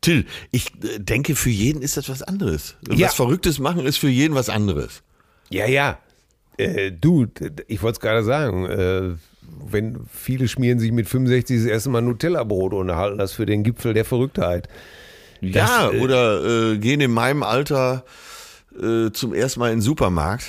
Till, 0.00 0.26
ich 0.52 0.68
äh, 0.84 0.98
denke, 1.00 1.34
für 1.34 1.50
jeden 1.50 1.82
ist 1.82 1.96
das 1.96 2.08
was 2.08 2.22
anderes. 2.22 2.76
Ja. 2.90 3.06
Was 3.08 3.14
Verrücktes 3.14 3.58
machen 3.58 3.84
ist 3.86 3.96
für 3.98 4.08
jeden 4.08 4.34
was 4.34 4.48
anderes. 4.48 5.02
Ja, 5.50 5.66
ja. 5.66 5.98
Äh, 6.56 6.92
du, 6.92 7.26
ich 7.66 7.82
wollte 7.82 7.96
es 7.96 8.00
gerade 8.00 8.22
sagen, 8.24 8.66
äh, 8.66 9.14
wenn 9.70 9.98
viele 10.12 10.46
schmieren 10.48 10.78
sich 10.78 10.92
mit 10.92 11.08
65 11.08 11.56
das 11.58 11.66
erste 11.66 11.90
Mal 11.90 12.02
Nutella-Brot 12.02 12.74
und 12.74 12.94
halten 12.94 13.18
das 13.18 13.32
für 13.32 13.46
den 13.46 13.62
Gipfel 13.64 13.92
der 13.94 14.04
Verrücktheit. 14.04 14.68
ja, 15.40 15.86
Das, 15.88 15.94
äh, 15.94 15.98
oder 16.00 16.72
äh, 16.72 16.78
gehen 16.78 17.00
in 17.00 17.10
meinem 17.12 17.42
Alter 17.42 18.04
zum 19.12 19.34
ersten 19.34 19.58
Mal 19.58 19.70
in 19.72 19.78
den 19.78 19.82
Supermarkt 19.82 20.44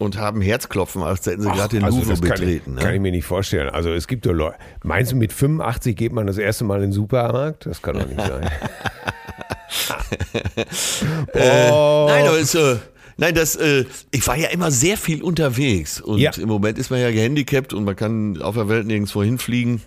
und 0.00 0.16
haben 0.18 0.40
Herzklopfen, 0.40 1.02
als 1.02 1.26
hätten 1.26 1.42
sie 1.42 1.50
gerade 1.50 1.76
den 1.76 1.84
also 1.84 1.98
Louvre 1.98 2.10
das 2.12 2.20
kann 2.22 2.30
betreten. 2.30 2.74
Ich, 2.76 2.82
kann 2.82 2.90
ich 2.94 2.98
Ne? 2.98 3.00
mir 3.00 3.12
nicht 3.12 3.26
vorstellen. 3.26 3.68
Also 3.68 3.92
es 3.92 4.08
gibt 4.08 4.24
ja 4.26 4.32
Leute. 4.32 4.56
Meinst 4.82 5.12
du, 5.12 5.16
mit 5.16 5.32
85 5.32 5.94
geht 5.94 6.12
man 6.12 6.26
das 6.26 6.38
erste 6.38 6.64
Mal 6.64 6.76
in 6.76 6.82
den 6.88 6.92
Supermarkt? 6.92 7.66
Das 7.66 7.82
kann 7.82 7.98
doch 7.98 8.06
nicht 8.06 8.20
sein. 8.20 8.50
oh. 11.34 12.06
Nein, 12.08 12.24
äh, 12.26 12.76
nein, 13.18 13.34
das, 13.34 13.56
äh, 13.56 13.84
ich 14.10 14.26
war 14.26 14.36
ja 14.36 14.48
immer 14.48 14.70
sehr 14.70 14.96
viel 14.96 15.22
unterwegs 15.22 16.00
und 16.00 16.18
Ja. 16.18 16.30
im 16.36 16.48
Moment 16.48 16.78
ist 16.78 16.90
man 16.90 17.00
ja 17.00 17.10
gehandicapt 17.10 17.72
und 17.72 17.84
man 17.84 17.96
kann 17.96 18.40
auf 18.40 18.54
der 18.54 18.68
Welt 18.68 18.86
nirgendwo 18.86 19.22
hinfliegen. 19.22 19.82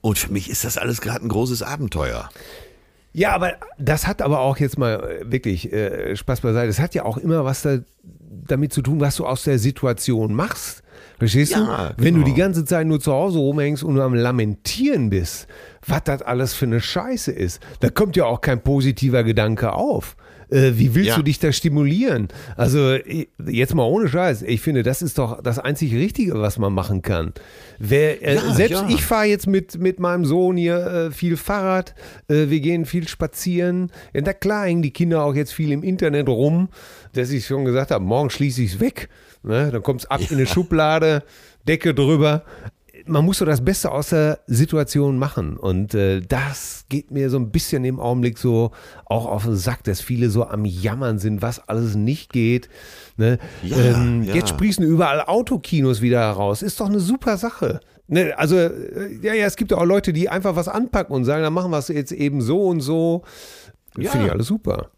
Und 0.00 0.18
für 0.18 0.32
mich 0.32 0.48
ist 0.48 0.64
das 0.64 0.78
alles 0.78 1.00
gerade 1.02 1.24
ein 1.24 1.28
großes 1.28 1.62
Abenteuer. 1.62 2.30
Ja, 3.12 3.32
aber 3.32 3.54
das 3.78 4.06
hat 4.06 4.22
aber 4.22 4.40
auch 4.40 4.58
jetzt 4.58 4.78
mal 4.78 5.20
äh, 5.22 5.30
wirklich 5.32 5.72
äh, 5.72 6.14
Spaß 6.16 6.42
beiseite. 6.42 6.68
Das 6.68 6.78
hat 6.80 6.94
ja 6.94 7.04
auch 7.04 7.16
immer 7.16 7.44
was 7.44 7.62
da, 7.62 7.78
damit 8.22 8.72
zu 8.72 8.82
tun, 8.82 9.00
was 9.00 9.16
du 9.16 9.26
aus 9.26 9.44
der 9.44 9.58
Situation 9.58 10.34
machst. 10.34 10.82
Verstehst 11.18 11.52
Ja, 11.52 11.92
du? 11.96 12.04
Wenn 12.04 12.14
du 12.14 12.20
genau. 12.20 12.34
die 12.34 12.40
ganze 12.40 12.64
Zeit 12.64 12.86
nur 12.86 13.00
zu 13.00 13.12
Hause 13.12 13.38
rumhängst 13.38 13.82
und 13.82 13.94
nur 13.94 14.04
am 14.04 14.14
Lamentieren 14.14 15.10
bist, 15.10 15.48
was 15.86 16.04
das 16.04 16.22
alles 16.22 16.54
für 16.54 16.66
eine 16.66 16.80
Scheiße 16.80 17.32
ist, 17.32 17.60
da 17.80 17.90
kommt 17.90 18.16
ja 18.16 18.24
auch 18.24 18.40
kein 18.40 18.62
positiver 18.62 19.24
Gedanke 19.24 19.72
auf. 19.72 20.16
Äh, 20.50 20.72
wie 20.74 20.94
willst 20.94 21.10
Ja. 21.10 21.16
du 21.16 21.22
dich 21.22 21.38
da 21.38 21.52
stimulieren? 21.52 22.28
Also 22.56 22.96
jetzt 23.46 23.74
mal 23.74 23.84
ohne 23.84 24.08
Scheiß. 24.08 24.42
Ich 24.42 24.60
finde, 24.60 24.82
das 24.82 25.00
ist 25.02 25.18
doch 25.18 25.42
das 25.42 25.58
einzig 25.58 25.94
Richtige, 25.94 26.40
was 26.40 26.58
man 26.58 26.72
machen 26.72 27.02
kann. 27.02 27.32
Wer, 27.78 28.22
äh, 28.22 28.34
Ja, 28.34 28.54
selbst 28.54 28.82
ja. 28.82 28.88
ich 28.88 29.04
fahre 29.04 29.26
jetzt 29.26 29.46
mit, 29.46 29.78
mit 29.78 30.00
meinem 30.00 30.24
Sohn 30.24 30.56
hier 30.56 30.86
äh, 30.86 31.10
viel 31.12 31.36
Fahrrad, 31.36 31.94
äh, 32.28 32.48
wir 32.48 32.60
gehen 32.60 32.84
viel 32.84 33.06
spazieren. 33.08 33.90
Ja, 34.12 34.22
na 34.24 34.32
klar 34.32 34.66
hängen 34.66 34.82
die 34.82 34.90
Kinder 34.92 35.22
auch 35.24 35.34
jetzt 35.34 35.52
viel 35.52 35.72
im 35.72 35.82
Internet 35.82 36.28
rum, 36.28 36.68
dass 37.12 37.30
ich 37.30 37.46
schon 37.46 37.64
gesagt 37.64 37.90
habe, 37.90 38.04
morgen 38.04 38.30
schließe 38.30 38.62
ich 38.62 38.74
es 38.74 38.80
weg. 38.80 39.08
Ne? 39.42 39.70
Dann 39.72 39.82
kommt 39.82 40.00
es 40.02 40.10
ab 40.10 40.20
in 40.28 40.36
eine 40.36 40.46
Schublade, 40.46 41.22
Decke 41.66 41.94
drüber. 41.94 42.42
Man 43.06 43.24
muss 43.24 43.38
so 43.38 43.44
das 43.44 43.64
Beste 43.64 43.90
aus 43.90 44.10
der 44.10 44.40
Situation 44.46 45.18
machen. 45.18 45.56
Und 45.56 45.94
äh, 45.94 46.20
das 46.20 46.84
geht 46.88 47.10
mir 47.10 47.30
so 47.30 47.38
ein 47.38 47.50
bisschen 47.50 47.84
im 47.84 48.00
Augenblick 48.00 48.38
so 48.38 48.70
auch 49.04 49.26
auf 49.26 49.44
den 49.44 49.56
Sack, 49.56 49.84
dass 49.84 50.00
viele 50.00 50.30
so 50.30 50.46
am 50.46 50.64
Jammern 50.64 51.18
sind, 51.18 51.42
was 51.42 51.68
alles 51.68 51.94
nicht 51.94 52.32
geht. 52.32 52.68
Ne? 53.16 53.38
Ja, 53.62 53.76
ähm, 53.76 54.22
ja. 54.24 54.34
Jetzt 54.34 54.50
sprießen 54.50 54.84
überall 54.84 55.22
Autokinos 55.22 56.00
wieder 56.00 56.20
heraus. 56.20 56.62
Ist 56.62 56.80
doch 56.80 56.86
eine 56.86 57.00
super 57.00 57.36
Sache. 57.36 57.80
Ne, 58.12 58.36
also, 58.36 58.56
äh, 58.56 59.18
ja, 59.22 59.34
ja, 59.34 59.46
es 59.46 59.54
gibt 59.54 59.70
ja 59.70 59.76
auch 59.76 59.84
Leute, 59.84 60.12
die 60.12 60.28
einfach 60.28 60.56
was 60.56 60.66
anpacken 60.66 61.14
und 61.14 61.24
sagen, 61.24 61.44
dann 61.44 61.52
machen 61.52 61.70
wir 61.70 61.78
es 61.78 61.86
jetzt 61.86 62.10
eben 62.10 62.40
so 62.40 62.66
und 62.66 62.80
so. 62.80 63.22
Ja. 63.96 64.10
Finde 64.10 64.26
ich 64.26 64.32
alles 64.32 64.48
super. 64.48 64.90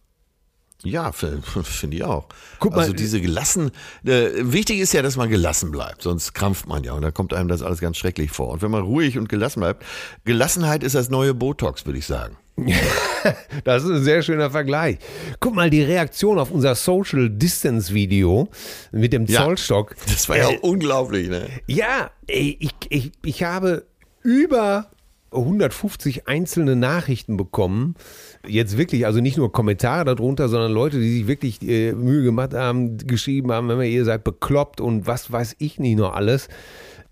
Ja, 0.85 1.13
finde 1.13 1.97
ich 1.97 2.05
auch. 2.05 2.27
Guck 2.59 2.73
mal, 2.75 2.81
also 2.83 2.93
diese 2.93 3.21
gelassen, 3.21 3.71
äh, 4.05 4.31
wichtig 4.41 4.81
ist 4.81 4.93
ja, 4.93 5.03
dass 5.03 5.17
man 5.17 5.29
gelassen 5.31 5.71
bleibt, 5.71 6.03
sonst 6.03 6.33
krampft 6.35 6.67
man 6.67 6.83
ja 6.85 6.93
und 6.95 7.03
da 7.03 7.11
kommt 7.11 7.33
einem 7.35 7.49
das 7.49 7.63
alles 7.63 7.81
ganz 7.81 7.97
schrecklich 7.97 8.31
vor. 8.33 8.49
Und 8.51 8.63
wenn 8.63 8.71
man 8.71 8.83
ruhig 8.83 9.17
und 9.19 9.29
gelassen 9.29 9.61
bleibt, 9.61 9.85
Gelassenheit 10.25 10.83
ist 10.83 10.95
das 10.95 11.09
neue 11.11 11.35
Botox, 11.35 11.87
würde 11.87 11.99
ich 11.99 12.07
sagen. 12.07 12.37
Das 13.65 13.85
ist 13.85 13.91
ein 13.91 14.03
sehr 14.03 14.23
schöner 14.23 14.51
Vergleich. 14.51 14.99
Guck 15.39 15.55
mal, 15.55 15.71
die 15.71 15.83
Reaktion 15.83 16.41
auf 16.41 16.51
unser 16.51 16.75
Social 16.75 17.31
Distance 17.31 17.95
Video 17.95 18.49
mit 18.91 19.13
dem 19.13 19.27
Ja. 19.27 19.45
Zollstock. 19.45 19.95
Das 20.09 20.29
war 20.29 20.37
ja 20.37 20.51
Äh, 20.51 20.59
unglaublich, 20.59 21.29
ne? 21.29 21.49
Ja, 21.69 22.11
ich, 22.27 22.59
ich, 22.89 23.13
ich 23.25 23.43
habe 23.45 23.87
über 24.25 24.91
150 25.31 26.27
einzelne 26.29 26.75
Nachrichten 26.77 27.37
bekommen. 27.37 27.95
Jetzt 28.47 28.77
wirklich, 28.77 29.07
also 29.07 29.21
nicht 29.21 29.37
nur 29.37 29.53
Kommentare 29.53 30.05
darunter, 30.05 30.49
sondern 30.49 30.73
Leute, 30.73 30.99
die 30.99 31.13
sich 31.19 31.27
wirklich 31.29 31.63
äh, 31.63 31.93
Mühe 31.93 32.23
gemacht 32.25 32.55
haben, 32.55 32.99
geschrieben 32.99 33.53
haben, 33.53 33.69
wenn 33.69 33.81
ihr 33.83 34.05
seid 34.05 34.25
bekloppt 34.25 34.81
und 34.81 35.07
was 35.07 35.31
weiß 35.31 35.57
ich 35.59 35.79
nicht 35.79 35.97
nur 35.97 36.17
alles. 36.17 36.49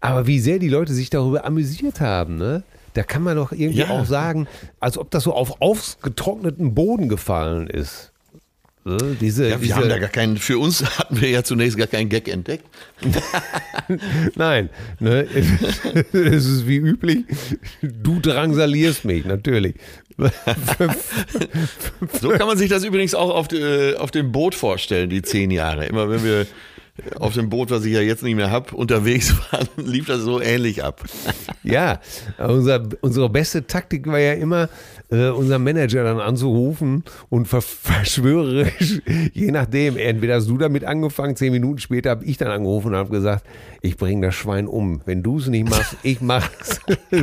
Aber 0.01 0.26
wie 0.26 0.41
sehr 0.41 0.59
die 0.59 0.68
Leute 0.68 0.93
sich 0.93 1.09
darüber 1.11 1.45
amüsiert 1.45 2.01
haben, 2.01 2.37
ne? 2.37 2.62
Da 2.95 3.05
kann 3.05 3.22
man 3.22 3.37
doch 3.37 3.53
irgendwie 3.53 3.81
Ja. 3.81 3.91
auch 3.91 4.05
sagen, 4.05 4.49
als 4.81 4.99
ob 4.99 5.11
das 5.12 5.22
so 5.22 5.33
auf 5.33 5.61
ausgetrockneten 5.61 6.74
Boden 6.74 7.09
gefallen 7.09 7.68
ist. 7.68 8.09
Ne? 8.91 9.16
Diese, 9.20 9.45
Ja, 9.45 9.51
wir 9.51 9.59
diese, 9.59 9.76
haben 9.76 9.88
da 9.88 9.99
gar 9.99 10.09
keinen, 10.09 10.36
für 10.36 10.59
uns 10.59 10.84
hatten 10.99 11.20
wir 11.20 11.30
ja 11.30 11.45
zunächst 11.45 11.78
gar 11.78 11.86
keinen 11.86 12.09
Gag 12.09 12.26
entdeckt. 12.28 12.64
Nein, 14.34 14.68
ne? 14.99 15.26
es 16.12 16.47
ist 16.47 16.66
wie 16.66 16.76
üblich, 16.76 17.24
du 17.82 18.18
drangsalierst 18.20 19.05
mich, 19.05 19.24
natürlich. 19.24 19.76
So 22.20 22.30
kann 22.30 22.47
man 22.47 22.59
sich 22.59 22.68
das 22.68 22.84
übrigens 22.84 23.14
auch 23.14 23.30
auf, 23.30 23.53
äh, 23.53 23.95
auf 23.95 24.11
dem 24.11 24.32
Boot 24.32 24.55
vorstellen, 24.55 25.09
die 25.09 25.22
zehn 25.22 25.51
Jahre. 25.51 25.86
Immer 25.86 26.11
wenn 26.11 26.24
wir 26.24 26.47
auf 27.18 27.34
dem 27.34 27.48
Boot, 27.51 27.70
was 27.70 27.84
ich 27.84 27.92
ja 27.92 28.01
jetzt 28.01 28.22
nicht 28.22 28.34
mehr 28.36 28.51
habe, 28.51 28.74
unterwegs 28.74 29.34
waren, 29.53 29.68
lief 29.76 30.07
das 30.07 30.20
so 30.20 30.40
ähnlich 30.40 30.82
ab. 30.84 31.05
Ja, 31.62 32.01
unser, 32.38 32.82
unsere 33.01 33.28
beste 33.28 33.66
Taktik 33.66 34.07
war 34.07 34.18
ja 34.18 34.32
immer, 34.34 34.68
äh, 35.11 35.28
unseren 35.28 35.62
Manager 35.64 36.05
dann 36.05 36.20
anzurufen 36.20 37.05
und 37.28 37.46
ver 37.46 37.62
verschwörerisch, 37.62 39.03
je 39.32 39.51
nachdem, 39.51 39.96
entweder 39.96 40.36
hast 40.36 40.48
du 40.48 40.57
damit 40.59 40.84
angefangen, 40.84 41.36
zehn 41.36 41.53
Minuten 41.53 41.78
später 41.78 42.11
habe 42.11 42.24
ich 42.24 42.36
dann 42.36 42.48
angerufen 42.48 42.88
und 42.88 42.96
habe 42.96 43.11
gesagt, 43.11 43.44
ich 43.82 43.96
bringe 43.96 44.26
das 44.26 44.34
Schwein 44.34 44.66
um. 44.66 45.01
Wenn 45.07 45.22
du 45.22 45.38
es 45.38 45.46
nicht 45.48 45.68
machst, 45.68 45.96
ich 46.03 46.20
mach's. 46.20 46.80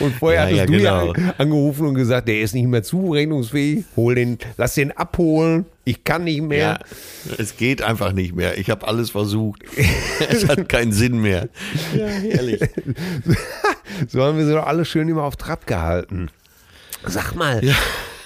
Und 0.00 0.14
vorher 0.14 0.40
Ja, 0.40 0.46
hattest 0.46 0.58
ja, 0.60 1.02
du 1.04 1.12
genau. 1.12 1.12
ja 1.28 1.34
angerufen 1.36 1.86
und 1.86 1.94
gesagt, 1.94 2.26
der 2.26 2.40
ist 2.40 2.54
nicht 2.54 2.66
mehr 2.68 2.82
zurechnungsfähig, 2.82 3.84
hol 3.96 4.14
den, 4.14 4.38
lass 4.56 4.74
den 4.74 4.92
abholen, 4.96 5.66
ich 5.88 6.04
kann 6.04 6.24
nicht 6.24 6.42
mehr. 6.42 6.80
Ja, 7.28 7.34
es 7.38 7.56
geht 7.56 7.80
einfach 7.82 8.12
nicht 8.12 8.34
mehr. 8.34 8.58
Ich 8.58 8.68
habe 8.70 8.86
alles 8.86 9.10
versucht. 9.10 9.62
es 10.28 10.46
hat 10.46 10.68
keinen 10.68 10.92
Sinn 10.92 11.20
mehr. 11.20 11.48
Ja, 11.96 12.06
herrlich. 12.06 12.60
So 14.08 14.22
haben 14.22 14.36
wir 14.38 14.46
sie 14.46 14.52
doch 14.52 14.66
alle 14.66 14.84
schön 14.84 15.08
immer 15.08 15.22
auf 15.24 15.36
Trab 15.36 15.66
gehalten. 15.66 16.28
Sag 17.06 17.34
mal, 17.34 17.64
Ja. 17.64 17.74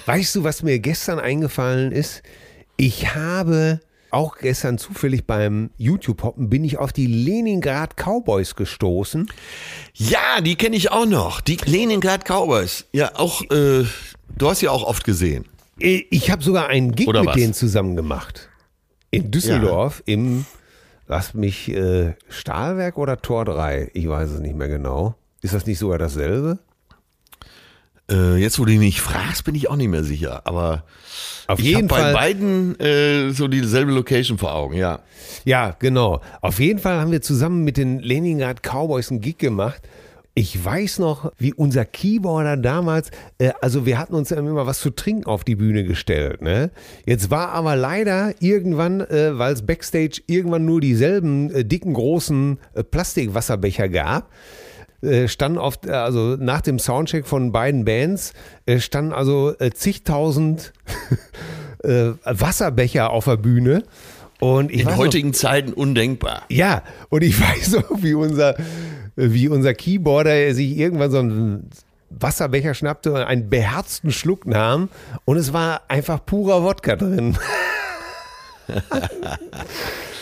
weißt 0.07 0.35
du, 0.35 0.45
was 0.45 0.63
mir 0.63 0.79
gestern 0.81 1.19
eingefallen 1.21 1.93
ist? 1.93 2.23
Ich 2.77 3.15
habe 3.15 3.81
auch 4.11 4.37
gestern 4.39 4.77
zufällig 4.77 5.25
beim 5.27 5.71
YouTube-Hoppen 5.79 6.51
bin 6.51 6.65
ich 6.65 6.77
auf 6.79 6.93
die 6.93 7.07
Leningrad 7.07 7.97
Cowboys 7.97 8.57
gestoßen. 8.57 9.29
Ja, 9.95 10.41
die 10.43 10.57
kenne 10.57 10.77
ich 10.77 10.91
auch 10.91 11.07
noch. 11.07 11.41
Die 11.41 11.57
Leningrad 11.65 12.25
Cowboys. 12.27 12.85
Ja, 12.93 13.13
auch, 13.15 13.41
äh, 13.51 13.85
du 14.37 14.51
hast 14.51 14.59
sie 14.59 14.69
auch 14.69 14.83
oft 14.83 15.05
gesehen. 15.05 15.47
Äh, 15.83 16.07
Ich 16.11 16.31
habe 16.31 16.43
sogar 16.43 16.69
einen 16.69 16.93
Gig 16.95 17.09
Oder 17.09 17.21
mit 17.21 17.31
was? 17.31 17.37
denen 17.37 17.55
zusammen 17.55 17.97
gemacht. 17.97 18.49
In 19.11 19.31
Düsseldorf 19.31 20.03
im, 20.07 20.47
lass 21.07 21.35
mich, 21.35 21.69
äh, 21.71 22.15
Stahlwerk 22.29 22.97
oder 22.97 23.21
Tor 23.21 23.45
3? 23.45 23.91
Ich 23.95 24.09
weiß 24.09 24.31
es 24.31 24.41
nicht 24.41 24.57
mehr 24.57 24.69
genau. 24.69 25.15
Ist 25.43 25.55
das 25.55 25.67
nicht 25.67 25.79
sogar 25.79 25.99
dasselbe? 25.99 26.59
Äh, 28.11 28.37
jetzt, 28.37 28.59
wo 28.59 28.65
du 28.65 28.73
mich 28.73 29.01
fragst, 29.01 29.45
bin 29.45 29.55
ich 29.55 29.69
auch 29.71 29.77
nicht 29.77 29.89
mehr 29.89 30.05
sicher. 30.05 30.43
Aber 30.47 30.85
Auf 31.47 31.59
ich 31.59 31.67
jeden 31.67 31.91
habe 31.91 32.03
bei 32.03 32.13
beiden 32.13 32.79
äh, 32.81 33.31
so 33.31 33.49
dieselbe 33.49 33.93
Location 33.93 34.39
vor 34.39 34.55
Augen, 34.55 34.75
ja. 34.77 35.01
Ja, 35.45 35.77
genau. 35.79 36.21
Auf 36.41 36.59
jeden 36.59 36.79
Fall 36.79 37.01
haben 37.01 37.11
wir 37.13 37.23
zusammen 37.23 37.65
mit 37.65 37.77
den 37.77 37.99
Leningrad 38.01 38.63
Cowboys 38.63 39.11
einen 39.11 39.21
Gig 39.21 39.39
gemacht. 39.39 39.83
Ich 40.35 40.65
weiß 40.65 40.99
noch, 40.99 41.31
wie 41.37 41.53
unser 41.53 41.85
Keyboarder 41.85 42.57
damals, 42.57 43.11
äh, 43.37 43.53
also 43.61 43.85
wir 43.85 43.99
hatten 43.99 44.15
uns 44.15 44.31
ja 44.31 44.39
immer 44.39 44.67
was 44.67 44.81
zu 44.81 44.89
trinken 44.89 45.27
auf 45.27 45.45
die 45.45 45.57
Bühne 45.57 45.85
gestellt. 45.85 46.41
Ne? 46.41 46.71
Jetzt 47.05 47.31
war 47.31 47.51
aber 47.51 47.77
leider 47.77 48.33
irgendwann, 48.41 49.03
äh, 49.03 49.39
weil 49.39 49.53
es 49.53 49.67
Backstage 49.67 50.23
irgendwann 50.27 50.65
nur 50.65 50.81
dieselben 50.81 51.51
äh, 51.51 51.65
dicken, 51.67 51.93
großen 51.93 52.59
äh, 52.73 52.83
Plastikwasserbecher 52.83 53.91
gab, 53.91 54.31
äh, 55.03 55.29
standen 55.29 55.59
oft, 55.59 55.87
äh, 55.87 55.91
also 55.91 56.37
nach 56.39 56.63
dem 56.63 56.79
Soundcheck 56.79 57.27
von 57.27 57.53
beiden 57.53 57.85
Bands, 57.85 58.33
äh, 58.65 58.81
standen 58.81 59.13
also 59.13 59.55
äh, 59.59 59.71
zigtausend 59.73 60.73
äh, 61.85 62.13
Wasserbecher 62.25 63.11
auf 63.11 63.27
der 63.27 63.37
Bühne. 63.37 63.85
Und 64.43 64.73
ich 64.73 64.81
In 64.81 64.87
weiß 64.87 64.93
noch, 64.95 64.99
heutigen 64.99 65.35
Zeiten 65.35 65.73
undenkbar. 65.73 66.43
ja, 66.49 66.83
und 67.11 67.23
ich 67.23 67.41
weiß 67.41 67.73
noch, 67.75 68.03
wie 68.03 68.15
unser, 68.15 68.57
wie 69.15 69.47
unser 69.49 69.73
Keyboarder 69.73 70.53
sich 70.53 70.77
irgendwann 70.77 71.13
so 71.13 71.19
einen 71.21 71.71
Wasserbecher 72.11 72.75
schnappte 72.75 73.13
und 73.13 73.21
einen 73.21 73.49
beherzten 73.49 74.11
Schluck 74.11 74.45
nahm 74.45 74.89
und 75.25 75.37
es 75.37 75.53
war 75.53 75.83
einfach 75.87 76.27
purer 76.27 76.65
Wodka 76.65 76.97
drin. 76.97 77.39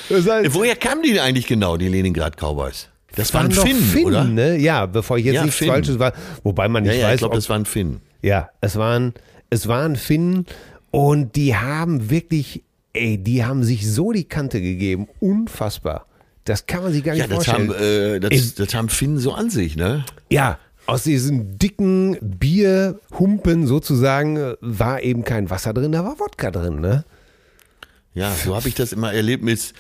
das 0.09 0.29
heißt, 0.29 0.55
Woher 0.55 0.77
kamen 0.77 1.03
die 1.03 1.19
eigentlich 1.19 1.47
genau, 1.47 1.77
die 1.77 1.89
Leningrad 1.89 2.37
Cowboys? 2.37 2.89
Das 3.17 3.33
waren 3.35 3.49
doch 3.51 3.67
Finnen, 3.67 3.83
Finnen, 3.83 4.07
oder? 4.07 4.25
Ne? 4.25 4.57
Ja, 4.59 4.87
bevor 4.87 5.19
ich 5.19 5.25
jetzt 5.25 5.35
Ja, 5.35 5.45
nichts. 5.45 5.65
Falsches 5.65 5.99
war, 5.99 6.13
wobei 6.45 6.69
man 6.69 6.85
Ja, 6.85 6.93
nicht 6.93 7.01
ja, 7.01 7.07
ich 7.09 7.13
weiß, 7.15 7.19
glaube, 7.21 7.33
ob, 7.33 7.39
das 7.39 7.49
waren 7.49 7.65
Finnen. 7.65 8.01
ja, 8.23 8.51
es 8.61 8.77
waren, 8.77 9.15
es 9.51 9.67
waren 9.67 9.97
Finnen 9.97 10.47
und 10.91 11.35
die 11.37 11.57
haben 11.57 12.11
wirklich 12.11 12.63
ey, 12.93 13.19
die 13.19 13.45
haben 13.45 13.63
sich 13.65 13.91
so 13.91 14.13
die 14.13 14.25
Kante 14.25 14.61
gegeben. 14.61 15.09
Unfassbar. 15.21 16.07
Das 16.45 16.67
kann 16.67 16.83
man 16.83 16.93
sich 16.93 17.05
gar 17.05 17.13
nicht 17.13 17.21
Ja, 17.23 17.27
das 17.29 17.45
vorstellen. 17.47 17.71
haben, 17.71 17.83
äh, 17.83 18.21
das, 18.21 18.55
das 18.55 18.75
haben 18.75 18.89
Finnen 18.89 19.19
so 19.19 19.33
an 19.33 19.51
sich, 19.51 19.77
ne? 19.77 20.05
Ja, 20.31 20.59
aus 20.87 21.05
diesen 21.05 21.59
dicken 21.59 22.17
Bierhumpen 22.21 23.67
sozusagen 23.67 24.55
war 24.61 25.03
eben 25.03 25.25
kein 25.25 25.51
Wasser 25.51 25.73
drin, 25.75 25.93
da 25.93 26.05
war 26.05 26.19
Wodka 26.19 26.51
drin, 26.51 26.81
ne? 26.81 27.05
Ja, 28.15 28.33
so 28.35 28.57
habe 28.57 28.69
ich 28.69 28.75
das 28.75 28.93
immer 28.93 29.13
erlebt 29.13 29.45
mit, 29.45 29.73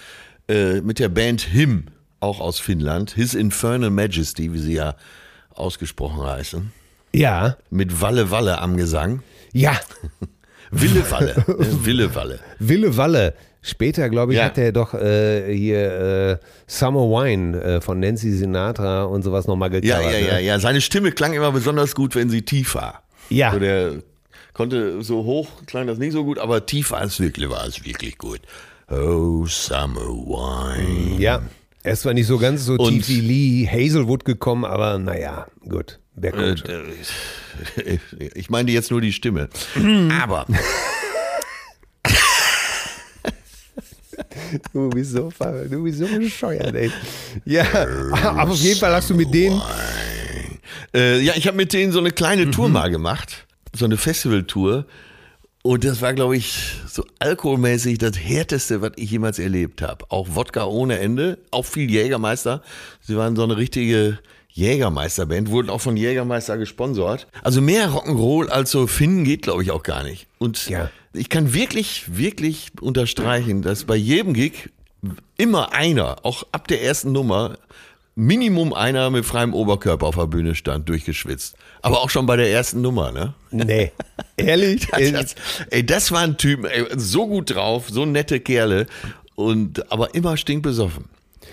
äh, 0.48 0.80
mit 0.82 0.98
der 1.00 1.08
Band 1.08 1.40
Him, 1.40 1.86
auch 2.20 2.38
aus 2.40 2.60
Finnland. 2.60 3.10
His 3.12 3.34
Infernal 3.34 3.90
Majesty, 3.90 4.52
wie 4.52 4.58
sie 4.58 4.74
ja 4.74 4.94
ausgesprochen 5.50 6.22
heißen. 6.24 6.70
Ja, 7.12 7.56
Mit 7.70 8.00
Walle 8.00 8.30
Walle 8.30 8.58
am 8.60 8.76
Gesang. 8.76 9.22
ja, 9.52 9.72
Wille 10.70 11.10
Walle. 11.10 11.34
äh, 11.48 11.54
Wille 11.84 12.14
Walle. 12.14 12.38
Wille 12.58 12.96
Walle. 12.96 13.34
Später, 13.62 14.08
glaube 14.08 14.32
ich, 14.32 14.38
Ja. 14.38 14.46
hat 14.46 14.56
er 14.56 14.72
doch 14.72 14.94
äh, 14.94 15.54
hier 15.54 16.38
äh, 16.40 16.46
Summer 16.66 17.00
Wine 17.10 17.60
äh, 17.62 17.80
von 17.82 18.00
Nancy 18.00 18.32
Sinatra 18.32 19.02
und 19.04 19.22
sowas 19.22 19.46
nochmal 19.46 19.70
Ja, 19.84 19.98
gecovert. 19.98 20.12
ja, 20.14 20.18
ja, 20.28 20.34
ne? 20.36 20.42
ja. 20.42 20.58
Seine 20.58 20.80
Stimme 20.80 21.12
klang 21.12 21.34
immer 21.34 21.52
besonders 21.52 21.94
gut, 21.94 22.14
wenn 22.14 22.30
sie 22.30 22.42
tief 22.42 22.74
war. 22.74 23.02
Ja. 23.28 23.52
So 23.52 23.58
der 23.58 23.92
konnte 24.54 25.02
so 25.02 25.24
hoch, 25.24 25.48
klang 25.66 25.86
das 25.86 25.98
nicht 25.98 26.12
so 26.12 26.24
gut, 26.24 26.38
aber 26.38 26.64
tief 26.64 26.90
war 26.90 27.02
es 27.02 27.20
wirklich, 27.20 27.50
war 27.50 27.66
es 27.66 27.84
wirklich 27.84 28.16
gut. 28.16 28.40
Oh, 28.90 29.44
Summer 29.46 30.00
Wine. 30.00 31.20
Ja, 31.20 31.42
er 31.82 31.92
ist 31.92 32.02
zwar 32.02 32.14
nicht 32.14 32.26
so 32.26 32.38
ganz 32.38 32.64
so 32.64 32.74
Und- 32.74 32.90
tief 32.92 33.08
wie 33.08 33.20
Lee 33.20 33.66
Hazelwood 33.68 34.24
gekommen, 34.24 34.64
aber 34.64 34.98
naja, 34.98 35.46
gut. 35.68 35.98
Wer 36.14 36.34
Äh, 36.34 36.54
kommt 36.54 36.68
äh, 36.68 37.98
ich 38.34 38.50
meine 38.50 38.70
jetzt 38.70 38.90
nur 38.90 39.00
die 39.00 39.12
Stimme. 39.12 39.48
Aber 40.20 40.46
Du 44.72 44.90
bist 44.90 45.12
so 45.12 45.30
du 45.70 45.82
bist 45.84 45.98
so 45.98 46.06
bescheuert, 46.06 46.74
ey. 46.74 46.90
Ja, 47.44 47.64
aber 48.22 48.50
auf 48.50 48.58
jeden 48.58 48.78
Fall 48.78 48.92
hast 48.94 49.08
du 49.10 49.14
mit 49.14 49.32
denen. 49.32 49.60
Äh, 50.94 51.20
ja, 51.20 51.34
ich 51.36 51.46
habe 51.46 51.56
mit 51.56 51.72
denen 51.72 51.92
so 51.92 52.00
eine 52.00 52.10
kleine 52.10 52.50
Tour 52.50 52.68
Mhm. 52.68 52.74
mal 52.74 52.90
gemacht, 52.90 53.46
so 53.74 53.84
eine 53.84 53.96
Festivaltour. 53.96 54.86
Und 55.62 55.84
das 55.84 56.00
war, 56.00 56.14
glaube 56.14 56.36
ich, 56.36 56.74
so 56.88 57.04
alkoholmäßig 57.18 57.98
das 57.98 58.18
härteste, 58.18 58.80
was 58.80 58.92
ich 58.96 59.10
jemals 59.10 59.38
erlebt 59.38 59.82
habe. 59.82 60.06
Auch 60.08 60.28
Wodka 60.30 60.64
ohne 60.64 60.98
Ende, 60.98 61.38
auch 61.50 61.66
viel 61.66 61.90
Jägermeister. 61.90 62.62
Sie 63.02 63.16
waren 63.16 63.36
so 63.36 63.42
eine 63.42 63.58
richtige 63.58 64.18
Jägermeisterband, 64.48 65.50
wurden 65.50 65.68
auch 65.68 65.80
von 65.80 65.96
Jägermeister 65.98 66.56
gesponsert. 66.56 67.26
Also 67.42 67.60
mehr 67.60 67.90
Rock'n'Roll 67.90 68.48
als 68.48 68.70
so 68.70 68.86
Finnen 68.86 69.24
geht, 69.24 69.42
glaube 69.42 69.62
ich, 69.62 69.70
auch 69.70 69.82
gar 69.82 70.02
nicht. 70.02 70.26
Und 70.38 70.68
Ja. 70.68 70.90
ich 71.12 71.28
kann 71.28 71.52
wirklich, 71.52 72.16
wirklich 72.16 72.68
unterstreichen, 72.80 73.60
dass 73.62 73.84
bei 73.84 73.96
jedem 73.96 74.32
Gig 74.32 74.70
immer 75.36 75.72
einer, 75.74 76.24
auch 76.24 76.44
ab 76.52 76.68
der 76.68 76.82
ersten 76.82 77.12
Nummer, 77.12 77.58
Minimum 78.20 78.74
einer 78.74 79.08
mit 79.08 79.24
freiem 79.24 79.54
Oberkörper 79.54 80.06
auf 80.06 80.16
der 80.16 80.26
Bühne 80.26 80.54
stand, 80.54 80.88
durchgeschwitzt. 80.90 81.56
Aber 81.80 82.02
auch 82.02 82.10
schon 82.10 82.26
bei 82.26 82.36
der 82.36 82.50
ersten 82.50 82.82
Nummer, 82.82 83.12
ne? 83.12 83.32
Nee, 83.50 83.92
ehrlich? 84.36 84.88
Das, 84.90 85.12
das, 85.12 85.34
ey, 85.70 85.86
das 85.86 86.12
waren 86.12 86.36
Typen, 86.36 86.66
ey, 86.66 86.84
so 86.96 87.26
gut 87.26 87.54
drauf, 87.54 87.88
so 87.88 88.04
nette 88.04 88.40
Kerle 88.40 88.86
und 89.36 89.90
aber 89.90 90.14
immer 90.14 90.36
stinkbesoffen. 90.36 91.06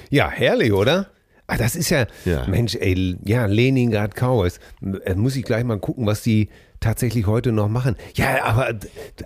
Ja, 0.10 0.30
herrlich, 0.30 0.74
oder? 0.74 1.08
Ah, 1.48 1.56
das 1.56 1.78
ist 1.78 1.90
ja, 1.90 2.06
Ja. 2.26 2.46
Mensch, 2.48 2.76
ey, 2.76 3.16
ja, 3.24 3.46
Leningrad 3.46 4.14
Cowboys. 4.16 4.60
Äh, 5.06 5.16
Muss 5.16 5.38
ich 5.38 5.46
gleich 5.46 5.64
mal 5.64 5.80
gucken, 5.80 6.06
was 6.06 6.22
die 6.22 6.50
tatsächlich 6.82 7.28
heute 7.28 7.54
noch 7.54 7.70
machen. 7.70 7.96
Ja, 8.16 8.44
aber 8.44 8.74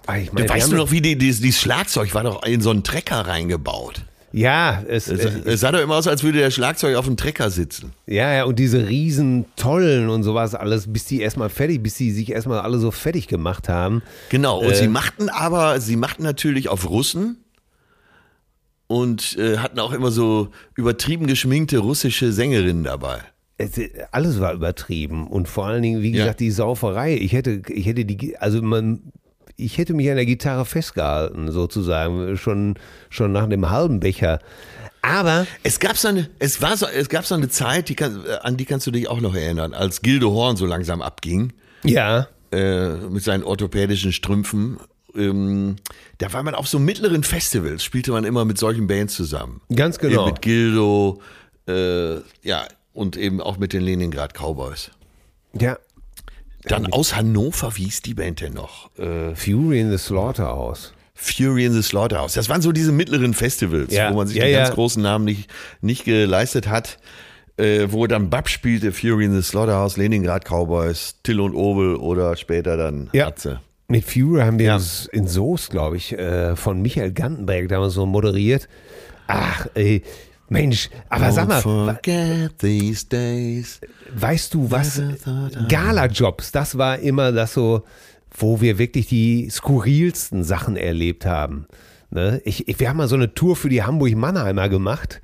ah, 0.06 0.18
ich 0.18 0.32
meine, 0.32 0.48
wir 0.48 0.54
weißt 0.54 0.72
du 0.72 0.76
noch, 0.76 0.92
wie 0.92 1.02
die, 1.02 1.18
dieses, 1.18 1.42
dieses 1.42 1.60
Schlagzeug 1.60 2.14
war 2.14 2.24
doch 2.24 2.44
in 2.44 2.62
so 2.62 2.70
einen 2.70 2.84
Trecker 2.84 3.22
reingebaut. 3.22 4.06
Ja, 4.34 4.82
es, 4.88 5.08
Es, 5.10 5.26
äh, 5.26 5.42
es 5.46 5.60
sah 5.60 5.72
doch 5.72 5.82
immer 5.82 5.96
aus, 5.96 6.08
als 6.08 6.24
würde 6.24 6.40
der 6.40 6.52
Schlagzeug 6.52 6.96
auf 6.96 7.06
dem 7.06 7.18
Trecker 7.18 7.50
sitzen. 7.50 7.92
ja, 8.08 8.34
ja, 8.34 8.44
und 8.46 8.58
diese 8.60 8.88
riesen 8.88 9.46
Tollen 9.58 10.10
und 10.10 10.24
sowas 10.24 10.56
alles, 10.56 10.92
bis 10.92 11.06
die 11.06 11.20
erstmal 11.22 11.50
fertig, 11.50 11.84
bis 11.84 11.96
die 11.96 12.12
sich 12.12 12.32
erstmal 12.32 12.60
alle 12.60 12.78
so 12.80 12.92
fertig 12.92 13.28
gemacht 13.28 13.68
haben. 13.70 14.02
Genau, 14.30 14.60
und 14.60 14.72
Äh. 14.72 14.76
sie 14.76 14.88
machten 14.88 15.30
aber, 15.30 15.82
sie 15.82 15.96
machten 15.98 16.24
natürlich 16.24 16.70
auf 16.70 16.90
Russen 16.90 17.38
und 18.88 19.38
äh, 19.38 19.58
hatten 19.58 19.80
auch 19.80 19.94
immer 19.94 20.12
so 20.12 20.50
übertrieben 20.76 21.28
geschminkte 21.28 21.78
russische 21.80 22.32
Sängerinnen 22.32 22.84
dabei. 22.84 23.20
Es, 23.58 23.72
alles 24.12 24.40
war 24.40 24.54
übertrieben 24.54 25.28
und 25.28 25.48
vor 25.48 25.68
allen 25.68 25.84
Dingen, 25.84 26.02
wie 26.02 26.12
Ja. 26.12 26.18
gesagt, 26.24 26.40
die 26.40 26.52
Sauferei. 26.52 27.16
Ich 27.16 27.32
hätte, 27.34 27.62
ich 27.70 27.86
hätte 27.86 28.06
die, 28.06 28.38
also 28.38 28.62
man, 28.62 29.02
ich 29.58 29.78
hätte 29.78 29.94
mich 29.94 30.10
an 30.10 30.16
der 30.16 30.26
Gitarre 30.26 30.66
festgehalten, 30.66 31.52
sozusagen, 31.52 32.38
schon, 32.38 32.76
schon 33.10 33.32
nach 33.32 33.48
dem 33.48 33.70
halben 33.70 34.00
Becher. 34.00 34.40
Aber, 35.02 35.48
Es 35.64 35.80
gab 35.80 35.98
so 35.98 36.10
eine, 36.10 36.30
es 36.40 36.62
war 36.62 36.78
so, 36.78 36.86
es 36.86 37.10
gab 37.10 37.26
so 37.26 37.34
eine 37.36 37.50
Zeit, 37.50 37.90
die 37.90 37.96
kann, 37.96 38.24
äh, 38.26 38.34
an 38.44 38.58
die 38.58 38.66
kannst 38.66 38.86
du 38.88 38.92
dich 38.92 39.08
auch 39.08 39.20
noch 39.20 39.36
erinnern, 39.36 39.74
als 39.74 40.02
Gildo 40.02 40.32
Horn 40.32 40.58
so 40.58 40.66
langsam 40.66 41.02
abging 41.02 41.54
ja, 41.84 42.28
äh, 42.52 42.90
mit 43.10 43.24
seinen 43.24 43.44
orthopädischen 43.44 44.14
Strümpfen. 44.14 44.78
Ähm, 45.16 45.78
da 46.20 46.32
war 46.34 46.44
man 46.44 46.54
auf 46.54 46.68
so 46.68 46.78
mittleren 46.78 47.24
Festivals, 47.24 47.84
spielte 47.84 48.12
man 48.12 48.24
immer 48.26 48.46
mit 48.46 48.58
solchen 48.60 48.86
Bands 48.88 49.16
zusammen. 49.16 49.62
ganz 49.76 49.98
genau. 49.98 50.22
Eben 50.22 50.34
mit 50.34 50.42
Gildo, 50.44 51.22
äh, 51.68 52.16
ja, 52.44 52.66
und 52.94 53.18
eben 53.18 53.42
auch 53.42 53.58
mit 53.58 53.74
den 53.74 53.82
Leningrad 53.82 54.34
Cowboys. 54.36 54.92
Ja, 55.60 55.78
Dann 56.66 56.88
aus 56.94 57.16
Hannover, 57.16 57.76
wie 57.76 57.86
hieß 57.86 58.02
die 58.02 58.14
Band 58.14 58.42
denn 58.42 58.54
noch? 58.54 58.90
Äh, 58.98 59.36
Fury 59.36 59.80
in 59.82 59.92
the 59.92 59.98
Slaughterhouse. 59.98 60.94
Fury 61.14 61.66
in 61.66 61.74
the 61.74 61.82
Slaughterhouse. 61.84 62.34
Das 62.34 62.50
waren 62.50 62.62
so 62.62 62.72
diese 62.72 62.92
mittleren 62.92 63.34
Festivals, 63.34 63.94
Ja, 63.94 64.12
wo 64.12 64.16
man 64.18 64.28
sich 64.28 64.38
ja, 64.38 64.50
ganz 64.50 64.70
ja. 64.70 64.74
großen 64.76 65.02
Namen 65.02 65.26
nicht, 65.26 65.50
nicht 65.82 66.06
geleistet 66.06 66.68
hat. 66.68 66.98
Äh, 67.58 67.92
wo 67.92 68.08
dann 68.08 68.30
Bab 68.30 68.50
spielte, 68.50 68.92
Fury 68.92 69.26
in 69.26 69.34
the 69.34 69.42
Slaughterhouse, 69.44 69.98
Leningrad 69.98 70.46
Cowboys, 70.46 71.16
Till 71.22 71.40
und 71.42 71.54
Obel 71.54 71.96
oder 71.96 72.36
später 72.38 72.78
dann 72.78 73.10
Ja. 73.14 73.28
Atze. 73.28 73.60
Mit 73.88 74.06
Fury 74.06 74.42
haben 74.42 74.58
wir 74.58 74.74
uns 74.74 75.08
in 75.12 75.28
Soest, 75.28 75.70
glaube 75.70 75.98
ich, 75.98 76.14
äh, 76.18 76.56
von 76.56 76.82
Michael 76.82 77.12
Gantenberg 77.12 77.68
damals 77.68 77.94
so 77.94 78.06
moderiert. 78.06 78.70
Ach, 79.28 79.68
ey, 79.74 80.02
Mensch, 80.52 80.90
aber 81.08 81.32
sag 81.32 81.48
mal, 81.48 81.62
weißt 84.14 84.54
du 84.54 84.70
was? 84.70 85.02
Gala-Jobs, 85.70 86.52
das 86.52 86.78
war 86.78 87.00
immer 87.00 87.32
das 87.32 87.54
so, 87.54 87.84
wo 88.38 88.60
wir 88.60 88.78
wirklich 88.78 89.08
die 89.08 89.50
skurrilsten 89.50 90.44
Sachen 90.44 90.76
erlebt 90.76 91.26
haben. 91.26 91.68
Ne? 92.10 92.42
Ich, 92.44 92.68
ich, 92.68 92.80
wir 92.82 92.90
haben 92.90 92.98
mal 92.98 93.08
so 93.08 93.16
eine 93.16 93.34
Tour 93.34 93.56
für 93.56 93.70
die 93.70 93.84
Hamburg-Mannheimer 93.84 94.68
gemacht 94.68 95.22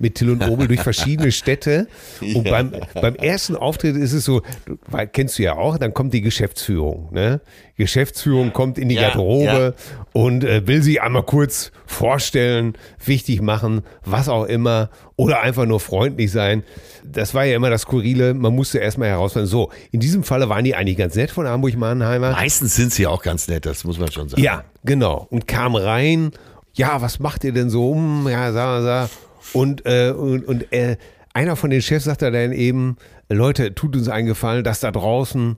mit 0.00 0.16
Till 0.16 0.30
und 0.30 0.42
Obel 0.48 0.66
durch 0.66 0.80
verschiedene 0.80 1.30
Städte. 1.40 1.86
Und 2.20 2.44
beim, 2.44 2.72
beim 2.94 3.14
ersten 3.14 3.54
Auftritt 3.54 3.96
ist 3.96 4.12
es 4.12 4.24
so, 4.24 4.42
weil, 4.88 5.06
kennst 5.06 5.38
du 5.38 5.42
ja 5.44 5.54
auch, 5.56 5.78
dann 5.78 5.94
kommt 5.94 6.12
die 6.14 6.22
Geschäftsführung. 6.22 7.12
Ne? 7.12 7.40
Geschäftsführung 7.76 8.52
kommt 8.52 8.78
in 8.78 8.88
die 8.88 8.94
Ja, 8.96 9.08
Garderobe 9.08 9.74
und 10.12 10.42
äh, 10.42 10.66
will 10.66 10.82
sie 10.82 11.00
einmal 11.00 11.22
kurz 11.22 11.70
vorstellen, 11.86 12.74
wichtig 13.04 13.42
machen, 13.42 13.82
was 14.04 14.28
auch 14.28 14.44
immer, 14.44 14.90
oder 15.16 15.40
einfach 15.40 15.66
nur 15.66 15.80
freundlich 15.80 16.32
sein. 16.32 16.62
Das 17.04 17.34
war 17.34 17.44
ja 17.44 17.56
immer 17.56 17.70
das 17.70 17.82
Skurrile, 17.82 18.32
man 18.34 18.54
musste 18.54 18.78
erstmal 18.78 19.08
herausfinden. 19.08 19.48
So, 19.48 19.70
in 19.92 20.00
diesem 20.00 20.24
Falle 20.24 20.48
waren 20.48 20.64
die 20.64 20.74
eigentlich 20.74 20.96
ganz 20.96 21.14
nett 21.14 21.30
von 21.30 21.46
Hamburg-Mannheimer. 21.46 22.32
Meistens 22.32 22.74
sind 22.74 22.92
sie 22.92 23.06
auch 23.06 23.22
ganz 23.22 23.48
nett, 23.48 23.66
das 23.66 23.84
muss 23.84 23.98
man 23.98 24.10
schon 24.10 24.28
sagen. 24.28 24.42
Ja, 24.42 24.64
genau. 24.84 25.26
Und 25.30 25.46
kam 25.46 25.74
rein, 25.74 26.32
ja, 26.74 27.02
was 27.02 27.18
macht 27.18 27.44
ihr 27.44 27.52
denn 27.52 27.68
so 27.68 27.90
um? 27.90 28.28
Ja, 28.28 28.52
sag, 28.52 28.82
sag. 28.82 29.10
Und, 29.52 29.86
äh, 29.86 30.10
und, 30.10 30.44
und 30.46 30.72
äh, 30.72 30.96
einer 31.32 31.56
von 31.56 31.70
den 31.70 31.82
Chefs 31.82 32.04
sagte 32.04 32.30
dann 32.30 32.52
eben, 32.52 32.96
Leute, 33.28 33.74
tut 33.74 33.94
uns 33.96 34.08
einen 34.08 34.26
Gefallen, 34.26 34.64
das 34.64 34.80
da 34.80 34.90
draußen, 34.90 35.56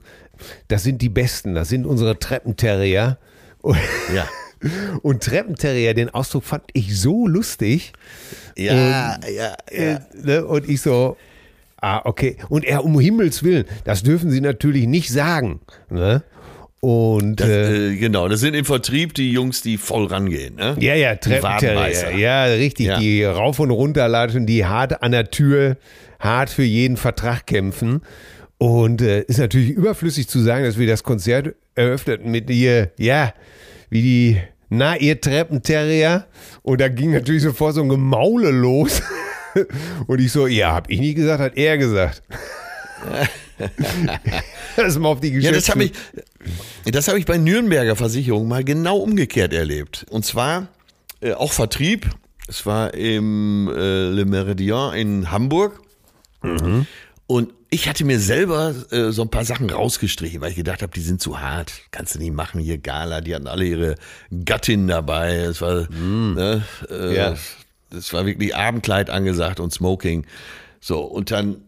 das 0.67 0.83
sind 0.83 1.01
die 1.01 1.09
Besten, 1.09 1.55
das 1.55 1.69
sind 1.69 1.85
unsere 1.85 2.19
Treppenterrier. 2.19 3.17
Und, 3.61 3.77
Ja. 4.13 4.27
und 5.01 5.23
Treppenterrier, 5.23 5.93
den 5.93 6.09
Ausdruck 6.09 6.43
fand 6.43 6.63
ich 6.73 6.99
so 6.99 7.27
lustig. 7.27 7.93
Ja, 8.55 8.73
ja, 9.27 9.55
Äh, 9.69 9.91
ja. 9.93 9.99
ne? 10.21 10.45
Und 10.45 10.69
ich 10.69 10.81
so, 10.81 11.17
ah, 11.81 12.01
okay. 12.05 12.37
Und 12.49 12.63
er, 12.63 12.85
um 12.85 12.99
Himmels 12.99 13.43
Willen, 13.43 13.65
das 13.83 14.03
dürfen 14.03 14.29
Sie 14.29 14.41
natürlich 14.41 14.87
nicht 14.87 15.09
sagen. 15.09 15.59
Ne? 15.89 16.23
Und 16.83 17.37
Das, 17.37 17.47
äh, 17.47 17.93
äh, 17.93 17.95
genau, 17.95 18.27
das 18.27 18.41
sind 18.41 18.55
im 18.55 18.65
Vertrieb 18.65 19.13
die 19.13 19.31
Jungs, 19.31 19.61
die 19.61 19.77
voll 19.77 20.05
rangehen. 20.05 20.55
Ne? 20.55 20.75
Ja, 20.81 20.95
ja. 20.95 21.15
Treppenterrier. 21.15 22.17
Ja, 22.17 22.43
richtig. 22.43 22.87
Ja. 22.87 22.99
Die 22.99 23.23
rauf 23.23 23.59
und 23.61 23.71
runter 23.71 24.09
latschen, 24.09 24.45
die 24.45 24.65
hart 24.65 25.01
an 25.01 25.13
der 25.13 25.31
Tür, 25.31 25.77
hart 26.19 26.49
für 26.49 26.63
jeden 26.63 26.97
Vertrag 26.97 27.47
kämpfen. 27.47 28.01
Und 28.57 29.01
äh, 29.01 29.21
ist 29.21 29.37
natürlich 29.37 29.69
überflüssig 29.69 30.27
zu 30.27 30.39
sagen, 30.41 30.65
dass 30.65 30.77
wir 30.77 30.85
das 30.85 31.03
Konzert 31.03 31.55
eröffneten 31.73 32.29
mit 32.31 32.49
ihr, 32.49 32.91
ja, 32.97 33.33
wie 33.89 34.01
die, 34.01 34.37
na, 34.67 34.97
ihr 34.97 35.21
Treppenterrier. 35.21 36.25
Und 36.63 36.81
da 36.81 36.89
ging 36.89 37.13
natürlich 37.13 37.43
sofort 37.43 37.75
so 37.75 37.81
ein 37.81 37.87
Gemaule 37.87 38.51
los. 38.51 39.01
Und 40.07 40.19
ich 40.19 40.33
so, 40.33 40.47
ja, 40.47 40.73
hab 40.73 40.89
ich 40.89 40.99
nicht 40.99 41.15
gesagt, 41.15 41.39
hat 41.39 41.55
er 41.55 41.77
gesagt. 41.77 42.23
das 44.75 44.87
ist 44.87 44.99
mal 44.99 45.09
auf 45.09 45.19
die 45.19 45.29
Ja, 45.29 45.51
Geschäftsführung. 45.51 45.61
das 45.61 45.69
habe 45.69 45.83
ich, 45.85 45.91
das 46.85 47.07
habe 47.07 47.19
ich 47.19 47.25
bei 47.25 47.37
Nürnberger 47.37 47.95
Versicherung 47.95 48.47
mal 48.47 48.63
genau 48.63 48.97
umgekehrt 48.97 49.53
erlebt. 49.53 50.05
Und 50.09 50.25
zwar 50.25 50.67
äh, 51.21 51.33
auch 51.33 51.51
Vertrieb. 51.53 52.09
Es 52.47 52.65
war 52.65 52.93
im 52.93 53.69
äh, 53.73 54.09
Le 54.09 54.25
Meridien 54.25 54.93
in 54.93 55.31
Hamburg. 55.31 55.79
Und 57.27 57.53
ich 57.69 57.87
hatte 57.87 58.03
mir 58.05 58.19
selber 58.19 58.75
äh, 58.91 59.11
so 59.11 59.21
ein 59.21 59.29
paar 59.29 59.45
Sachen 59.45 59.69
rausgestrichen, 59.69 60.41
weil 60.41 60.49
ich 60.51 60.57
gedacht 60.57 60.81
habe, 60.81 60.91
die 60.93 61.01
sind 61.01 61.21
zu 61.21 61.39
hart. 61.39 61.73
Kannst 61.91 62.15
du 62.15 62.19
nicht 62.19 62.33
machen 62.33 62.59
hier 62.59 62.77
Gala. 62.77 63.21
Die 63.21 63.33
hatten 63.33 63.47
alle 63.47 63.65
ihre 63.65 63.95
Gattin 64.45 64.87
dabei. 64.87 65.37
Es 65.37 65.61
war, 65.61 65.87
ne, 65.89 66.63
äh, 66.89 67.15
Ja. 67.15 67.35
das 67.89 68.11
war 68.13 68.25
wirklich 68.25 68.55
Abendkleid 68.55 69.09
angesagt 69.09 69.59
und 69.59 69.73
Smoking. 69.73 70.25
So, 70.81 70.99
und 71.01 71.31
dann, 71.31 71.61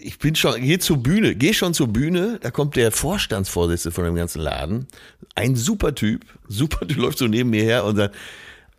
ich 0.00 0.18
bin 0.18 0.34
schon, 0.34 0.60
geh 0.60 0.78
zur 0.78 1.02
Bühne, 1.02 1.34
geh 1.34 1.52
schon 1.52 1.74
zur 1.74 1.88
Bühne, 1.88 2.38
da 2.40 2.50
kommt 2.50 2.76
der 2.76 2.92
Vorstandsvorsitzende 2.92 3.94
von 3.94 4.04
dem 4.04 4.14
ganzen 4.14 4.40
Laden. 4.40 4.86
Ein 5.34 5.56
super 5.56 5.94
Typ, 5.94 6.24
super, 6.48 6.84
du 6.86 6.94
läufst 6.94 7.18
so 7.18 7.26
neben 7.26 7.50
mir 7.50 7.64
her 7.64 7.84
und 7.84 7.96
sagt, 7.96 8.14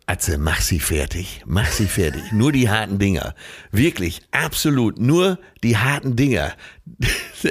Atze, 0.06 0.36
mach 0.36 0.60
sie 0.60 0.80
fertig, 0.80 1.42
mach 1.46 1.66
sie 1.66 1.86
fertig. 1.86 2.30
Nur 2.30 2.52
die 2.52 2.68
harten 2.68 2.98
Dinger. 2.98 3.34
Wirklich, 3.72 4.20
absolut, 4.32 4.98
nur 4.98 5.38
die 5.62 5.76
harten 5.76 6.16
Dinger. 6.16 6.52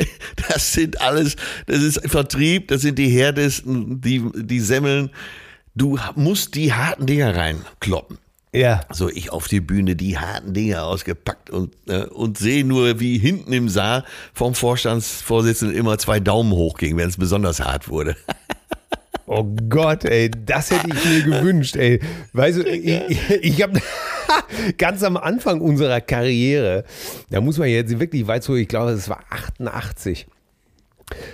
Das 0.48 0.74
sind 0.74 1.02
alles, 1.02 1.36
das 1.68 1.84
ist 1.84 2.02
Vertrieb, 2.10 2.70
das 2.70 2.82
sind 2.82 2.98
die 2.98 3.10
härtesten, 3.10 4.02
die, 4.02 4.24
die 4.34 4.60
Semmeln. 4.60 5.12
Du 5.76 6.00
musst 6.16 6.56
die 6.56 6.74
harten 6.74 7.06
Dinger 7.06 7.36
reinkloppen. 7.36 8.18
Ja. 8.54 8.82
So, 8.92 9.10
ich 9.10 9.32
auf 9.32 9.48
die 9.48 9.62
Bühne, 9.62 9.96
die 9.96 10.20
harten 10.20 10.54
Dinger 10.54 10.84
ausgepackt 10.84 11.50
und, 11.50 11.74
äh, 11.88 12.06
und 12.06 12.38
sehe 12.38 12.64
nur, 12.64 13.00
wie 13.00 13.18
hinten 13.18 13.52
im 13.52 13.68
Saal 13.68 14.06
vom 14.34 14.54
Vorstandsvorsitzenden 14.54 15.76
immer 15.76 15.98
zwei 15.98 16.20
Daumen 16.20 16.52
hochgingen, 16.52 16.98
wenn 16.98 17.10
es 17.10 17.18
besonders 17.18 17.60
hart 17.60 17.90
wurde. 17.90 18.16
Oh 19.26 19.46
Gott, 19.70 20.04
ey, 20.04 20.30
das 20.30 20.70
hätte 20.70 20.90
ich 20.90 21.06
mir 21.06 21.40
gewünscht, 21.40 21.78
ey. 21.78 22.02
Weißt 22.34 22.58
du, 22.58 22.64
ich, 22.64 23.32
ich, 23.42 23.64
habe 23.64 23.80
ganz 24.78 25.02
am 25.02 25.16
Anfang 25.16 25.62
unserer 25.62 26.02
Karriere, 26.02 26.84
da 27.30 27.40
muss 27.40 27.58
man 27.58 27.70
jetzt 27.70 27.98
wirklich 27.98 28.28
weit 28.28 28.44
zurück, 28.44 28.60
ich 28.60 28.68
glaube, 28.68 28.92
es 28.92 29.08
war 29.08 29.24
88. 29.30 30.28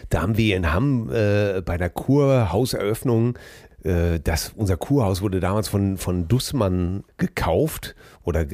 Da 0.10 0.22
haben 0.22 0.38
wir 0.38 0.56
in 0.56 0.72
Hamm 0.72 1.10
äh, 1.12 1.62
bei 1.62 1.78
der 1.78 1.90
Kurhauseröffnung, 1.90 3.40
das, 3.82 4.54
unser 4.56 4.78
Kurhaus 4.78 5.22
wurde 5.22 5.40
damals 5.40 5.70
von, 5.70 5.98
von 5.98 6.28
Dussmann 6.28 7.04
gekauft 7.18 7.96
oder 8.24 8.46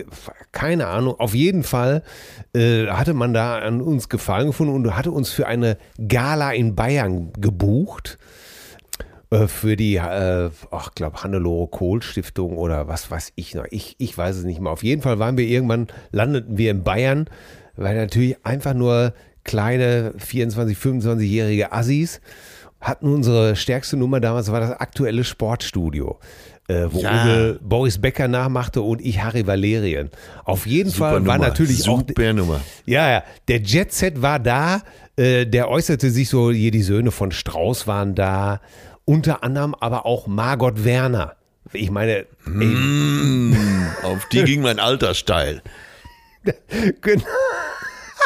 keine 0.52 0.88
Ahnung. 0.88 1.20
Auf 1.20 1.34
jeden 1.34 1.64
Fall 1.64 2.04
äh, 2.54 2.88
hatte 2.88 3.14
man 3.14 3.34
da 3.34 3.58
an 3.60 3.82
uns 3.82 4.10
Gefallen 4.10 4.48
gefunden 4.48 4.74
und 4.74 4.96
hatte 4.96 5.12
uns 5.12 5.32
für 5.32 5.48
eine 5.48 5.78
Gala 6.08 6.52
in 6.52 6.76
Bayern 6.76 7.34
gebucht 7.34 8.18
äh, 9.32 9.48
für 9.48 9.76
die, 9.76 9.96
äh, 9.96 10.50
ach, 10.72 10.92
glaube 10.96 11.24
Hannelore 11.24 11.68
Kohl 11.68 12.02
Stiftung 12.02 12.58
oder 12.58 12.88
was 12.88 13.10
weiß 13.10 13.34
ich 13.36 13.56
noch. 13.56 13.66
Ich, 13.72 13.96
ich 13.98 14.18
weiß 14.18 14.38
es 14.38 14.44
nicht 14.44 14.62
mehr. 14.62 14.72
Auf 14.72 14.84
jeden 14.84 15.02
Fall 15.02 15.20
waren 15.20 15.38
wir 15.38 15.46
irgendwann, 15.46 15.88
landeten 16.12 16.58
wir 16.58 16.72
in 16.72 16.84
Bayern, 16.84 17.26
weil 17.76 17.96
natürlich 17.96 18.46
einfach 18.46 18.74
nur 18.74 19.14
kleine 19.44 20.14
24, 20.18 20.78
25-jährige 20.78 21.72
Assis 21.72 22.22
hatten 22.86 23.14
unsere 23.14 23.56
stärkste 23.56 23.98
Nummer 23.98 24.20
damals, 24.20 24.52
war 24.52 24.60
das 24.60 24.72
aktuelle 24.72 25.24
Sportstudio. 25.24 26.20
Äh, 26.68 26.88
wo 26.90 27.00
Ja. 27.00 27.26
Uwe 27.26 27.60
Boris 27.62 28.00
Becker 28.00 28.28
nachmachte 28.28 28.82
und 28.82 29.00
ich 29.00 29.22
Harry 29.22 29.46
Valerien. 29.46 30.10
Auf 30.46 30.66
jeden 30.66 30.92
Fall 30.92 31.14
war 31.26 31.38
Nummer, 31.38 31.50
natürlich 31.50 31.88
auch 31.88 32.00
super 32.00 32.34
Nummer. 32.34 32.62
ja, 32.86 33.10
ja. 33.12 33.24
Der 33.48 33.62
Jet 33.62 33.94
Set 33.94 34.22
war 34.22 34.40
da. 34.40 34.82
Äh, 35.16 35.46
der 35.46 35.70
äußerte 35.70 36.10
sich 36.10 36.28
so, 36.30 36.52
hier 36.52 36.72
die 36.72 36.82
Söhne 36.82 37.12
von 37.12 37.32
Strauß 37.32 37.86
waren 37.88 38.16
da. 38.16 38.62
Unter 39.06 39.44
anderem 39.44 39.76
aber 39.76 40.06
auch 40.08 40.26
Margot 40.28 40.84
Werner. 40.84 41.36
Ich 41.72 41.92
meine, 41.92 42.18
ey, 42.20 42.26
Mm, 42.46 43.54
auf 44.04 44.28
die 44.32 44.44
ging 44.46 44.62
mein 44.62 44.80
Alter 44.80 45.14
steil. 45.14 45.62
genau. 47.02 47.24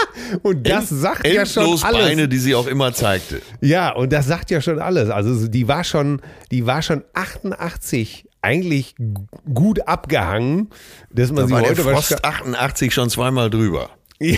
Und 0.44 0.68
das 0.68 0.90
sagt 0.90 1.26
ja 1.28 1.46
schon 1.46 1.64
Endlos 1.64 1.84
alles. 1.84 2.02
Beine, 2.08 2.28
die 2.28 2.38
sie 2.38 2.56
auch 2.56 2.68
immer 2.68 2.94
zeigte. 2.94 3.42
Ja, 3.62 3.92
und 3.96 4.14
das 4.14 4.28
sagt 4.28 4.52
ja 4.52 4.62
schon 4.62 4.80
alles. 4.80 5.10
Also 5.10 5.48
die 5.48 5.68
war 5.68 5.84
schon, 5.84 6.22
die 6.52 6.66
war 6.66 6.82
schon 6.82 7.04
88 7.14 8.26
eigentlich 8.42 8.96
gut 9.54 9.88
abgehangen, 9.88 10.70
dass 11.12 11.32
man 11.32 11.44
Da 11.44 11.48
sie 11.48 11.54
war 11.54 11.62
der 11.62 11.70
heute 11.72 11.86
wahrscheinlich- 11.86 12.08
Frost 12.08 12.26
88 12.26 12.94
schon 12.94 13.10
zweimal 13.10 13.50
drüber. 13.50 13.90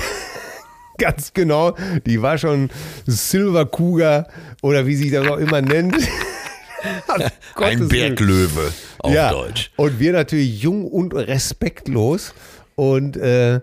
Ganz 0.97 1.33
genau. 1.33 1.75
Die 2.05 2.21
war 2.21 2.37
schon 2.37 2.69
Silver 3.05 3.65
Cougar 3.65 4.27
oder 4.61 4.85
wie 4.85 4.95
sich 4.95 5.11
das 5.11 5.27
auch 5.27 5.37
immer 5.37 5.61
nennt. 5.61 5.95
Ein. 7.55 7.87
Berglöwe 7.87 8.71
auf 8.99 9.13
ja. 9.13 9.31
Deutsch. 9.31 9.71
Und 9.75 9.99
wir 9.99 10.13
natürlich 10.13 10.61
jung 10.61 10.85
und 10.87 11.13
respektlos. 11.13 12.33
Und, 12.75 13.17
äh, 13.17 13.61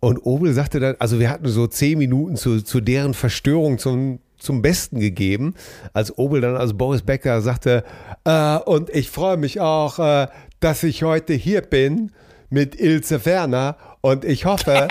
und 0.00 0.18
Obel 0.24 0.52
sagte 0.54 0.80
dann, 0.80 0.96
also 0.98 1.20
wir 1.20 1.30
hatten 1.30 1.48
so 1.48 1.66
zehn 1.66 1.98
Minuten 1.98 2.36
zu, 2.36 2.62
zu 2.62 2.80
deren 2.80 3.14
Verstörung 3.14 3.78
zum, 3.78 4.20
zum 4.38 4.62
Besten 4.62 4.98
gegeben, 4.98 5.54
als 5.92 6.16
Obel 6.18 6.40
dann, 6.40 6.56
also 6.56 6.74
Boris 6.74 7.02
Becker 7.02 7.40
sagte, 7.42 7.84
äh, 8.24 8.56
und 8.56 8.90
ich 8.90 9.10
freue 9.10 9.36
mich 9.36 9.60
auch, 9.60 9.98
äh, 9.98 10.28
dass 10.60 10.82
ich 10.82 11.02
heute 11.02 11.34
hier 11.34 11.60
bin 11.60 12.12
mit 12.48 12.80
Ilse 12.80 13.24
Werner 13.26 13.76
und 14.00 14.24
ich 14.24 14.46
hoffe, 14.46 14.88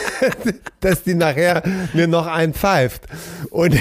dass 0.80 1.02
die 1.04 1.14
nachher 1.14 1.62
mir 1.92 2.06
noch 2.06 2.26
einen 2.26 2.54
pfeift. 2.54 3.04
Und 3.50 3.78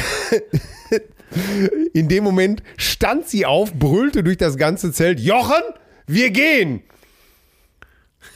in 1.94 2.08
dem 2.10 2.24
Moment 2.24 2.62
stand 2.78 3.28
sie 3.28 3.46
auf, 3.46 3.74
brüllte 3.74 4.24
durch 4.24 4.38
das 4.38 4.58
ganze 4.58 4.92
Zelt, 4.92 5.20
Jochen, 5.20 5.62
wir 6.08 6.32
gehen. 6.32 6.84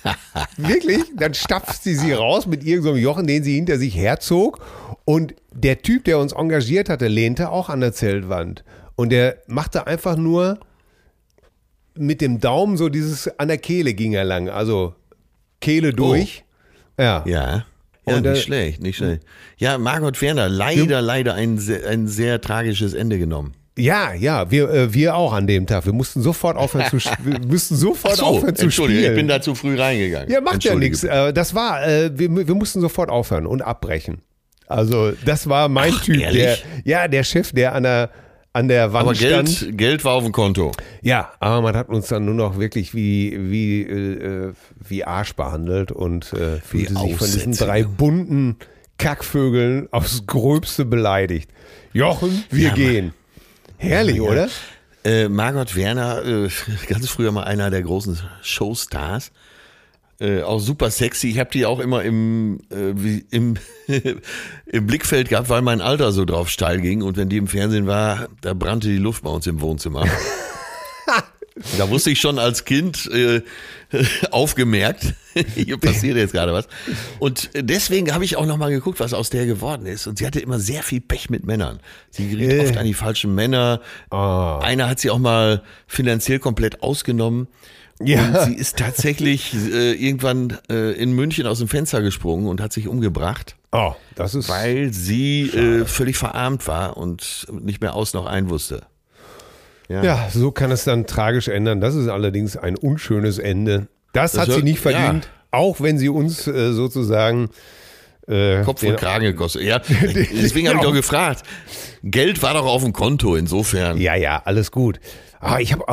Wirklich? 0.58 1.04
Dann 1.16 1.34
stapft 1.34 1.84
sie 1.84 1.96
sie 1.96 2.14
raus 2.14 2.48
mit 2.48 2.64
irgendeinem 2.64 2.98
Jochen, 2.98 3.28
den 3.28 3.44
sie 3.44 3.56
hinter 3.56 3.78
sich 3.78 3.96
herzog. 3.96 4.60
Und 5.06 5.36
der 5.52 5.82
Typ, 5.82 6.04
der 6.06 6.20
uns 6.20 6.34
engagiert 6.34 6.90
hatte, 6.90 7.08
lehnte 7.08 7.50
auch 7.50 7.70
an 7.70 7.80
der 7.80 7.94
Zeltwand. 7.94 8.64
Und 8.96 9.12
der 9.12 9.38
machte 9.48 9.88
einfach 9.88 10.16
nur 10.16 10.60
mit 11.96 12.22
dem 12.22 12.40
Daumen 12.40 12.78
so 12.78 12.90
dieses, 12.90 13.28
an 13.40 13.48
der 13.48 13.58
Kehle 13.58 13.94
ging 13.94 14.14
er 14.14 14.26
lang. 14.26 14.50
Also 14.50 14.96
Kehle 15.62 15.94
durch. 15.94 16.44
Ja. 17.00 17.24
Ja. 17.26 17.66
Ja, 18.08 18.18
Und, 18.18 18.24
nicht 18.24 18.38
äh, 18.38 18.42
schlecht, 18.42 18.82
nicht 18.82 18.98
schlecht. 18.98 19.24
Ja, 19.58 19.78
Margot 19.80 20.22
Werner, 20.22 20.48
leider, 20.48 21.02
leider 21.02 21.34
ein 21.34 21.60
ein 21.88 22.08
sehr 22.08 22.40
tragisches 22.40 22.94
Ende 22.94 23.18
genommen. 23.18 23.56
Ja, 23.78 24.14
ja, 24.14 24.50
wir, 24.52 24.70
äh, 24.70 24.94
wir 24.94 25.16
auch 25.16 25.34
an 25.34 25.48
dem 25.48 25.68
Tag. 25.68 25.86
Wir 25.86 25.92
mussten 25.94 26.22
sofort 26.22 26.56
aufhören 26.56 26.86
zu, 26.90 26.98
wir 27.24 27.40
mussten 27.48 27.76
sofort 27.76 28.22
aufhören 28.22 28.56
zu 28.56 28.66
Entschuldige, 28.66 29.00
spielen. 29.00 29.14
ich 29.14 29.18
bin 29.18 29.28
da 29.28 29.42
zu 29.42 29.54
früh 29.54 29.78
reingegangen. 29.78 30.32
ja, 30.32 30.40
macht 30.40 30.64
ja 30.64 30.76
nichts. 30.76 31.04
Äh, 31.04 31.34
das 31.34 31.54
war, 31.56 31.86
äh, 31.86 32.18
wir, 32.18 32.48
wir 32.48 32.56
mussten 32.56 32.80
sofort 32.80 33.10
aufhören 33.10 33.46
und 33.46 33.62
abbrechen. 33.62 34.22
Also, 34.68 35.12
das 35.26 35.48
war 35.50 35.68
mein 35.70 35.94
Ach, 35.96 36.04
Typ, 36.04 36.18
der, 36.18 36.58
ja, 36.86 37.08
der 37.08 37.24
Chef, 37.24 37.52
der 37.52 37.76
an 37.76 37.84
der, 37.84 38.10
an 38.54 38.70
der 38.70 38.94
Wand 38.94 39.08
Aber 39.08 39.16
stand. 39.16 39.60
Geld, 39.60 39.78
Geld 39.78 40.06
war 40.06 40.14
auf 40.14 40.24
dem 40.24 40.32
Konto. 40.32 40.72
Ja, 41.02 41.34
aber 41.40 41.62
man 41.62 41.76
hat 41.76 41.90
uns 41.90 42.08
dann 42.08 42.26
nur 42.26 42.34
noch 42.34 42.58
wirklich 42.58 42.96
wie, 42.96 43.38
wie, 43.52 43.82
äh, 43.82 44.54
wie 44.88 45.04
Arsch 45.04 45.36
behandelt 45.36 45.92
und 45.92 46.32
äh, 46.34 46.62
fühlte 46.62 46.96
sich 46.96 47.16
von 47.18 47.28
diesen 47.28 47.52
drei 47.54 47.84
bunten 47.84 48.56
Kackvögeln 48.98 49.90
aufs 49.92 50.26
Gröbste 50.26 50.86
beleidigt. 50.86 51.52
Jochen, 51.92 52.44
wir 52.50 52.70
Ja, 52.70 53.02
Mann. 53.02 53.14
Herrlich, 53.86 54.20
oder? 54.22 54.50
Äh, 55.04 55.30
Margot 55.30 55.76
Werner, 55.76 56.26
äh, 56.26 56.50
ganz 56.88 57.08
früher 57.08 57.32
mal 57.32 57.44
einer 57.44 57.70
der 57.70 57.84
großen 57.84 58.20
Showstars. 58.42 59.32
Äh, 60.20 60.42
auch 60.44 60.60
super 60.60 60.90
sexy. 60.92 61.30
Ich 61.30 61.40
habe 61.40 61.50
die 61.52 61.66
auch 61.66 61.80
immer 61.80 62.02
im, 62.02 62.62
äh, 62.72 62.94
wie, 62.96 63.26
im, 63.32 63.56
im 64.66 64.88
Blickfeld 64.88 65.30
gehabt, 65.30 65.50
weil 65.50 65.62
mein 65.62 65.82
Alter 65.82 66.12
so 66.12 66.26
drauf 66.26 66.50
steil 66.50 66.82
ging. 66.82 67.02
Und 67.02 67.18
wenn 67.18 67.30
die 67.30 67.38
im 67.38 67.48
Fernsehen 67.48 67.86
war, 67.86 68.30
da 68.42 68.54
brannte 68.54 68.88
die 68.88 68.98
Luft 68.98 69.24
bei 69.24 69.30
uns 69.30 69.46
im 69.46 69.62
Wohnzimmer. 69.62 70.06
da 71.78 71.90
wusste 71.90 72.12
ich 72.12 72.20
schon 72.20 72.38
als 72.40 72.66
Kind 72.66 73.10
äh, 73.14 73.42
aufgemerkt, 74.32 75.14
hier 75.56 75.78
passiert 75.78 76.18
jetzt 76.18 76.34
gerade 76.34 76.52
was. 76.54 76.68
Und 77.20 77.50
deswegen 77.56 78.14
habe 78.14 78.26
ich 78.26 78.36
auch 78.38 78.46
nochmal 78.46 78.72
geguckt, 78.72 79.00
was 79.00 79.14
aus 79.14 79.30
der 79.30 79.46
geworden 79.46 79.86
ist. 79.86 80.08
Und 80.08 80.18
sie 80.18 80.26
hatte 80.26 80.40
immer 80.40 80.60
sehr 80.60 80.84
viel 80.84 81.02
Pech 81.02 81.30
mit 81.30 81.46
Männern. 81.46 81.80
Sie 82.10 82.30
geriet 82.30 82.52
Äh. 82.52 82.60
oft 82.62 82.78
an 82.78 82.86
die 82.86 82.94
falschen 82.94 83.34
Männer. 83.36 83.82
Ah. 84.10 84.60
Einer 84.60 84.90
hat 84.90 85.00
sie 85.00 85.10
auch 85.10 85.20
mal 85.20 85.62
finanziell 85.88 86.40
komplett 86.40 86.82
ausgenommen. 86.84 87.48
Ja. 88.02 88.26
Und 88.28 88.42
sie 88.48 88.54
ist 88.60 88.78
tatsächlich 88.78 89.54
äh, 89.54 89.94
irgendwann 89.94 90.58
äh, 90.70 90.92
in 91.02 91.14
München 91.14 91.48
aus 91.48 91.60
dem 91.60 91.70
Fenster 91.70 92.02
gesprungen 92.02 92.48
und 92.48 92.60
hat 92.60 92.74
sich 92.74 92.90
umgebracht, 92.90 93.56
Oh, 93.72 93.94
das 94.16 94.36
ist. 94.36 94.50
weil 94.50 94.92
sie 94.92 95.44
äh, 95.50 95.86
völlig 95.86 96.18
verarmt 96.18 96.68
war 96.68 96.98
und 96.98 97.48
nicht 97.62 97.80
mehr 97.80 97.94
aus 97.96 98.14
noch 98.14 98.26
ein 98.26 98.50
wusste. 98.50 98.82
Ja, 99.88 100.28
so 100.32 100.52
kann 100.52 100.72
es 100.72 100.84
dann 100.84 101.06
tragisch 101.06 101.48
ändern. 101.48 101.80
Das 101.82 101.94
ist 101.96 102.08
allerdings 102.08 102.58
ein 102.58 102.76
unschönes 102.76 103.38
Ende. 103.38 103.88
Das, 104.14 104.32
Das 104.32 104.42
hat 104.42 104.48
sie 104.48 104.54
hört- 104.56 104.64
nicht 104.64 104.80
verdient, 104.80 105.30
auch 105.52 105.80
wenn 105.82 105.98
sie 105.98 106.10
uns 106.10 106.48
äh, 106.48 106.74
sozusagen. 106.74 107.50
Äh, 108.28 108.64
Kopf 108.64 108.82
und 108.82 108.98
Kragen 108.98 109.26
gekostet. 109.26 109.62
Ja, 109.62 109.78
deswegen 109.90 110.68
habe 110.68 110.78
ich 110.80 110.84
doch 110.84 110.94
gefragt. 110.94 111.44
Geld 112.02 112.42
war 112.42 112.56
doch 112.56 112.66
auf 112.66 112.84
dem 112.84 112.92
Konto, 112.94 113.36
insofern. 113.36 114.00
Ja, 114.00 114.16
ja, 114.16 114.42
alles 114.46 114.72
gut. 114.72 115.00
Ah, 115.40 115.60
ich 115.60 115.72
habe, 115.74 115.84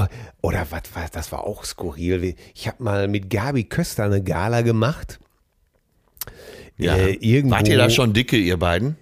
oder 0.40 0.66
was, 0.70 0.82
was, 0.94 1.10
das 1.10 1.30
war 1.30 1.44
auch 1.44 1.64
skurril. 1.66 2.34
Ich 2.54 2.66
habe 2.68 2.82
mal 2.82 3.06
mit 3.08 3.28
Gabi 3.28 3.64
Köster 3.64 4.04
eine 4.04 4.22
Gala 4.22 4.62
gemacht. 4.62 5.18
Ja. 6.78 6.96
Äh, 6.96 7.12
irgendwo, 7.20 7.56
Wart 7.56 7.68
ihr 7.68 7.76
da 7.76 7.90
schon 7.90 8.14
dicke, 8.14 8.36
ihr 8.38 8.56
beiden? 8.56 8.96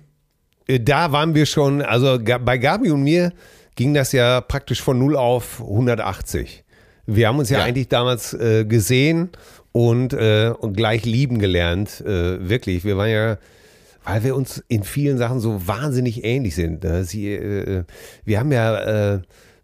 Äh, 0.66 0.80
Da 0.80 1.12
waren 1.12 1.36
wir 1.36 1.46
schon, 1.46 1.82
also 1.82 2.18
bei 2.18 2.58
Gabi 2.58 2.90
und 2.90 3.02
mir 3.04 3.32
ging 3.80 3.94
das 3.94 4.12
ja 4.12 4.42
praktisch 4.42 4.82
von 4.82 4.98
0 4.98 5.16
auf 5.16 5.58
180. 5.62 6.64
Wir 7.06 7.28
haben 7.28 7.38
uns 7.38 7.48
ja, 7.48 7.60
Ja. 7.60 7.64
eigentlich 7.64 7.88
damals 7.88 8.34
äh, 8.34 8.66
gesehen 8.66 9.30
und, 9.72 10.12
äh, 10.12 10.52
und 10.58 10.76
gleich 10.76 11.06
lieben 11.06 11.38
gelernt. 11.38 12.02
Äh, 12.02 12.46
wirklich, 12.46 12.84
wir 12.84 12.98
waren 12.98 13.08
ja, 13.08 13.38
weil 14.04 14.22
wir 14.22 14.36
uns 14.36 14.62
in 14.68 14.82
vielen 14.82 15.16
Sachen 15.16 15.40
so 15.40 15.66
wahnsinnig 15.66 16.24
ähnlich 16.24 16.54
sind. 16.56 16.84
Ne? 16.84 17.04
Sie, 17.04 17.32
äh, 17.32 17.84
wir 18.26 18.38
haben 18.38 18.52
ja 18.52 19.14
äh, 19.14 19.20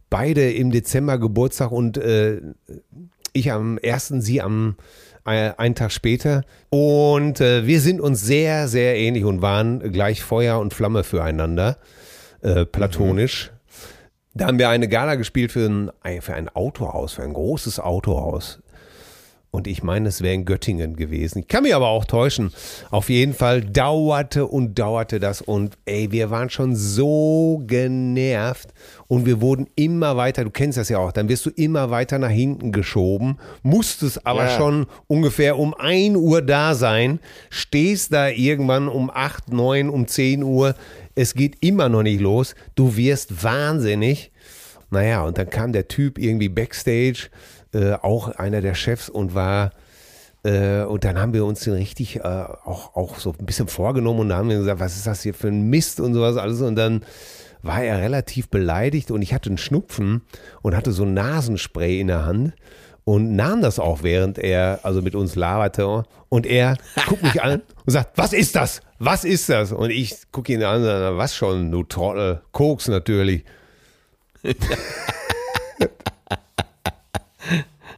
beide 0.08 0.50
im 0.50 0.70
Dezember 0.70 1.18
Geburtstag 1.18 1.70
und 1.70 1.98
äh, 1.98 2.40
ich 3.34 3.52
am 3.52 3.76
ersten, 3.76 4.22
sie 4.22 4.40
am 4.40 4.76
äh, 5.26 5.50
einen 5.58 5.74
Tag 5.74 5.92
später. 5.92 6.42
Und 6.70 7.42
äh, 7.42 7.66
wir 7.66 7.82
sind 7.82 8.00
uns 8.00 8.22
sehr, 8.22 8.66
sehr 8.68 8.96
ähnlich 8.96 9.24
und 9.24 9.42
waren 9.42 9.92
gleich 9.92 10.22
Feuer 10.22 10.58
und 10.58 10.72
Flamme 10.72 11.04
füreinander, 11.04 11.76
äh, 12.40 12.64
platonisch. 12.64 13.50
Da 14.36 14.46
haben 14.48 14.58
wir 14.58 14.68
eine 14.68 14.86
Gala 14.86 15.14
gespielt 15.14 15.50
für 15.52 15.66
ein, 15.66 16.20
für 16.20 16.34
ein 16.34 16.50
Autohaus, 16.50 17.14
für 17.14 17.22
ein 17.22 17.32
großes 17.32 17.80
Autohaus. 17.80 18.60
Und 19.50 19.66
ich 19.66 19.82
meine, 19.82 20.10
es 20.10 20.20
wäre 20.20 20.34
in 20.34 20.44
Göttingen 20.44 20.96
gewesen. 20.96 21.38
Ich 21.38 21.48
kann 21.48 21.62
mich 21.62 21.74
aber 21.74 21.88
auch 21.88 22.04
täuschen. 22.04 22.52
Auf 22.90 23.08
jeden 23.08 23.32
Fall 23.32 23.62
dauerte 23.62 24.46
und 24.46 24.78
dauerte 24.78 25.18
das. 25.18 25.40
Und 25.40 25.78
ey, 25.86 26.12
wir 26.12 26.28
waren 26.30 26.50
schon 26.50 26.76
so 26.76 27.62
genervt. 27.66 28.74
Und 29.06 29.24
wir 29.24 29.40
wurden 29.40 29.68
immer 29.74 30.18
weiter, 30.18 30.44
du 30.44 30.50
kennst 30.50 30.76
das 30.76 30.90
ja 30.90 30.98
auch, 30.98 31.12
dann 31.12 31.30
wirst 31.30 31.46
du 31.46 31.50
immer 31.50 31.88
weiter 31.90 32.18
nach 32.18 32.28
hinten 32.28 32.72
geschoben, 32.72 33.38
musstest 33.62 34.26
aber 34.26 34.44
Ja. 34.44 34.50
schon 34.58 34.86
ungefähr 35.06 35.58
um 35.58 35.72
1 35.72 36.16
Uhr 36.16 36.42
da 36.42 36.74
sein, 36.74 37.20
stehst 37.48 38.12
da 38.12 38.28
irgendwann 38.28 38.88
um 38.88 39.10
8, 39.10 39.50
9, 39.50 39.88
um 39.88 40.06
10 40.06 40.42
Uhr. 40.42 40.74
Es 41.16 41.34
geht 41.34 41.56
immer 41.60 41.88
noch 41.88 42.02
nicht 42.02 42.20
los. 42.20 42.54
Du 42.76 42.96
wirst 42.96 43.42
wahnsinnig. 43.42 44.30
Naja, 44.90 45.24
und 45.24 45.38
dann 45.38 45.50
kam 45.50 45.72
der 45.72 45.88
Typ 45.88 46.18
irgendwie 46.18 46.48
backstage, 46.48 47.30
äh, 47.74 47.94
auch 47.94 48.28
einer 48.28 48.60
der 48.60 48.74
Chefs 48.74 49.08
und 49.08 49.34
war, 49.34 49.72
äh, 50.44 50.82
und 50.82 51.04
dann 51.04 51.18
haben 51.18 51.32
wir 51.32 51.44
uns 51.44 51.60
den 51.60 51.72
richtig 51.72 52.16
äh, 52.16 52.22
auch, 52.22 52.94
auch 52.94 53.18
so 53.18 53.34
ein 53.36 53.46
bisschen 53.46 53.66
vorgenommen 53.66 54.20
und 54.20 54.32
haben 54.32 54.48
wir 54.48 54.58
gesagt, 54.58 54.78
was 54.78 54.96
ist 54.96 55.06
das 55.06 55.22
hier 55.22 55.34
für 55.34 55.48
ein 55.48 55.68
Mist 55.68 55.98
und 55.98 56.14
sowas 56.14 56.36
alles 56.36 56.60
und 56.60 56.76
dann 56.76 57.02
war 57.62 57.82
er 57.82 57.98
relativ 57.98 58.48
beleidigt 58.48 59.10
und 59.10 59.22
ich 59.22 59.34
hatte 59.34 59.48
einen 59.48 59.58
Schnupfen 59.58 60.22
und 60.62 60.76
hatte 60.76 60.92
so 60.92 61.02
ein 61.02 61.14
Nasenspray 61.14 61.98
in 61.98 62.06
der 62.06 62.24
Hand 62.24 62.52
und 63.02 63.34
nahm 63.34 63.60
das 63.60 63.80
auch, 63.80 64.02
während 64.02 64.38
er 64.38 64.80
also 64.82 65.02
mit 65.02 65.16
uns 65.16 65.34
laberte 65.34 66.04
und 66.28 66.46
er 66.46 66.76
guckt 67.08 67.22
mich 67.24 67.42
an 67.42 67.62
und 67.84 67.92
sagt, 67.92 68.16
was 68.16 68.32
ist 68.32 68.54
das? 68.54 68.82
Was 68.98 69.24
ist 69.24 69.48
das? 69.48 69.72
Und 69.72 69.90
ich 69.90 70.14
gucke 70.32 70.52
ihn 70.52 70.62
an 70.62 70.76
und 70.76 70.84
sage, 70.84 71.16
was 71.16 71.36
schon, 71.36 71.70
du 71.70 71.82
Trottel, 71.82 72.42
Koks 72.52 72.88
natürlich. 72.88 73.44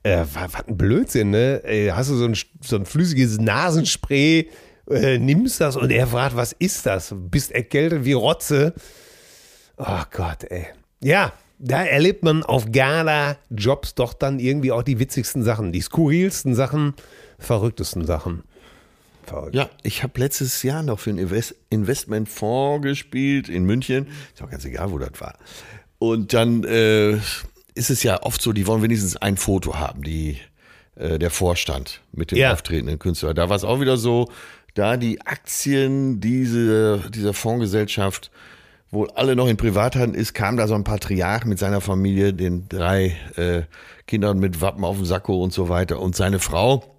Äh, 0.05 0.25
was, 0.33 0.53
was 0.55 0.69
ein 0.69 0.77
Blödsinn, 0.77 1.31
ne? 1.31 1.61
Ey, 1.65 1.89
hast 1.89 2.09
du 2.09 2.15
so 2.15 2.25
ein, 2.25 2.37
so 2.63 2.77
ein 2.77 2.87
flüssiges 2.87 3.39
Nasenspray, 3.39 4.49
äh, 4.89 5.19
nimmst 5.19 5.61
das 5.61 5.77
und 5.77 5.91
er 5.91 6.07
fragt, 6.07 6.37
was 6.37 6.53
ist 6.53 6.87
das? 6.87 7.13
Bist 7.15 7.51
erkältet 7.53 8.05
wie 8.05 8.13
Rotze. 8.13 8.75
Oh 9.77 10.03
Gott, 10.11 10.45
ey. 10.45 10.67
Ja, 11.03 11.33
da 11.59 11.83
erlebt 11.85 12.23
man 12.23 12.43
auf 12.43 12.71
Gala-Jobs 12.71 13.97
doch 13.97 14.15
dann 14.15 14.39
irgendwie 14.39 14.73
auch 14.73 14.83
die 14.83 14.99
witzigsten 14.99 15.43
Sachen, 15.43 15.73
die 15.73 15.81
skurrilsten 15.81 16.55
Sachen, 16.55 16.95
verrücktesten 17.39 18.05
Sachen. 18.05 18.45
Verrückt. 19.29 19.55
Ja, 19.55 19.69
ich 19.83 20.03
habe 20.03 20.19
letztes 20.21 20.63
Jahr 20.63 20.83
noch 20.83 20.99
für 20.99 21.11
einen 21.11 21.19
Invest 21.19 21.55
Investmentfonds 21.71 22.83
gespielt 22.83 23.49
in 23.49 23.65
München. 23.65 24.07
Ist 24.35 24.43
auch 24.43 24.51
ganz 24.51 24.65
egal, 24.65 24.91
wo 24.91 24.99
das 24.99 25.21
war. 25.21 25.37
Und 25.99 26.33
dann 26.33 26.65
äh, 26.65 27.13
ist 27.75 27.91
es 27.91 28.03
ja 28.03 28.23
oft 28.23 28.41
so, 28.41 28.53
die 28.53 28.67
wollen 28.67 28.83
wenigstens 28.83 29.17
ein 29.17 29.37
Foto 29.37 29.77
haben, 29.77 30.03
die, 30.03 30.39
äh, 30.97 31.19
der 31.19 31.31
Vorstand 31.31 32.01
mit 32.13 32.31
dem 32.31 32.39
Ja. 32.39 32.53
auftretenden 32.53 32.99
Künstler. 32.99 33.35
Da 33.35 33.49
war 33.49 33.57
es 33.57 33.65
auch 33.65 33.81
wieder 33.81 33.97
so, 33.97 34.31
da 34.75 34.97
die 34.97 35.21
Aktien 35.23 36.21
diese, 36.21 37.03
dieser 37.13 37.35
Fondsgesellschaft 37.35 38.31
wohl 38.91 39.11
alle 39.11 39.37
noch 39.37 39.49
in 39.49 39.57
Privathand 39.59 40.17
ist, 40.17 40.33
kam 40.35 40.57
da 40.57 40.67
so 40.67 40.75
ein 40.75 40.85
Patriarch 40.85 41.45
mit 41.45 41.59
seiner 41.59 41.81
Familie, 41.81 42.33
den 42.33 42.69
drei 42.69 43.17
äh, 43.37 43.63
Kindern 44.07 44.39
mit 44.39 44.61
Wappen 44.63 44.85
auf 44.85 44.97
dem 44.97 45.05
Sakko 45.05 45.43
und 45.43 45.53
so 45.53 45.69
weiter 45.69 46.01
und 46.01 46.17
seine 46.17 46.39
Frau 46.39 46.95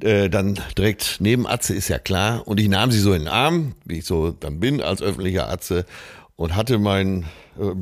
äh, 0.00 0.28
dann 0.28 0.60
direkt 0.76 1.16
neben 1.20 1.46
Atze, 1.46 1.74
ist 1.74 1.88
ja 1.88 1.98
klar. 1.98 2.46
Und 2.46 2.60
ich 2.60 2.68
nahm 2.68 2.90
sie 2.90 3.00
so 3.00 3.12
in 3.12 3.22
den 3.22 3.28
Arm, 3.28 3.74
wie 3.84 3.98
ich 3.98 4.04
so 4.04 4.30
dann 4.30 4.60
bin 4.60 4.82
als 4.82 5.02
öffentlicher 5.02 5.48
Atze, 5.48 5.86
und 6.36 6.54
hatte 6.54 6.78
meinen 6.78 7.24
äh, 7.58 7.72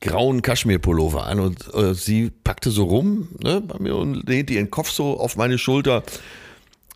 grauen 0.00 0.42
Kaschmirpullover 0.42 1.26
an. 1.26 1.40
Und 1.40 1.74
äh, 1.74 1.94
sie 1.94 2.30
packte 2.30 2.70
so 2.70 2.84
rum 2.84 3.28
ne, 3.42 3.60
bei 3.60 3.78
mir 3.78 3.96
und 3.96 4.28
lehnte 4.28 4.54
ihren 4.54 4.70
Kopf 4.70 4.90
so 4.90 5.20
auf 5.20 5.36
meine 5.36 5.58
Schulter. 5.58 6.02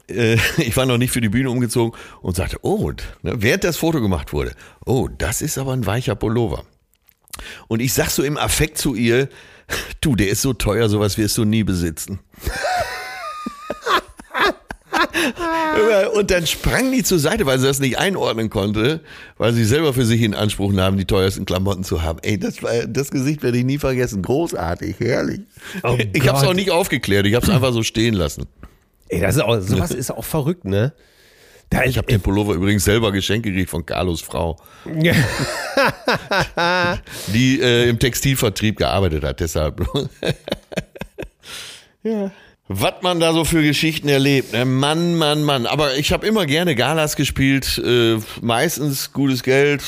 Äh, 0.09 0.39
ich 0.59 0.77
war 0.77 0.87
noch 0.87 0.99
nicht 0.99 1.13
für 1.13 1.21
die 1.21 1.29
Bühne 1.29 1.51
umgezogen 1.51 1.99
und 2.23 2.37
sagte, 2.37 2.59
oh, 2.63 2.91
ne, 3.23 3.35
während 3.37 3.65
das 3.65 3.77
Foto 3.77 4.01
gemacht 4.01 4.33
wurde, 4.33 4.53
oh, 4.87 5.09
das 5.09 5.43
ist 5.43 5.59
aber 5.59 5.73
ein 5.73 5.87
weicher 5.87 6.15
Pullover. 6.15 6.65
Und 7.69 7.81
ich 7.81 7.93
sag 7.93 8.11
so 8.11 8.23
im 8.23 8.39
Affekt 8.39 8.79
zu 8.79 8.95
ihr, 8.95 9.29
du, 10.01 10.17
der 10.17 10.29
ist 10.29 10.43
so 10.43 10.53
teuer, 10.53 10.89
sowas 10.89 11.19
wirst 11.19 11.37
du 11.37 11.45
nie 11.45 11.65
besitzen. 11.65 12.21
Und 16.15 16.31
dann 16.31 16.47
sprang 16.47 16.93
die 16.93 17.03
zur 17.03 17.19
Seite, 17.19 17.47
weil 17.47 17.59
sie 17.59 17.67
das 17.67 17.81
nicht 17.81 17.99
einordnen 17.99 18.51
konnte, 18.51 19.01
weil 19.39 19.53
sie 19.53 19.65
selber 19.65 19.93
für 19.93 20.05
sich 20.05 20.23
in 20.23 20.35
Anspruch 20.35 20.73
nahm, 20.73 20.97
die 20.97 21.05
teuersten 21.05 21.45
Klamotten 21.45 21.85
zu 21.85 22.03
haben. 22.03 22.19
Ey, 22.23 22.39
das, 22.39 22.63
war, 22.63 22.87
das 22.87 23.11
Gesicht 23.11 23.43
werde 23.43 23.59
ich 23.59 23.65
nie 23.65 23.79
vergessen. 23.79 24.23
Großartig, 24.23 24.97
herrlich. 25.01 25.41
Oh 25.83 25.97
ich 26.13 26.29
habe 26.29 26.39
es 26.39 26.45
auch 26.45 26.55
nicht 26.55 26.71
aufgeklärt, 26.71 27.27
ich 27.27 27.35
habe 27.35 27.45
es 27.45 27.51
einfach 27.53 27.73
so 27.73 27.83
stehen 27.83 28.15
lassen. 28.15 28.47
Ey, 29.09 29.21
das 29.21 29.37
ist 29.37 29.43
auch, 29.43 29.61
sowas 29.61 29.91
ist 29.91 30.11
auch 30.11 30.25
verrückt, 30.25 30.65
ne? 30.65 30.93
Da 31.71 31.85
Ich 31.85 31.97
habe 31.99 32.07
den 32.07 32.21
Pullover 32.21 32.55
übrigens 32.55 32.85
selber 32.85 33.11
geschenkt 33.11 33.45
gekriegt 33.47 33.71
von 33.71 33.85
Carlos 33.85 34.21
Frau, 34.21 34.57
die 37.33 37.61
äh, 37.61 37.89
im 37.89 37.99
Textilvertrieb 37.99 38.77
gearbeitet 38.77 39.25
hat, 39.25 39.41
deshalb. 39.41 39.85
ja. 42.03 42.31
Was 42.67 42.95
man 43.03 43.21
da 43.21 43.35
so 43.35 43.45
für 43.45 43.63
Geschichten 43.63 44.09
erlebt, 44.09 44.55
ne? 44.55 44.65
Mann, 44.65 45.17
Mann, 45.17 45.43
Mann. 45.45 45.67
Aber 45.67 45.97
ich 45.99 46.13
habe 46.13 46.27
immer 46.27 46.47
gerne 46.47 46.75
Galas 46.75 47.15
gespielt. 47.15 47.77
Äh, 47.85 48.17
meistens 48.41 49.13
gutes 49.13 49.43
Geld, 49.43 49.83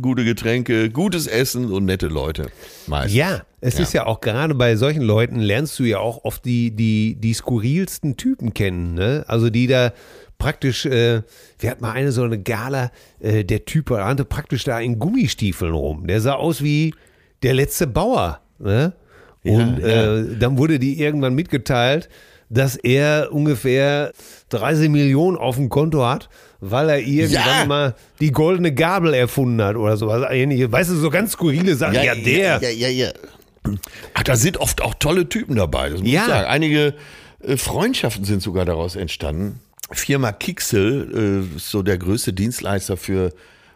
gute 0.00 0.24
Getränke, 0.24 0.88
gutes 0.88 1.26
Essen 1.26 1.70
und 1.70 1.84
nette 1.84 2.06
Leute. 2.08 2.46
Meistens. 2.86 3.14
Ja, 3.14 3.42
es 3.60 3.74
Ja. 3.76 3.82
ist 3.82 3.92
ja 3.92 4.06
auch 4.06 4.22
gerade 4.22 4.54
bei 4.54 4.76
solchen 4.76 5.02
Leuten 5.02 5.40
lernst 5.40 5.78
du 5.78 5.84
ja 5.84 5.98
auch 5.98 6.24
oft 6.24 6.46
die, 6.46 6.70
die, 6.70 7.16
die 7.20 7.34
skurrilsten 7.34 8.16
Typen 8.16 8.54
kennen, 8.54 8.94
ne? 8.94 9.24
Also 9.28 9.50
die 9.50 9.66
da 9.66 9.92
praktisch, 10.38 10.86
äh, 10.86 11.20
wir 11.58 11.70
hatten 11.70 11.82
mal 11.82 11.92
eine 11.92 12.12
so 12.12 12.22
eine 12.22 12.40
Gala, 12.42 12.92
äh, 13.20 13.44
der 13.44 13.66
Typ 13.66 13.90
rannte 13.90 14.24
praktisch 14.24 14.64
da 14.64 14.80
in 14.80 14.98
Gummistiefeln 14.98 15.74
rum. 15.74 16.06
Der 16.06 16.22
sah 16.22 16.32
aus 16.36 16.62
wie 16.62 16.94
der 17.42 17.52
letzte 17.52 17.86
Bauer, 17.86 18.40
ne? 18.58 18.94
Und 19.44 19.78
Ja, 19.80 19.88
ja. 19.88 20.16
Äh, 20.18 20.36
dann 20.38 20.58
wurde 20.58 20.78
die 20.78 21.00
irgendwann 21.00 21.34
mitgeteilt, 21.34 22.08
dass 22.48 22.76
er 22.76 23.28
ungefähr 23.32 24.12
30 24.50 24.90
Millionen 24.90 25.36
auf 25.38 25.56
dem 25.56 25.68
Konto 25.68 26.04
hat, 26.06 26.28
weil 26.60 26.90
er 26.90 26.98
irgendwann 27.00 27.58
Ja. 27.60 27.64
mal 27.66 27.94
die 28.20 28.30
goldene 28.30 28.74
Gabel 28.74 29.14
erfunden 29.14 29.62
hat 29.62 29.76
oder 29.76 29.96
sowas 29.96 30.22
ähnliches. 30.30 30.70
Weißt 30.70 30.90
du, 30.90 30.94
so 30.96 31.08
ganz 31.10 31.32
skurrile 31.32 31.74
Sachen. 31.74 31.94
Ja, 31.94 32.14
der. 32.14 32.60
Ja, 32.62 32.68
ja, 32.68 32.88
ja. 32.88 33.10
Ach, 34.14 34.22
da 34.24 34.36
sind 34.36 34.58
oft 34.58 34.82
auch 34.82 34.94
tolle 34.94 35.28
Typen 35.28 35.56
dabei, 35.56 35.88
das 35.90 36.00
muss 36.00 36.10
Ja. 36.10 36.22
ich 36.22 36.26
sagen. 36.28 36.46
Einige 36.48 36.94
äh, 37.42 37.56
Freundschaften 37.56 38.24
sind 38.24 38.42
sogar 38.42 38.64
daraus 38.64 38.96
entstanden. 38.96 39.60
Firma 39.90 40.32
Kixel 40.32 41.46
äh, 41.52 41.56
ist 41.56 41.70
so 41.70 41.82
der 41.82 41.96
größte 41.98 42.32
Dienstleister 42.32 42.96
für, 42.96 43.32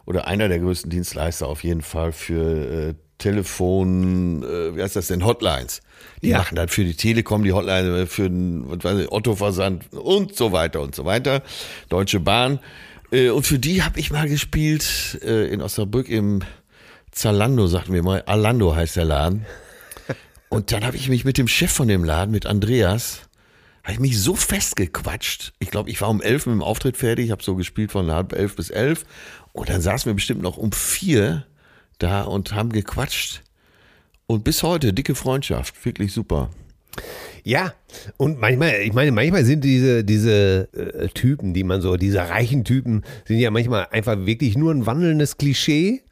oder 0.06 0.26
einer 0.26 0.48
der 0.48 0.58
größten 0.58 0.90
Dienstleister 0.90 1.46
auf 1.48 1.62
jeden 1.64 1.82
Fall 1.82 2.12
für 2.12 2.90
äh, 2.90 2.94
Telefon, 3.18 4.42
äh, 4.42 4.76
wie 4.76 4.82
heißt 4.82 4.96
das 4.96 5.08
denn, 5.08 5.24
Hotlines. 5.24 5.80
Die 6.22 6.28
Ja. 6.28 6.38
machen 6.38 6.56
dann 6.56 6.68
für 6.68 6.84
die 6.84 6.94
Telekom 6.94 7.44
die 7.44 7.52
Hotline, 7.52 8.00
äh, 8.00 8.06
für 8.06 8.28
den 8.28 8.66
ich, 9.00 9.12
Otto-Versand 9.12 9.92
und 9.92 10.36
so 10.36 10.52
weiter 10.52 10.80
und 10.80 10.94
so 10.94 11.04
weiter. 11.04 11.42
Deutsche 11.88 12.20
Bahn. 12.20 12.58
Äh, 13.10 13.30
und 13.30 13.46
für 13.46 13.58
die 13.58 13.82
habe 13.82 13.98
ich 14.00 14.10
mal 14.10 14.28
gespielt 14.28 15.18
äh, 15.22 15.46
in 15.52 15.62
Osnabrück 15.62 16.08
im 16.08 16.42
Zalando, 17.12 17.66
sagten 17.66 17.92
wir 17.94 18.02
mal. 18.02 18.22
Alando 18.26 18.74
heißt 18.76 18.96
der 18.96 19.04
Laden. 19.04 19.46
Und 20.48 20.70
dann 20.70 20.84
habe 20.84 20.96
ich 20.96 21.08
mich 21.08 21.24
mit 21.24 21.38
dem 21.38 21.48
Chef 21.48 21.72
von 21.72 21.88
dem 21.88 22.04
Laden, 22.04 22.30
mit 22.30 22.46
Andreas, 22.46 23.22
habe 23.82 23.94
ich 23.94 23.98
mich 24.00 24.20
so 24.20 24.34
festgequatscht. 24.36 25.52
Ich 25.58 25.70
glaube, 25.70 25.90
ich 25.90 26.00
war 26.00 26.08
um 26.08 26.20
elf 26.22 26.46
mit 26.46 26.52
dem 26.54 26.62
Auftritt 26.62 26.96
fertig, 26.96 27.30
habe 27.30 27.42
so 27.42 27.56
gespielt 27.56 27.90
von 27.90 28.10
halb 28.12 28.32
elf 28.32 28.54
bis 28.56 28.70
elf. 28.70 29.04
Und 29.52 29.68
dann 29.70 29.80
saßen 29.80 30.10
wir 30.10 30.14
bestimmt 30.14 30.42
noch 30.42 30.56
um 30.56 30.72
vier 30.72 31.46
da 31.98 32.22
und 32.22 32.54
haben 32.54 32.70
gequatscht. 32.70 33.42
Und 34.26 34.44
bis 34.44 34.62
heute, 34.62 34.92
dicke 34.92 35.14
Freundschaft, 35.14 35.84
wirklich 35.84 36.12
super. 36.12 36.50
Ja, 37.44 37.74
und 38.16 38.40
manchmal, 38.40 38.80
ich 38.82 38.92
meine, 38.92 39.12
manchmal 39.12 39.44
sind 39.44 39.62
diese, 39.62 40.02
diese 40.02 40.68
äh, 40.72 41.08
Typen, 41.08 41.54
die 41.54 41.62
man 41.62 41.80
so, 41.80 41.96
diese 41.96 42.18
reichen 42.18 42.64
Typen, 42.64 43.04
sind 43.24 43.38
ja 43.38 43.50
manchmal 43.50 43.86
einfach 43.92 44.26
wirklich 44.26 44.56
nur 44.56 44.72
ein 44.74 44.86
wandelndes 44.86 45.36
Klischee. 45.36 46.02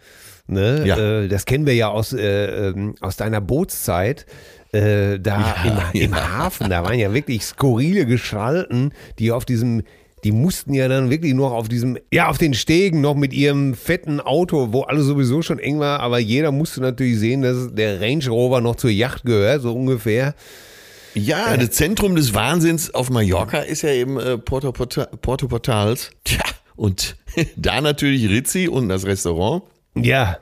Ne? 0.46 0.84
Ja. 0.86 0.96
Äh, 0.96 1.28
das 1.28 1.44
kennen 1.46 1.66
wir 1.66 1.74
ja 1.74 1.88
aus, 1.88 2.12
äh, 2.12 2.68
ähm, 2.68 2.94
aus 3.00 3.16
deiner 3.16 3.40
Bootszeit. 3.40 4.26
Äh, 4.72 5.18
da 5.18 5.40
Ja, 5.64 5.90
im, 5.92 6.00
im 6.02 6.10
ja. 6.12 6.38
Hafen, 6.38 6.70
da 6.70 6.84
waren 6.84 6.98
ja 6.98 7.12
wirklich 7.12 7.44
skurrile 7.44 8.06
Gestalten, 8.06 8.92
die 9.18 9.32
auf 9.32 9.44
diesem, 9.44 9.82
die 10.24 10.32
mussten 10.32 10.72
ja 10.72 10.88
dann 10.88 11.10
wirklich 11.10 11.34
noch 11.34 11.52
auf 11.52 11.68
diesem, 11.68 11.98
ja, 12.10 12.28
auf 12.28 12.38
den 12.38 12.54
Stegen 12.54 13.00
noch 13.02 13.14
mit 13.14 13.32
ihrem 13.34 13.74
fetten 13.74 14.20
Auto, 14.20 14.72
wo 14.72 14.82
alles 14.82 15.04
sowieso 15.04 15.42
schon 15.42 15.58
eng 15.58 15.78
war, 15.78 16.00
aber 16.00 16.18
jeder 16.18 16.50
musste 16.50 16.80
natürlich 16.80 17.18
sehen, 17.18 17.42
dass 17.42 17.74
der 17.74 18.00
Range 18.00 18.26
Rover 18.26 18.60
noch 18.60 18.76
zur 18.76 18.90
Yacht 18.90 19.24
gehört, 19.24 19.62
so 19.62 19.74
ungefähr. 19.74 20.34
Ja, 21.14 21.56
das 21.56 21.70
Zentrum 21.70 22.16
des 22.16 22.34
Wahnsinns 22.34 22.92
auf 22.92 23.10
Mallorca 23.10 23.60
ist 23.60 23.82
ja 23.82 23.90
eben 23.90 24.18
äh, 24.18 24.38
Porto, 24.38 24.72
Porta, 24.72 25.06
Porto 25.20 25.46
Portals. 25.46 26.10
Tja, 26.24 26.42
und 26.74 27.16
da 27.56 27.80
natürlich 27.80 28.28
Rizzi 28.28 28.66
und 28.66 28.88
das 28.88 29.04
Restaurant. 29.04 29.62
Ja, 29.94 30.38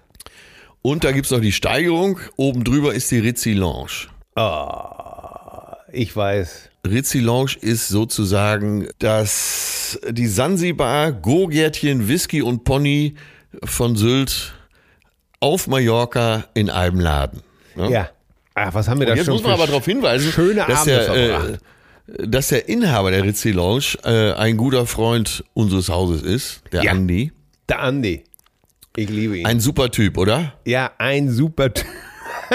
Und 0.80 1.04
da 1.04 1.12
gibt's 1.12 1.30
noch 1.30 1.40
die 1.40 1.52
Steigerung. 1.52 2.18
Oben 2.36 2.64
drüber 2.64 2.94
ist 2.94 3.10
die 3.10 3.18
Rizzi 3.18 3.52
Lounge. 3.52 4.08
ich 5.92 6.16
weiß. 6.16 6.71
Rizzi 6.86 7.20
Lounge 7.20 7.52
ist 7.60 7.88
sozusagen 7.88 8.88
das, 8.98 9.98
die 10.10 10.26
Sansibar, 10.26 11.12
Gurgärtchen, 11.12 12.08
Whisky 12.08 12.42
und 12.42 12.64
Pony 12.64 13.14
von 13.64 13.94
Sylt 13.96 14.52
auf 15.38 15.68
Mallorca 15.68 16.44
in 16.54 16.70
einem 16.70 16.98
Laden. 17.00 17.40
Ne? 17.76 17.90
Ja. 17.90 18.08
Ach, 18.54 18.74
was 18.74 18.88
haben 18.88 18.98
wir 19.00 19.06
da 19.06 19.14
Jetzt 19.14 19.26
schon 19.26 19.34
muss 19.34 19.42
man 19.42 19.52
aber 19.52 19.66
darauf 19.66 19.84
hinweisen, 19.84 20.30
schöne 20.32 20.64
dass, 20.66 20.80
Abende 20.82 21.58
der, 22.08 22.18
äh, 22.18 22.26
dass 22.28 22.48
der 22.48 22.68
Inhaber 22.68 23.10
der 23.12 23.22
Rizzi 23.22 23.50
Lounge 23.52 23.94
äh, 24.04 24.32
ein 24.32 24.56
guter 24.56 24.84
Freund 24.86 25.44
unseres 25.54 25.88
Hauses 25.88 26.22
ist, 26.22 26.62
der 26.72 26.82
Ja. 26.82 26.90
Andi. 26.92 27.32
Der 27.68 27.80
Andi. 27.80 28.24
Ich 28.96 29.08
liebe 29.08 29.38
ihn. 29.38 29.46
Ein 29.46 29.60
super 29.60 29.90
Typ, 29.90 30.18
oder? 30.18 30.52
ja, 30.64 30.90
ein 30.98 31.30
super 31.30 31.72
Typ. 31.72 31.86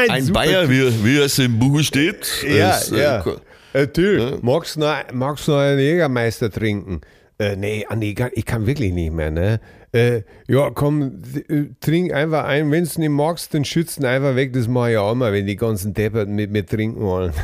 Ein 0.09 0.25
super 0.25 0.41
Bayer, 0.41 0.67
Typ. 0.67 0.69
wie, 1.01 1.05
wie 1.05 1.17
es 1.17 1.39
im 1.39 1.57
Buche 1.57 1.84
steht. 1.84 2.28
Ja, 2.47 2.78
ist, 2.78 2.91
äh, 2.91 3.01
ja. 3.01 3.19
ko- 3.21 3.38
Äh, 3.84 4.38
magst 4.41 4.75
du 4.75 4.80
noch, 4.82 4.95
magst 5.13 5.47
du 5.47 5.51
noch 5.51 5.59
einen 5.59 5.80
Jägermeister 5.80 6.49
trinken? 6.51 7.01
Äh, 7.39 7.55
nee, 7.55 7.86
Andi, 7.88 8.09
ich 8.09 8.15
kann- 8.15 8.32
ich 8.34 8.45
kann 8.45 8.65
wirklich 8.65 8.91
nicht 8.93 9.11
mehr, 9.13 9.30
ne? 9.32 9.59
Äh, 9.93 10.21
ja, 10.47 10.69
komm, 10.71 11.21
äh, 11.49 11.65
trink 11.80 12.11
einfach 12.13 12.45
ein. 12.45 12.71
Wenn 12.71 12.84
du 12.86 12.99
nicht 12.99 13.09
magst, 13.09 13.53
dann 13.53 13.63
schützen 13.65 14.05
einfach 14.05 14.36
weg. 14.36 14.53
Das 14.53 14.67
mache 14.67 14.91
ich 14.91 14.97
auch 14.97 15.11
immer, 15.11 15.32
wenn 15.32 15.45
die 15.45 15.55
ganzen 15.55 15.93
Depperten 15.93 16.34
mit 16.36 16.51
mir 16.51 16.65
trinken 16.65 17.01
wollen. 17.01 17.34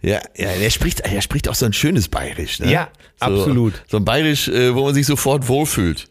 Ja, 0.00 0.20
ja, 0.36 0.50
der 0.60 0.70
spricht, 0.70 1.00
er 1.00 1.20
spricht 1.22 1.48
auch 1.48 1.56
so 1.56 1.66
ein 1.66 1.72
schönes 1.72 2.06
Bayerisch. 2.08 2.60
Ne? 2.60 2.70
Ja, 2.70 2.88
so, 3.18 3.26
absolut. 3.26 3.82
So 3.88 3.96
ein 3.96 4.04
Bayerisch, 4.04 4.46
äh, 4.46 4.72
wo 4.72 4.84
man 4.84 4.94
sich 4.94 5.04
sofort 5.06 5.48
wohlfühlt. 5.48 6.06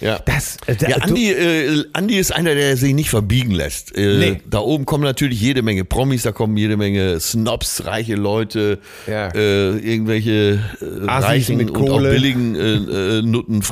Ja. 0.00 0.18
Das, 0.24 0.56
äh, 0.66 0.76
da- 0.76 0.88
Ja, 0.88 0.96
Andi, 0.98 1.30
äh, 1.30 1.84
Andi 1.92 2.18
ist 2.18 2.32
einer, 2.32 2.54
der 2.54 2.76
sich 2.76 2.94
nicht 2.94 3.10
verbiegen 3.10 3.50
lässt. 3.50 3.94
Äh, 3.96 4.16
Nee. 4.18 4.40
Da 4.48 4.60
oben 4.60 4.86
kommen 4.86 5.04
natürlich 5.04 5.40
jede 5.40 5.62
Menge 5.62 5.84
Promis, 5.84 6.22
da 6.22 6.32
kommen 6.32 6.56
jede 6.56 6.76
Menge 6.76 7.20
Snobs, 7.20 7.84
reiche 7.84 8.14
Leute, 8.14 8.78
Ja. 9.06 9.28
äh, 9.34 9.76
irgendwelche 9.76 10.58
äh, 10.80 11.04
reichen 11.04 11.56
mit 11.58 11.70
und 11.70 11.90
auch 11.90 12.00
billigen 12.00 12.54
äh, 12.56 13.18
äh, 13.18 13.22
Nutten 13.22 13.62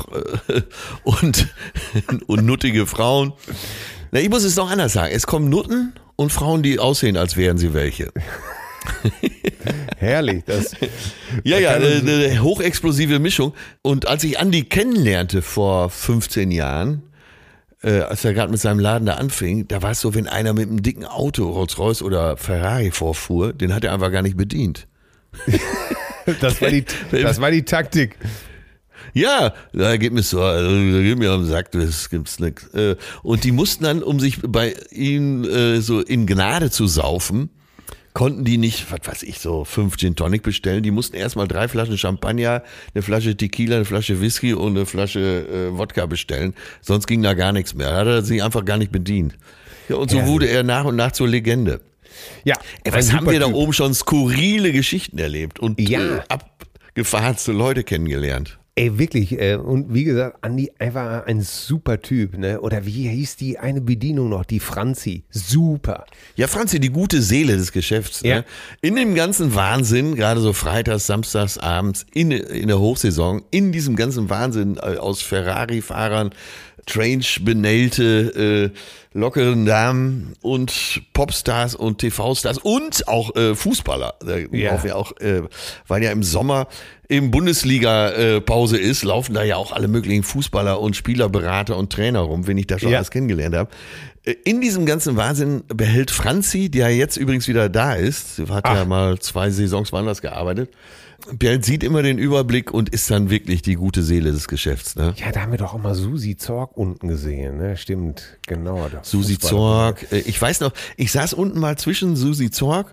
und, 1.03 1.49
und 2.27 2.45
nuttige 2.45 2.87
Frauen. 2.87 3.33
Na, 4.11 4.21
ich 4.21 4.29
muss 4.29 4.45
es 4.45 4.57
noch 4.57 4.71
anders 4.71 4.93
sagen. 4.93 5.13
Es 5.15 5.27
kommen 5.27 5.49
Nutten 5.49 5.93
und 6.17 6.31
Frauen, 6.33 6.63
die 6.63 6.79
aussehen, 6.79 7.17
als 7.17 7.37
wären 7.37 7.59
sie 7.59 7.75
welche. 7.75 8.13
herrlich. 9.99 10.45
Das, 10.45 10.73
Ja, 11.45 11.59
ja, 11.59 11.73
eine, 11.73 11.87
eine 11.87 12.43
hochexplosive 12.43 13.19
Mischung. 13.19 13.55
Und 13.83 14.07
als 14.07 14.25
ich 14.25 14.39
Andi 14.39 14.65
kennenlernte 14.65 15.43
vor 15.43 15.91
15 15.91 16.51
Jahren, 16.51 17.03
äh, 17.83 18.01
als 18.01 18.25
er 18.25 18.35
gerade 18.35 18.51
mit 18.51 18.61
seinem 18.61 18.81
Laden 18.81 19.07
da 19.07 19.15
anfing, 19.15 19.69
da 19.69 19.83
war 19.83 19.93
es 19.93 20.01
so, 20.01 20.15
wenn 20.15 20.27
einer 20.27 20.53
mit 20.53 20.69
einem 20.69 20.83
dicken 20.83 21.05
Auto, 21.05 21.49
Rolls-Royce 21.51 22.03
oder 22.03 22.37
Ferrari 22.37 22.91
vorfuhr, 22.91 23.53
den 23.53 23.75
hat 23.75 23.85
er 23.85 23.93
einfach 23.93 24.11
gar 24.11 24.23
nicht 24.23 24.37
bedient. 24.37 24.87
das, 26.41 26.61
war 26.61 26.71
die, 26.71 26.85
das 27.11 27.41
war 27.41 27.51
die 27.51 27.65
Taktik. 27.65 28.17
Ja, 29.15 29.55
da 29.73 29.97
geht 29.97 30.13
mir 30.13 30.23
so, 30.23 30.43
also, 30.43 30.71
da 30.71 31.03
geht 31.03 31.19
mir 31.19 31.31
am 31.31 31.45
Sack, 31.45 31.73
das 31.73 32.11
gibt's 32.11 32.39
nix. 32.41 32.67
Äh, 32.75 32.97
Und 33.23 33.45
die 33.45 33.53
mussten 33.53 33.85
dann, 33.85 34.03
um 34.03 34.21
sich 34.21 34.41
bei 34.43 34.75
ihm 34.91 35.45
äh, 35.45 35.81
so 35.81 36.01
in 36.01 36.27
Gnade 36.27 36.71
zu 36.71 36.87
saufen, 36.87 37.51
konnten 38.15 38.45
die 38.45 38.59
nicht, 38.59 38.91
was 38.91 39.01
weiß 39.07 39.23
ich, 39.23 39.39
so 39.39 39.65
fünf 39.65 39.97
Gin 39.97 40.17
Tonic 40.17 40.43
bestellen. 40.43 40.83
Die 40.83 40.91
mussten 40.91 41.17
erstmal 41.17 41.47
drei 41.47 41.69
Flaschen 41.69 41.97
Champagner, 41.99 42.63
eine 42.95 43.03
Flasche 43.03 43.37
Tequila, 43.37 43.77
eine 43.77 43.85
Flasche 43.85 44.21
Whisky 44.21 44.55
und 44.55 44.77
eine 44.77 44.87
Flasche 44.87 45.71
äh, 45.73 45.79
Wodka 45.79 46.07
bestellen. 46.07 46.55
Sonst 46.81 47.07
ging 47.07 47.23
da 47.23 47.35
gar 47.35 47.53
nichts 47.53 47.75
mehr. 47.75 47.91
Da 47.91 47.97
hat 47.99 48.07
er 48.07 48.23
sich 48.23 48.43
einfach 48.43 48.65
gar 48.65 48.77
nicht 48.79 48.91
bedient. 48.93 49.37
Ja, 49.89 49.97
und 49.97 50.11
so 50.11 50.19
Ja. 50.19 50.27
wurde 50.27 50.49
er 50.49 50.63
nach 50.65 50.85
und 50.85 50.97
nach 50.97 51.13
zur 51.13 51.29
Legende. 51.29 51.81
Ja, 52.45 52.57
Ey, 52.85 52.93
was 52.93 53.13
haben 53.13 53.31
wir 53.31 53.39
da 53.39 53.47
oben 53.47 53.73
schon 53.73 53.95
skurrile 53.95 54.73
Geschichten 54.73 55.19
erlebt 55.19 55.61
und 55.61 55.79
Ja. 55.81 56.01
äh, 56.01 56.21
abgefahrenste 56.29 57.53
Leute 57.53 57.85
kennengelernt. 57.85 58.59
Ey, 58.79 58.97
wirklich. 58.97 59.33
Äh, 59.41 59.57
und 59.57 59.93
wie 59.93 60.05
gesagt, 60.05 60.39
Andi 60.43 60.71
einfach 60.79 61.27
ein 61.27 61.41
super 61.41 62.01
Typ. 62.01 62.39
Ne? 62.39 62.61
Oder 62.61 62.87
wie 62.87 63.09
hieß 63.09 63.35
die 63.35 63.59
eine 63.59 63.81
Bedienung 63.81 64.29
noch? 64.29 64.45
Die 64.45 64.61
Franzi. 64.61 65.25
Super. 65.31 66.07
Ja, 66.37 66.47
Franzi, 66.47 66.79
die 66.79 66.91
gute 66.91 67.21
Seele 67.21 67.57
des 67.57 67.73
Geschäfts. 67.73 68.21
Ja. 68.23 68.37
Ne? 68.37 68.45
In 68.81 68.95
dem 68.95 69.17
ganzen 69.17 69.55
Wahnsinn, 69.57 70.15
gerade 70.15 70.41
so 70.41 70.53
freitags, 70.53 71.07
samstags, 71.07 71.59
abends, 71.59 72.07
in, 72.15 72.31
in 72.31 72.69
der 72.69 72.79
Hochsaison, 72.79 73.43
in 73.51 73.73
diesem 73.73 73.97
ganzen 73.97 74.31
Wahnsinn 74.31 74.77
äh, 74.77 74.97
aus 74.97 75.23
Ferrari-Fahrern, 75.23 76.31
Strange 76.89 77.25
benählte, 77.43 78.73
äh, 78.73 79.19
lockeren 79.19 79.67
Damen 79.67 80.35
und 80.41 81.03
Popstars 81.13 81.75
und 81.75 81.99
TV-Stars 81.99 82.59
und 82.59 83.09
auch 83.09 83.35
äh, 83.37 83.55
Fußballer. 83.55 84.15
Äh, 84.27 84.47
Ja. 84.57 84.95
auch, 84.95 85.13
äh, 85.21 85.43
weil 85.87 86.03
ja 86.03 86.13
im 86.13 86.23
Sommer 86.23 86.67
im 87.09 87.31
Bundesliga-Pause 87.31 88.77
ist, 88.79 89.03
laufen 89.03 89.35
da 89.35 89.43
ja 89.43 89.57
auch 89.57 89.73
alle 89.73 89.89
möglichen 89.89 90.23
Fußballer 90.23 90.79
und 90.81 90.95
Spielerberater 90.95 91.77
und 91.77 91.91
Trainer 91.93 92.21
rum, 92.21 92.47
wenn 92.47 92.59
ich 92.59 92.67
da 92.67 92.79
schon 92.79 92.91
Ja. 92.91 92.99
alles 92.99 93.11
kennengelernt 93.11 93.57
habe. 93.57 93.71
Äh, 94.25 94.35
In 94.45 94.61
diesem 94.61 94.85
ganzen 94.85 95.17
Wahnsinn 95.17 95.65
behält 95.69 96.11
Franzi, 96.11 96.71
ja 96.75 96.89
jetzt 96.89 97.17
übrigens 97.17 97.49
wieder 97.49 97.69
da 97.71 97.95
ist, 97.95 98.39
hat 98.51 98.67
ja 98.67 98.83
Ach. 98.83 98.87
mal 98.87 99.19
zwei 99.21 99.49
Saisons 99.51 99.91
woanders 99.91 100.21
gearbeitet, 100.21 100.71
behält, 101.33 101.65
sieht 101.65 101.83
immer 101.83 102.03
den 102.03 102.19
Überblick 102.19 102.73
und 102.75 102.91
ist 102.91 103.11
dann 103.11 103.31
wirklich 103.31 103.63
die 103.63 103.77
gute 103.77 104.03
Seele 104.03 104.31
des 104.31 104.47
Geschäfts. 104.47 104.95
Ne? 104.95 105.15
Ja, 105.17 105.33
da 105.33 105.41
haben 105.41 105.51
wir 105.53 105.59
doch 105.59 105.73
auch 105.73 105.79
mal 105.83 105.95
Susi 105.95 106.37
Zorg 106.37 106.77
unten 106.77 107.09
gesehen. 107.09 107.57
Ne? 107.57 107.79
Stimmt, 107.79 108.37
genau. 108.47 108.87
der 108.91 109.01
Susi. 109.03 109.39
Zorg, 109.39 110.13
äh, 110.13 110.19
ich 110.21 110.41
weiß 110.41 110.61
noch, 110.61 110.73
ich 110.99 111.11
saß 111.11 111.33
unten 111.33 111.59
mal 111.59 111.79
zwischen 111.79 112.17
Susi 112.17 112.51
Zorg 112.51 112.93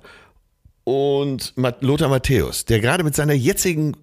und 0.85 1.53
Lothar 1.81 2.07
Matthäus, 2.09 2.63
der 2.65 2.79
gerade 2.79 3.03
mit 3.03 3.15
seiner 3.15 3.33
jetzigen 3.33 3.97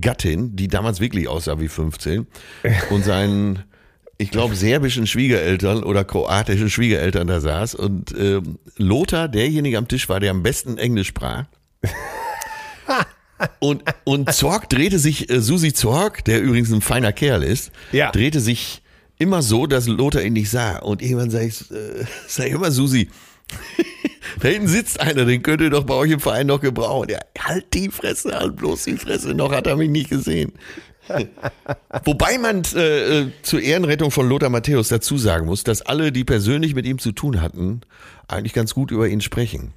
Gattin, 0.00 0.56
die 0.56 0.68
damals 0.68 1.00
wirklich 1.00 1.28
aussah 1.28 1.58
wie 1.60 1.68
15, 1.68 2.26
und 2.90 3.04
seinen, 3.04 3.64
ich 4.18 4.30
glaube, 4.30 4.54
serbischen 4.56 5.06
Schwiegereltern 5.06 5.82
oder 5.84 6.04
kroatischen 6.04 6.70
Schwiegereltern 6.70 7.26
da 7.26 7.40
saß. 7.40 7.74
Und 7.74 8.14
ähm, 8.18 8.58
Lothar, 8.76 9.28
derjenige 9.28 9.78
am 9.78 9.88
Tisch 9.88 10.08
war, 10.08 10.20
der 10.20 10.30
am 10.32 10.42
besten 10.42 10.78
Englisch 10.78 11.08
sprach. 11.08 11.44
Und, 13.60 13.84
und 14.02 14.32
Zorg 14.34 14.68
drehte 14.68 14.98
sich, 14.98 15.30
äh, 15.30 15.40
Susi 15.40 15.72
Zorg, 15.72 16.24
der 16.24 16.42
übrigens 16.42 16.72
ein 16.72 16.80
feiner 16.80 17.12
Kerl 17.12 17.44
ist, 17.44 17.70
Ja. 17.92 18.10
drehte 18.10 18.40
sich 18.40 18.82
immer 19.16 19.42
so, 19.42 19.66
dass 19.68 19.86
Lothar 19.86 20.22
ihn 20.22 20.32
nicht 20.32 20.50
sah. 20.50 20.78
Und 20.78 21.02
irgendwann 21.02 21.30
sag 21.30 21.42
ich, 21.42 21.70
äh, 21.70 22.04
sag 22.26 22.46
ich 22.48 22.52
immer, 22.52 22.72
Susi, 22.72 23.08
da 24.40 24.48
hinten 24.48 24.68
sitzt 24.68 25.00
einer, 25.00 25.24
den 25.24 25.42
könnt 25.42 25.60
ihr 25.60 25.70
doch 25.70 25.84
bei 25.84 25.94
euch 25.94 26.10
im 26.10 26.20
Verein 26.20 26.46
noch 26.46 26.60
gebrauchen. 26.60 27.08
Ja, 27.10 27.18
halt 27.38 27.72
die 27.74 27.88
Fresse, 27.90 28.38
halt 28.38 28.56
bloß 28.56 28.84
die 28.84 28.96
Fresse, 28.96 29.34
noch 29.34 29.52
hat 29.52 29.66
er 29.66 29.76
mich 29.76 29.90
nicht 29.90 30.10
gesehen. 30.10 30.52
Wobei 32.04 32.36
man 32.38 32.62
äh, 32.74 33.20
äh, 33.20 33.30
zur 33.42 33.60
Ehrenrettung 33.62 34.10
von 34.10 34.28
Lothar 34.28 34.50
Matthäus 34.50 34.88
dazu 34.88 35.16
sagen 35.16 35.46
muss, 35.46 35.64
dass 35.64 35.82
alle, 35.82 36.12
die 36.12 36.24
persönlich 36.24 36.74
mit 36.74 36.86
ihm 36.86 36.98
zu 36.98 37.12
tun 37.12 37.40
hatten, 37.40 37.80
eigentlich 38.26 38.52
ganz 38.52 38.74
gut 38.74 38.90
über 38.90 39.08
ihn 39.08 39.20
sprechen. 39.20 39.72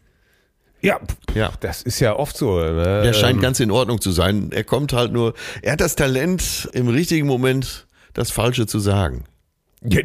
Ja, 0.82 1.00
Ja. 1.36 1.52
das 1.60 1.84
ist 1.84 2.00
ja 2.00 2.16
oft 2.16 2.36
so. 2.36 2.60
Ne? 2.60 3.02
Der 3.04 3.14
scheint 3.14 3.36
Ähm, 3.36 3.42
ganz 3.42 3.60
in 3.60 3.72
Ordnung 3.72 4.02
zu 4.02 4.12
sein. 4.12 4.50
Er 4.52 4.64
kommt 4.64 4.94
halt 4.94 5.14
nur, 5.14 5.34
er 5.62 5.74
hat 5.74 5.82
das 5.82 5.96
Talent, 5.96 6.70
im 6.74 6.88
richtigen 6.90 7.28
Moment 7.28 7.86
das 8.14 8.32
Falsche 8.32 8.66
zu 8.66 8.80
sagen. 8.80 9.24
Ja, 9.84 10.02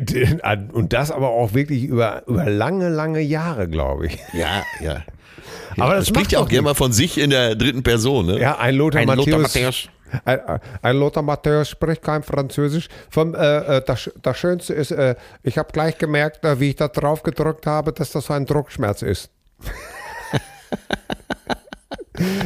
und 0.73 0.93
das 0.93 1.11
aber 1.11 1.31
auch 1.31 1.53
wirklich 1.53 1.85
über, 1.85 2.23
über 2.27 2.49
lange, 2.49 2.89
lange 2.89 3.21
Jahre, 3.21 3.69
glaube 3.69 4.07
ich. 4.07 4.19
Ja, 4.33 4.63
ja. 4.81 5.03
Aber 5.79 5.93
Er 5.93 5.99
das 5.99 6.09
spricht 6.09 6.33
ja 6.33 6.39
auch 6.39 6.49
gerne 6.49 6.63
mal 6.63 6.75
von 6.75 6.93
sich 6.93 7.19
in 7.19 7.31
der 7.31 7.55
dritten 7.55 7.83
Person. 7.83 8.27
Ne? 8.27 8.41
Ja, 8.41 8.59
ein 8.59 8.75
Lothar 8.75 9.03
Ein 9.03 9.09
Lothar 9.09 9.39
Matthäus. 9.39 9.55
Matthäus. 9.55 9.89
Ein, 10.25 10.41
ein 10.83 10.97
Lothar 10.97 11.23
Matthäus 11.23 11.69
spricht 11.69 12.03
kein 12.03 12.23
Französisch. 12.23 12.89
Vom, 13.11 13.35
äh, 13.35 13.77
äh, 13.77 13.83
das, 13.85 14.11
das 14.23 14.39
Schönste 14.39 14.73
ist, 14.73 14.93
äh, 14.93 15.15
ich 15.43 15.59
habe 15.59 15.71
gleich 15.73 15.99
gemerkt, 15.99 16.45
äh, 16.45 16.59
wie 16.59 16.71
ich 16.71 16.77
da 16.77 16.89
drauf 16.89 17.23
gedrückt 17.23 17.67
habe, 17.67 17.93
dass 17.93 18.13
das 18.13 18.31
ein 18.31 18.47
Druckschmerz 18.47 19.03
ist. 19.03 19.31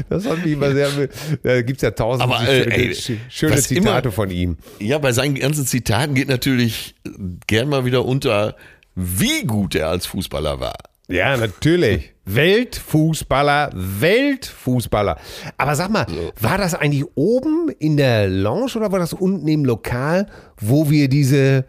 das 0.08 0.26
hat 0.26 0.44
mich 0.44 0.52
immer 0.54 0.72
sehr. 0.72 0.88
Da 1.42 1.62
gibt 1.62 1.78
es 1.78 1.82
ja 1.82 1.90
tausend 1.90 2.22
Aber, 2.22 2.42
äh, 2.48 2.62
schöne, 2.64 2.76
ey, 2.76 2.94
schöne 3.28 3.52
was 3.52 3.70
immer- 3.70 3.80
Zitate 3.82 4.12
von 4.12 4.30
ihm. 4.30 4.56
Ja, 4.78 4.98
bei 4.98 5.12
seinen 5.12 5.34
ganzen 5.34 5.66
Zitaten 5.66 6.14
geht 6.14 6.28
natürlich 6.28 6.94
gern 7.46 7.68
mal 7.68 7.84
wieder 7.84 8.04
unter, 8.04 8.56
wie 8.94 9.44
gut 9.46 9.74
er 9.74 9.88
als 9.88 10.06
Fußballer 10.06 10.60
war. 10.60 10.74
Ja, 11.08 11.36
natürlich. 11.36 12.12
Weltfußballer, 12.24 13.70
Weltfußballer. 13.74 15.16
Aber 15.56 15.74
sag 15.74 15.90
mal, 15.90 16.06
war 16.40 16.58
das 16.58 16.74
eigentlich 16.74 17.04
oben 17.16 17.68
in 17.78 17.96
der 17.96 18.28
Lounge 18.28 18.72
oder 18.76 18.92
war 18.92 18.98
das 19.00 19.12
unten 19.12 19.48
im 19.48 19.64
Lokal, 19.64 20.26
wo 20.58 20.88
wir 20.90 21.08
diese, 21.08 21.64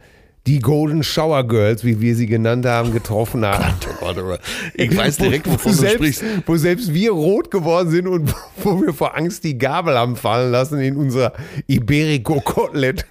die 0.48 0.60
Golden 0.60 1.04
Shower 1.04 1.48
Girls, 1.48 1.84
wie 1.84 2.02
wir 2.02 2.16
sie 2.16 2.26
genannt 2.26 2.66
haben, 2.66 2.92
getroffen 2.94 3.46
haben? 3.46 3.76
Oh 3.90 4.06
Gott, 4.06 4.18
aber 4.18 4.40
ich 4.74 4.96
weiß 4.96 5.18
direkt, 5.18 5.46
Wo- 5.46 5.52
wo 5.52 5.54
wovon 5.56 5.72
du 5.74 5.78
selbst, 5.78 5.96
sprichst. 6.18 6.24
Wo 6.48 6.56
selbst 6.58 6.94
wir 6.94 7.12
rot 7.12 7.52
geworden 7.52 7.90
sind 7.92 8.08
und 8.08 8.34
wo 8.64 8.82
wir 8.82 8.94
vor 8.94 9.16
Angst 9.16 9.44
die 9.44 9.58
Gabel 9.58 9.98
haben 9.98 10.16
fallen 10.16 10.52
lassen 10.52 10.80
in 10.80 10.96
unser 10.98 11.34
Iberico-Kotelett. 11.68 13.06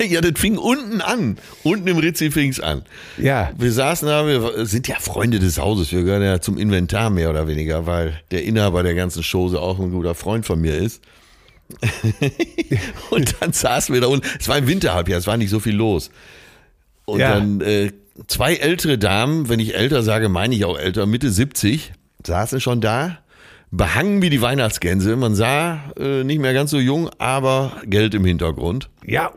Ja, 0.00 0.20
das 0.22 0.40
fing 0.40 0.56
unten 0.58 1.00
an. 1.02 1.36
Unten 1.62 1.86
im 1.86 1.98
Ritzi 1.98 2.30
fing's 2.30 2.58
an. 2.58 2.82
Ja. 3.18 3.52
Wir 3.56 3.70
saßen 3.70 4.08
da, 4.08 4.26
wir 4.26 4.66
sind 4.66 4.88
ja 4.88 4.96
Freunde 4.98 5.38
des 5.38 5.58
Hauses. 5.58 5.92
Wir 5.92 6.02
gehören 6.02 6.22
ja 6.22 6.40
zum 6.40 6.56
Inventar 6.58 7.10
mehr 7.10 7.30
oder 7.30 7.46
weniger, 7.46 7.86
weil 7.86 8.18
der 8.32 8.42
Inhaber 8.44 8.82
der 8.82 8.94
ganzen 8.94 9.22
Chose 9.22 9.60
auch 9.60 9.78
ein 9.78 9.92
guter 9.92 10.14
Freund 10.14 10.46
von 10.46 10.60
mir 10.60 10.76
ist. 10.76 11.02
und 13.10 13.36
dann 13.40 13.52
saßen 13.52 13.94
wir 13.94 14.00
da 14.00 14.06
unten. 14.08 14.26
Es 14.38 14.48
war 14.48 14.58
im 14.58 14.66
Winterhalbjahr, 14.66 15.18
es 15.18 15.26
war 15.26 15.36
nicht 15.36 15.50
so 15.50 15.60
viel 15.60 15.74
los. 15.74 16.10
Und 17.04 17.20
Ja. 17.20 17.34
dann 17.34 17.60
äh, 17.60 17.92
zwei 18.28 18.54
ältere 18.54 18.98
Damen, 18.98 19.48
wenn 19.48 19.60
ich 19.60 19.74
älter 19.74 20.02
sage, 20.02 20.28
meine 20.28 20.54
ich 20.54 20.64
auch 20.64 20.78
älter, 20.78 21.06
Mitte 21.06 21.30
70, 21.30 21.92
saßen 22.26 22.60
schon 22.60 22.80
da, 22.80 23.18
behangen 23.70 24.20
wie 24.22 24.30
die 24.30 24.42
Weihnachtsgänse. 24.42 25.16
Man 25.16 25.34
sah 25.34 25.80
äh, 25.98 26.24
nicht 26.24 26.40
mehr 26.40 26.52
ganz 26.54 26.70
so 26.70 26.78
jung, 26.78 27.08
aber 27.18 27.72
Geld 27.86 28.14
im 28.14 28.24
Hintergrund. 28.24 28.90
Ja, 29.06 29.32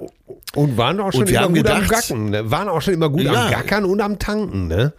und 0.56 0.78
waren 0.78 1.00
auch 1.00 1.12
schon 1.12 1.22
Und 1.22 1.30
immer 1.30 1.40
gut 1.48 1.50
am 1.50 1.54
gedacht- 1.54 1.90
Gacken. 1.90 2.30
Ne? 2.32 2.52
Waren 2.52 2.68
auch 2.68 2.82
schon 2.82 2.94
immer 2.94 3.10
gut 3.10 3.24
Ja. 3.24 3.46
am 3.46 3.52
Gackern 3.52 3.86
und 3.86 4.02
am 4.02 4.20
Tanken, 4.20 4.68
ne? 4.68 4.94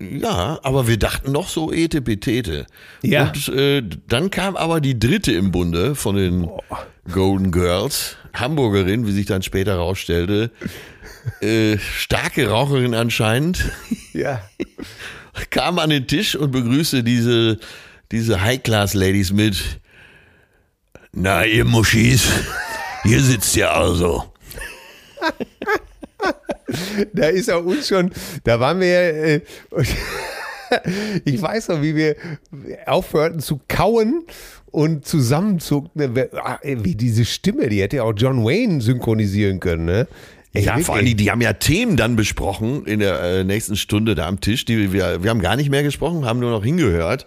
Ja, 0.00 0.58
aber 0.62 0.86
wir 0.88 0.98
dachten 0.98 1.32
noch 1.32 1.48
so 1.48 1.72
ete 1.72 2.02
petete. 2.02 2.66
Ja. 3.02 3.28
Und 3.28 3.48
äh, 3.48 3.82
dann 4.08 4.30
kam 4.30 4.56
aber 4.56 4.80
die 4.80 4.98
dritte 4.98 5.32
im 5.32 5.50
Bunde 5.52 5.94
von 5.94 6.16
den 6.16 6.48
Golden 7.10 7.52
Girls, 7.52 8.16
Hamburgerin, 8.34 9.06
wie 9.06 9.12
sich 9.12 9.26
dann 9.26 9.42
später 9.42 9.72
herausstellte, 9.72 10.50
äh, 11.40 11.78
starke 11.78 12.48
Raucherin 12.48 12.94
anscheinend, 12.94 13.70
Ja. 14.12 14.42
kam 15.50 15.78
an 15.78 15.90
den 15.90 16.06
Tisch 16.06 16.34
und 16.36 16.50
begrüßte 16.50 17.02
diese, 17.04 17.58
diese 18.12 18.40
High-Class-Ladies 18.42 19.32
mit, 19.32 19.80
na 21.12 21.44
ihr 21.46 21.64
Muschis, 21.64 22.28
hier 23.04 23.20
sitzt 23.20 23.56
ihr 23.56 23.72
also. 23.72 24.24
Da 27.12 27.26
ist 27.28 27.48
er 27.48 27.64
uns 27.64 27.88
schon, 27.88 28.10
da 28.42 28.58
waren 28.58 28.80
wir, 28.80 28.86
äh, 28.88 29.40
ich 31.24 31.40
weiß 31.40 31.68
noch, 31.68 31.82
wie 31.82 31.94
wir 31.94 32.16
aufhörten 32.86 33.40
zu 33.40 33.60
kauen 33.68 34.24
und 34.70 35.06
zusammenzuckten. 35.06 36.18
Ah, 36.34 36.58
Wie 36.62 36.94
diese 36.96 37.24
Stimme, 37.24 37.68
die 37.68 37.80
hätte 37.82 37.96
ja 37.96 38.02
auch 38.02 38.14
John 38.16 38.44
Wayne 38.44 38.80
synchronisieren 38.80 39.60
können, 39.60 39.84
ne? 39.84 40.08
Ey, 40.52 40.62
Ja, 40.64 40.72
wirklich. 40.72 40.86
vor 40.86 40.96
allem, 40.96 41.16
die 41.16 41.30
haben 41.30 41.40
ja 41.40 41.52
Themen 41.52 41.96
dann 41.96 42.16
besprochen 42.16 42.86
in 42.86 43.00
der 43.00 43.20
äh, 43.20 43.44
nächsten 43.44 43.76
Stunde 43.76 44.14
da 44.14 44.26
am 44.26 44.40
Tisch. 44.40 44.64
Die 44.64 44.92
wir, 44.92 45.22
wir 45.22 45.30
haben 45.30 45.40
gar 45.40 45.56
nicht 45.56 45.70
mehr 45.70 45.82
gesprochen, 45.82 46.24
haben 46.24 46.40
nur 46.40 46.50
noch 46.50 46.64
hingehört. 46.64 47.26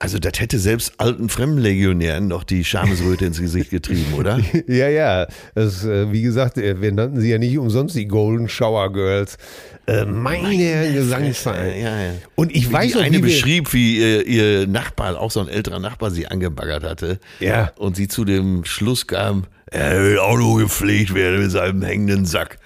Also 0.00 0.18
das 0.18 0.38
hätte 0.38 0.60
selbst 0.60 0.92
alten 0.98 1.28
Fremdenlegionären 1.28 2.28
noch 2.28 2.44
die 2.44 2.64
Schamesröte 2.64 3.26
ins 3.26 3.40
Gesicht 3.40 3.70
getrieben, 3.70 4.14
oder? 4.14 4.38
Ja, 4.68 4.88
ja. 4.88 5.26
Das, 5.54 5.84
äh, 5.84 6.12
wie 6.12 6.22
gesagt, 6.22 6.56
äh, 6.56 6.80
wir 6.80 6.92
nannten 6.92 7.20
sie 7.20 7.30
ja 7.30 7.38
nicht 7.38 7.58
umsonst 7.58 7.96
die 7.96 8.06
Golden 8.06 8.48
Shower 8.48 8.92
Girls. 8.92 9.38
Äh, 9.86 10.04
meine 10.04 10.92
Gesangsverein. 10.92 11.80
Ja, 11.80 12.00
ja. 12.00 12.12
Und 12.36 12.54
ich 12.54 12.68
Wie 12.68 12.72
weiß 12.72 12.92
die 12.92 12.98
noch, 12.98 13.04
eine 13.04 13.16
wie 13.16 13.22
beschrieb, 13.22 13.72
wie 13.72 13.98
ihr, 13.98 14.26
ihr 14.26 14.66
Nachbar, 14.68 15.18
auch 15.20 15.30
so 15.30 15.40
ein 15.40 15.48
älterer 15.48 15.80
Nachbar, 15.80 16.10
sie 16.10 16.28
angebaggert 16.28 16.84
hatte. 16.84 17.18
Ja. 17.40 17.72
Und 17.76 17.96
sie 17.96 18.06
zu 18.06 18.24
dem 18.24 18.64
Schluss 18.64 19.06
kam, 19.06 19.46
er 19.66 20.00
will 20.02 20.18
auch 20.18 20.38
nur 20.38 20.60
gepflegt 20.60 21.14
werden 21.14 21.42
mit 21.42 21.50
seinem 21.50 21.82
hängenden 21.82 22.24
Sack. 22.24 22.58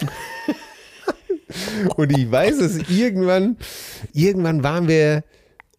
Und 1.96 2.16
ich 2.16 2.28
weiß 2.30 2.58
es, 2.60 2.88
irgendwann, 2.88 3.56
irgendwann 4.12 4.64
waren 4.64 4.88
wir 4.88 5.22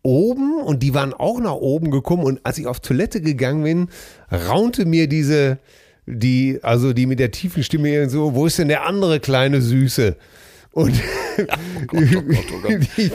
oben 0.05 0.61
und 0.61 0.83
die 0.83 0.93
waren 0.93 1.13
auch 1.13 1.39
nach 1.39 1.55
oben 1.55 1.91
gekommen 1.91 2.23
und 2.23 2.39
als 2.43 2.57
ich 2.57 2.67
auf 2.67 2.79
Toilette 2.79 3.21
gegangen 3.21 3.63
bin, 3.63 3.87
raunte 4.31 4.85
mir 4.85 5.09
diese, 5.09 5.57
die, 6.05 6.59
also 6.61 6.93
die 6.93 7.07
mit 7.07 7.19
der 7.19 7.31
tiefen 7.31 7.63
Stimme 7.63 8.07
so, 8.09 8.35
wo 8.35 8.45
ist 8.45 8.59
denn 8.59 8.67
der 8.67 8.85
andere 8.85 9.19
kleine 9.19 9.61
Süße? 9.61 10.15
Und 10.71 10.93
ich, 12.97 13.11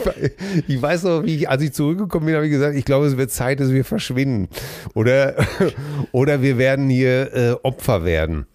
ich 0.67 0.81
weiß 0.81 1.03
noch, 1.03 1.23
wie 1.23 1.35
ich, 1.35 1.49
als 1.49 1.63
ich 1.63 1.73
zurückgekommen 1.73 2.25
bin, 2.25 2.35
habe 2.35 2.45
ich 2.45 2.51
gesagt, 2.51 2.75
ich 2.75 2.85
glaube, 2.85 3.05
es 3.05 3.17
wird 3.17 3.31
Zeit, 3.31 3.59
dass 3.59 3.71
wir 3.71 3.85
verschwinden. 3.85 4.49
Oder, 4.93 5.35
oder 6.11 6.41
wir 6.41 6.57
werden 6.57 6.89
hier 6.89 7.33
äh, 7.33 7.51
Opfer 7.63 8.03
werden. 8.03 8.47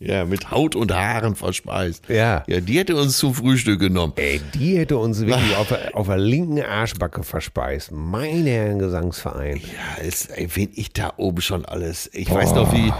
Ja, 0.00 0.24
mit 0.24 0.52
Haut 0.52 0.76
und 0.76 0.92
Haaren 0.94 1.34
verspeist. 1.34 2.08
Ja. 2.08 2.44
Ja, 2.46 2.60
die 2.60 2.78
hätte 2.78 2.94
uns 2.94 3.18
zum 3.18 3.34
Frühstück 3.34 3.80
genommen. 3.80 4.12
Ey, 4.16 4.40
die 4.54 4.78
hätte 4.78 4.96
uns 4.96 5.20
wirklich 5.20 5.56
auf, 5.56 5.68
der- 5.68 5.96
auf 5.96 6.06
der 6.06 6.18
linken 6.18 6.62
Arschbacke 6.62 7.24
verspeist. 7.24 7.90
Meine 7.90 8.48
Herren 8.50 8.78
Gesangsverein. 8.78 9.56
Ja, 9.56 10.04
es, 10.06 10.26
ey, 10.26 10.48
wen 10.54 10.70
ich 10.74 10.92
da 10.92 11.12
oben 11.16 11.40
schon 11.40 11.64
alles. 11.64 12.08
Ich 12.12 12.30
weiß 12.30 12.54
noch, 12.54 12.72
wie, 12.72 12.92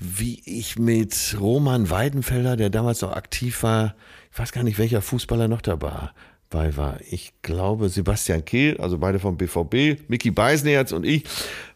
wie 0.00 0.42
ich 0.44 0.76
mit 0.76 1.36
Roman 1.38 1.88
Weidenfelder, 1.88 2.56
der 2.56 2.68
damals 2.70 3.00
noch 3.02 3.12
aktiv 3.12 3.62
war, 3.62 3.94
ich 4.32 4.38
weiß 4.38 4.50
gar 4.50 4.64
nicht, 4.64 4.78
welcher 4.78 5.02
Fußballer 5.02 5.46
noch 5.46 5.60
dabei 5.60 6.10
bei 6.50 6.76
war. 6.76 6.98
Ich 7.08 7.32
glaube, 7.42 7.88
Sebastian 7.88 8.44
Kehl, 8.44 8.76
also 8.80 8.98
beide 8.98 9.20
vom 9.20 9.36
BVB, 9.36 10.00
Mickey 10.08 10.32
Beisenherz 10.32 10.90
und 10.90 11.06
ich 11.06 11.22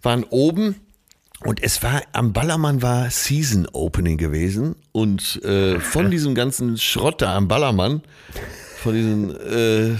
waren 0.03 0.25
oben. 0.25 0.75
Und 1.45 1.63
es 1.63 1.83
war, 1.83 2.03
am 2.13 2.33
Ballermann 2.33 2.81
war 2.81 3.11
Season 3.11 3.69
Opening 3.73 4.17
gewesen. 4.17 4.77
Und 4.93 5.43
äh, 5.45 5.79
von 5.79 6.11
diesem 6.11 6.35
ganzen 6.35 6.79
Schrott 6.79 7.21
da 7.21 7.37
am 7.37 7.49
Ballermann, 7.49 8.03
von 8.79 8.95
diesen, 8.95 9.31
äh, 9.37 9.97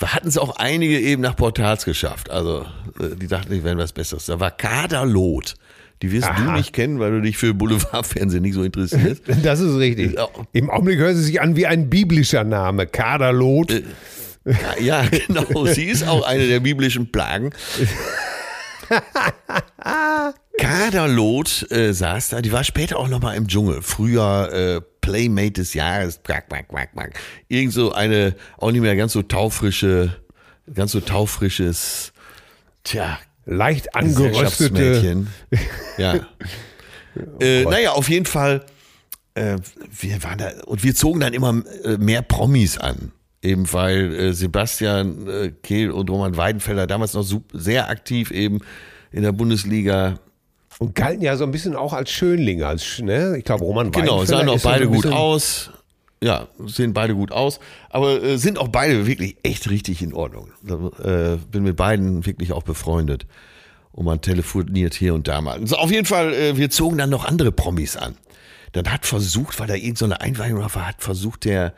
hatten 0.00 0.28
es 0.28 0.38
auch 0.38 0.56
einige 0.56 0.98
eben 0.98 1.22
nach 1.22 1.36
Portals 1.36 1.84
geschafft. 1.84 2.30
Also, 2.30 2.64
äh, 2.98 3.14
die 3.16 3.26
dachten, 3.26 3.52
die 3.52 3.62
wären 3.62 3.78
was 3.78 3.92
Besseres. 3.92 4.26
Da 4.26 4.40
war 4.40 4.50
Kader 4.50 5.04
Lot. 5.04 5.54
Die 6.02 6.12
wirst 6.12 6.28
du 6.28 6.32
Aha. 6.32 6.56
nicht 6.56 6.72
kennen, 6.72 6.98
weil 6.98 7.12
du 7.12 7.20
dich 7.22 7.36
für 7.36 7.54
Boulevardfernsehen 7.54 8.42
nicht 8.42 8.54
so 8.54 8.62
interessierst. 8.62 9.22
Das 9.42 9.60
ist 9.60 9.76
richtig. 9.78 10.18
Im 10.52 10.70
Augenblick 10.70 10.98
hört 10.98 11.16
sie 11.16 11.22
sich 11.22 11.40
an 11.40 11.56
wie 11.56 11.66
ein 11.66 11.88
biblischer 11.88 12.44
Name. 12.44 12.86
Kaderlot. 12.86 13.82
ja, 14.80 15.04
genau. 15.26 15.66
Sie 15.66 15.84
ist 15.84 16.06
auch 16.06 16.26
eine 16.26 16.46
der 16.46 16.60
biblischen 16.60 17.12
Plagen. 17.12 17.50
Kaderlot 20.58 21.70
äh, 21.70 21.92
saß 21.92 22.30
da, 22.30 22.42
die 22.42 22.52
war 22.52 22.64
später 22.64 22.98
auch 22.98 23.08
nochmal 23.08 23.36
im 23.36 23.48
Dschungel. 23.48 23.82
Früher 23.82 24.52
äh, 24.52 24.80
Playmate 25.00 25.52
des 25.52 25.74
Jahres, 25.74 26.22
quack, 26.22 26.48
quack, 26.48 26.68
quack, 26.68 26.92
quack. 26.92 27.18
Irgend 27.48 27.72
so 27.72 27.92
eine, 27.92 28.34
auch 28.58 28.70
nicht 28.70 28.80
mehr 28.80 28.96
ganz 28.96 29.12
so 29.12 29.22
taufrische, 29.22 30.16
ganz 30.72 30.92
so 30.92 31.00
taufrisches, 31.00 32.12
tja, 32.84 33.18
Leicht 33.46 33.94
angeröstete. 33.94 35.26
Ja. 35.98 36.14
äh, 37.40 37.64
naja, 37.64 37.92
auf 37.92 38.08
jeden 38.08 38.26
Fall, 38.26 38.64
äh, 39.34 39.58
wir 39.90 40.22
waren 40.22 40.38
da, 40.38 40.50
und 40.64 40.82
wir 40.82 40.94
zogen 40.94 41.20
dann 41.20 41.34
immer 41.34 41.62
äh, 41.84 41.98
mehr 41.98 42.22
Promis 42.22 42.78
an. 42.78 43.12
Eben 43.42 43.70
weil 43.72 44.14
äh, 44.14 44.32
Sebastian 44.32 45.28
äh, 45.28 45.52
Kehl 45.62 45.90
und 45.90 46.08
Roman 46.08 46.36
Weidenfelder 46.38 46.86
damals 46.86 47.12
noch 47.12 47.26
sehr 47.52 47.90
aktiv 47.90 48.30
eben 48.30 48.60
in 49.12 49.22
der 49.22 49.32
Bundesliga. 49.32 50.18
Und 50.78 50.94
galten 50.94 51.22
ja 51.22 51.36
so 51.36 51.44
ein 51.44 51.50
bisschen 51.50 51.76
auch 51.76 51.92
als 51.92 52.10
Schönlinge. 52.10 52.66
Als, 52.66 52.98
ne? 53.00 53.36
Ich 53.38 53.44
glaube, 53.44 53.64
Roman 53.64 53.90
Genau, 53.90 54.18
Weidenfeller 54.18 54.38
sahen 54.38 54.48
auch 54.48 54.62
beide 54.62 54.84
so 54.84 54.90
gut 54.90 55.06
aus. 55.06 55.70
Ja, 56.22 56.48
sehen 56.64 56.94
beide 56.94 57.14
gut 57.14 57.32
aus, 57.32 57.60
aber 57.90 58.22
äh, 58.22 58.38
sind 58.38 58.58
auch 58.58 58.68
beide 58.68 59.06
wirklich 59.06 59.36
echt 59.42 59.68
richtig 59.68 60.00
in 60.00 60.14
Ordnung. 60.14 60.48
Äh, 60.66 61.36
bin 61.50 61.64
mit 61.64 61.76
beiden 61.76 62.24
wirklich 62.24 62.52
auch 62.52 62.62
befreundet. 62.62 63.26
Und 63.92 64.06
man 64.06 64.20
telefoniert 64.22 64.94
hier 64.94 65.14
und 65.14 65.28
da 65.28 65.40
mal. 65.40 65.64
So, 65.66 65.76
auf 65.76 65.90
jeden 65.90 66.06
Fall, 66.06 66.32
äh, 66.32 66.56
wir 66.56 66.70
zogen 66.70 66.96
dann 66.98 67.10
noch 67.10 67.26
andere 67.26 67.52
Promis 67.52 67.96
an. 67.96 68.16
Dann 68.72 68.90
hat 68.90 69.06
versucht, 69.06 69.60
weil 69.60 69.66
da 69.66 69.74
irgendeine 69.74 69.96
so 69.98 70.04
eine 70.06 70.20
Einweihung 70.20 70.60
war, 70.60 70.88
hat 70.88 71.02
versucht 71.02 71.44
der 71.44 71.74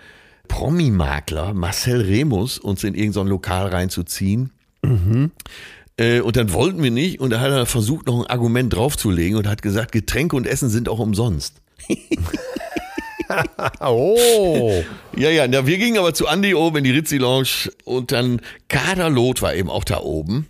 Promi-Makler 0.49 1.53
Marcel 1.53 2.01
Remus 2.01 2.59
uns 2.59 2.85
in 2.85 2.95
irgendein 2.95 3.27
Lokal 3.27 3.67
reinzuziehen. 3.67 4.53
Äh, 4.83 5.29
und 5.99 6.37
dann 6.37 6.53
wollten 6.53 6.83
wir 6.83 6.91
nicht 6.91 7.21
und 7.21 7.31
da 7.31 7.41
hat 7.41 7.51
er 7.51 7.67
versucht, 7.67 8.07
noch 8.07 8.21
ein 8.21 8.27
Argument 8.27 8.75
draufzulegen 8.75 9.39
und 9.39 9.49
hat 9.49 9.63
gesagt, 9.63 9.93
Getränke 9.93 10.37
und 10.37 10.47
Essen 10.47 10.69
sind 10.69 10.89
auch 10.89 10.99
umsonst. 10.99 11.63
Oh. 13.81 14.85
Ja, 15.17 15.31
ja, 15.31 15.49
na, 15.49 15.67
wir 15.67 15.79
gingen 15.79 15.99
aber 15.99 16.15
zu 16.15 16.29
Andi 16.29 16.55
oben 16.55 16.79
in 16.79 16.85
die 16.85 16.91
Ritzi 16.91 17.19
Lounge 17.19 17.71
und 17.85 18.13
dann 18.13 18.41
Kader 18.69 19.11
Loth 19.11 19.43
war 19.43 19.55
eben 19.55 19.71
auch 19.71 19.85
da 19.85 19.99
oben. 19.99 20.47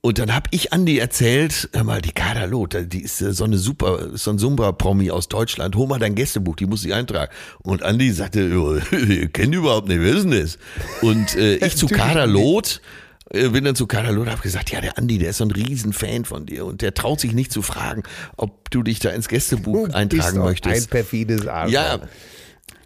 Und 0.00 0.18
dann 0.18 0.32
habe 0.32 0.48
ich 0.52 0.72
Andi 0.72 0.98
erzählt, 0.98 1.68
hör 1.72 1.84
mal, 1.84 2.00
die 2.00 2.12
Kader 2.12 2.46
Loth, 2.46 2.76
die 2.92 3.02
ist 3.02 3.20
äh, 3.20 3.32
so 3.32 3.44
eine 3.44 3.58
super, 3.58 4.16
so 4.16 4.30
ein 4.30 4.38
Sumbra-Promi 4.38 5.10
aus 5.10 5.28
Deutschland, 5.28 5.74
hol 5.74 5.88
mal 5.88 5.98
dein 5.98 6.14
Gästebuch, 6.14 6.54
die 6.56 6.66
muss 6.66 6.84
ich 6.84 6.94
eintragen. 6.94 7.32
Und 7.58 7.82
Andi 7.82 8.10
sagte, 8.12 8.80
ihr 8.92 9.28
kennt 9.32 9.54
überhaupt 9.54 9.88
nicht, 9.88 10.00
wer 10.00 10.14
ist 10.14 10.22
denn 10.22 10.40
das? 10.40 10.58
Und 11.02 11.34
äh, 11.36 11.56
ich 11.56 11.76
zu 11.76 11.88
Kader 11.88 12.26
Loth, 12.26 12.80
äh, 12.80 13.07
bin 13.30 13.64
dann 13.64 13.74
zu 13.74 13.86
Kader 13.86 14.12
Loth, 14.12 14.28
habe 14.28 14.42
gesagt, 14.42 14.70
ja, 14.70 14.80
der 14.80 14.96
Andi, 14.96 15.18
der 15.18 15.30
ist 15.30 15.38
so 15.38 15.44
ein 15.44 15.50
Riesenfan 15.50 16.24
von 16.24 16.46
dir 16.46 16.64
und 16.64 16.82
der 16.82 16.94
traut 16.94 17.20
sich 17.20 17.32
nicht 17.32 17.52
zu 17.52 17.62
fragen, 17.62 18.02
ob 18.36 18.70
du 18.70 18.82
dich 18.82 19.00
da 19.00 19.10
ins 19.10 19.28
Gästebuch 19.28 19.90
eintragen 19.90 20.36
doch 20.36 20.44
möchtest. 20.44 20.86
Ein 20.86 20.90
perfides 20.90 21.46
Arschloch. 21.46 21.72
Ja. 21.72 22.00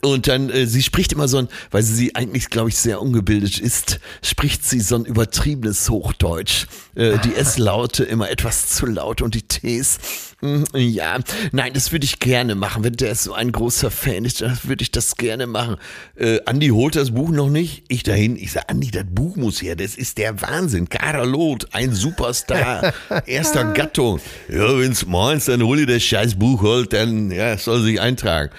Und 0.05 0.27
dann, 0.27 0.51
äh, 0.51 0.67
sie 0.67 0.83
spricht 0.83 1.13
immer 1.13 1.29
so 1.29 1.39
ein, 1.39 1.49
weil 1.71 1.85
sie 1.85 2.17
eigentlich, 2.17 2.51
glaube 2.51 2.71
ich, 2.71 2.77
sehr 2.77 3.01
ungebildet 3.01 3.61
ist, 3.61 4.01
spricht 4.21 4.65
sie 4.65 4.81
so 4.81 4.97
ein 4.97 5.05
übertriebenes 5.05 5.89
Hochdeutsch. 5.89 6.67
Äh, 6.97 7.19
die 7.19 7.37
S-Laute 7.37 8.03
immer 8.03 8.29
etwas 8.29 8.67
zu 8.67 8.87
laut 8.87 9.23
und 9.23 9.37
die 9.37 9.43
Ts, 9.43 10.01
mm, 10.41 10.65
ja, 10.75 11.21
nein, 11.53 11.73
das 11.73 11.93
würde 11.93 12.05
ich 12.05 12.19
gerne 12.19 12.57
machen. 12.57 12.83
Wenn 12.83 12.95
der 12.95 13.15
so 13.15 13.33
ein 13.33 13.53
großer 13.53 13.93
Fan 13.93 14.25
ist, 14.25 14.41
dann 14.41 14.59
würde 14.65 14.83
ich 14.83 14.91
das 14.91 15.15
gerne 15.15 15.47
machen. 15.47 15.77
Äh, 16.17 16.41
Andi 16.47 16.71
holt 16.71 16.97
das 16.97 17.13
Buch 17.13 17.31
noch 17.31 17.49
nicht. 17.49 17.85
Ich 17.87 18.03
dahin, 18.03 18.35
ich 18.35 18.51
sage, 18.51 18.71
Andi, 18.71 18.91
das 18.91 19.05
Buch 19.09 19.37
muss 19.37 19.63
her, 19.63 19.77
das 19.77 19.95
ist 19.95 20.19
der 20.19 20.43
Wahnsinn. 20.43 20.89
Kader 20.89 21.27
Loth, 21.27 21.73
ein 21.77 21.95
Superstar, 21.95 22.93
erster 23.27 23.73
Gattung. 23.73 24.19
Ja, 24.49 24.77
wenn's 24.81 25.07
meinst, 25.07 25.47
dann 25.47 25.63
hol 25.63 25.77
dir 25.77 25.87
das 25.87 26.03
scheiß 26.03 26.35
Buch 26.35 26.61
holt, 26.63 26.93
dann 26.93 27.31
ja, 27.31 27.57
soll 27.57 27.85
sich 27.85 28.01
eintragen. 28.01 28.51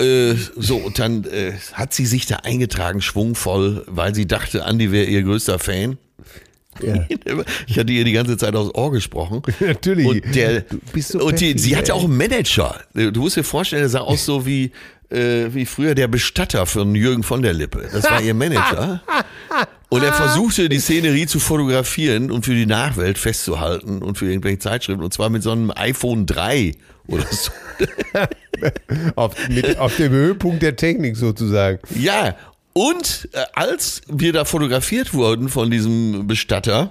Äh, 0.00 0.34
so, 0.56 0.76
und 0.76 0.98
dann 0.98 1.24
äh, 1.24 1.52
hat 1.72 1.94
sie 1.94 2.04
sich 2.04 2.26
da 2.26 2.36
eingetragen, 2.36 3.00
schwungvoll, 3.00 3.84
weil 3.86 4.14
sie 4.14 4.26
dachte, 4.26 4.64
Andi 4.64 4.92
wäre 4.92 5.06
ihr 5.06 5.22
größter 5.22 5.58
Fan. 5.58 5.98
Ja. 6.82 7.06
Ich 7.66 7.78
hatte 7.78 7.92
ihr 7.92 8.04
die 8.04 8.12
ganze 8.12 8.36
Zeit 8.36 8.54
aufs 8.54 8.74
Ohr 8.74 8.92
gesprochen. 8.92 9.42
Natürlich. 9.60 10.06
Und, 10.06 10.34
der, 10.34 10.62
Du 10.62 10.78
bist 10.92 11.10
so 11.10 11.20
und 11.20 11.40
die, 11.40 11.58
sie 11.58 11.76
hatte 11.76 11.94
auch 11.94 12.04
einen 12.04 12.16
Manager. 12.16 12.80
Du 12.94 13.20
musst 13.20 13.36
dir 13.36 13.44
vorstellen, 13.44 13.82
der 13.82 13.88
sah 13.88 14.00
aus 14.00 14.24
so 14.24 14.46
wie, 14.46 14.72
äh, 15.10 15.46
wie 15.52 15.66
früher 15.66 15.94
der 15.94 16.08
Bestatter 16.08 16.66
von 16.66 16.94
Jürgen 16.94 17.22
von 17.22 17.42
der 17.42 17.52
Lippe. 17.52 17.88
Das 17.92 18.04
war 18.04 18.20
ihr 18.20 18.34
Manager. 18.34 19.02
Und 19.88 20.02
er 20.02 20.12
versuchte, 20.12 20.68
die 20.68 20.80
Szenerie 20.80 21.26
zu 21.26 21.38
fotografieren 21.38 22.32
und 22.32 22.44
für 22.44 22.54
die 22.54 22.66
Nachwelt 22.66 23.18
festzuhalten 23.18 24.02
und 24.02 24.18
für 24.18 24.26
irgendwelche 24.28 24.58
Zeitschriften. 24.58 25.04
Und 25.04 25.14
zwar 25.14 25.30
mit 25.30 25.44
so 25.44 25.52
einem 25.52 25.70
iPhone 25.76 26.26
3 26.26 26.72
oder 27.06 27.24
so. 27.30 27.52
Auf, 29.14 29.48
mit, 29.48 29.78
auf 29.78 29.94
dem 29.96 30.10
Höhepunkt 30.10 30.62
der 30.62 30.74
Technik 30.74 31.16
sozusagen. 31.16 31.78
Ja, 31.94 32.34
und 32.76 33.30
äh, 33.32 33.42
als 33.54 34.02
wir 34.06 34.34
da 34.34 34.44
fotografiert 34.44 35.14
wurden 35.14 35.48
von 35.48 35.70
diesem 35.70 36.26
Bestatter, 36.26 36.90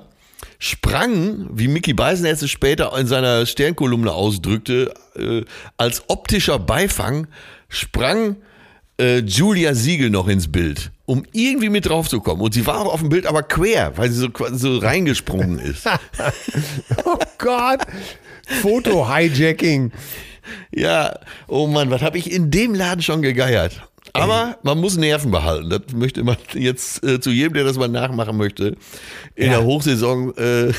sprang, 0.58 1.48
wie 1.54 1.68
Mickey 1.68 1.94
Beisenherz 1.94 2.42
es 2.42 2.50
später 2.50 2.98
in 2.98 3.06
seiner 3.06 3.46
Sternkolumne 3.46 4.12
ausdrückte, 4.12 4.96
äh, 5.16 5.44
als 5.78 6.02
optischer 6.08 6.58
Beifang, 6.58 7.28
sprang 7.70 8.38
äh, 9.00 9.20
Julia 9.20 9.76
Siegel 9.76 10.10
noch 10.10 10.28
ins 10.28 10.52
Bild, 10.52 10.90
um 11.06 11.24
irgendwie 11.34 11.70
mit 11.70 11.86
drauf 11.86 12.10
zu 12.10 12.20
kommen. 12.20 12.42
Und 12.42 12.56
sie 12.56 12.66
war 12.66 12.82
auch 12.82 12.92
auf 12.92 13.02
dem 13.02 13.10
Bild 13.10 13.28
aber 13.28 13.44
quer, 13.44 13.96
weil 13.96 14.10
sie 14.10 14.20
so, 14.22 14.30
so 14.54 14.80
reingesprungen 14.80 15.60
ist. 15.60 15.88
Oh 17.06 17.20
Gott. 17.38 17.82
Foto-Hijacking. 18.64 19.92
Ja, 20.72 21.20
oh 21.48 21.68
Mann, 21.68 21.92
was 21.92 22.02
habe 22.02 22.18
ich 22.18 22.32
in 22.32 22.50
dem 22.50 22.74
Laden 22.74 23.04
schon 23.04 23.22
gegeiert. 23.22 23.84
Aber 24.22 24.57
man 24.63 24.80
muss 24.80 24.97
Nerven 24.97 25.32
behalten. 25.32 25.70
Das 25.70 25.82
möchte 25.93 26.24
man 26.24 26.38
jetzt 26.53 27.03
äh, 27.03 27.20
zu 27.20 27.32
jedem, 27.32 27.53
der 27.53 27.63
das 27.63 27.78
mal 27.78 27.88
nachmachen 27.88 28.38
möchte, 28.38 28.76
in 29.36 29.47
Ja. 29.51 29.57
der 29.57 29.63
Hochsaison 29.63 30.36
äh, 30.38 30.72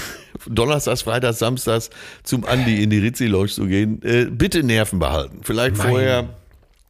Donnerstags, 0.49 1.03
Freitags, 1.03 1.39
Samstags 1.39 1.91
zum 2.23 2.45
Andi 2.45 2.83
in 2.83 2.91
die 2.91 2.99
Rizzi 2.99 3.27
Lounge 3.27 3.49
zu 3.49 3.67
gehen. 3.67 4.03
Äh, 4.03 4.27
bitte 4.31 4.63
Nerven 4.63 4.99
behalten. 4.99 5.41
Vielleicht 5.43 5.77
Mein- 5.77 5.89
vorher 5.89 6.29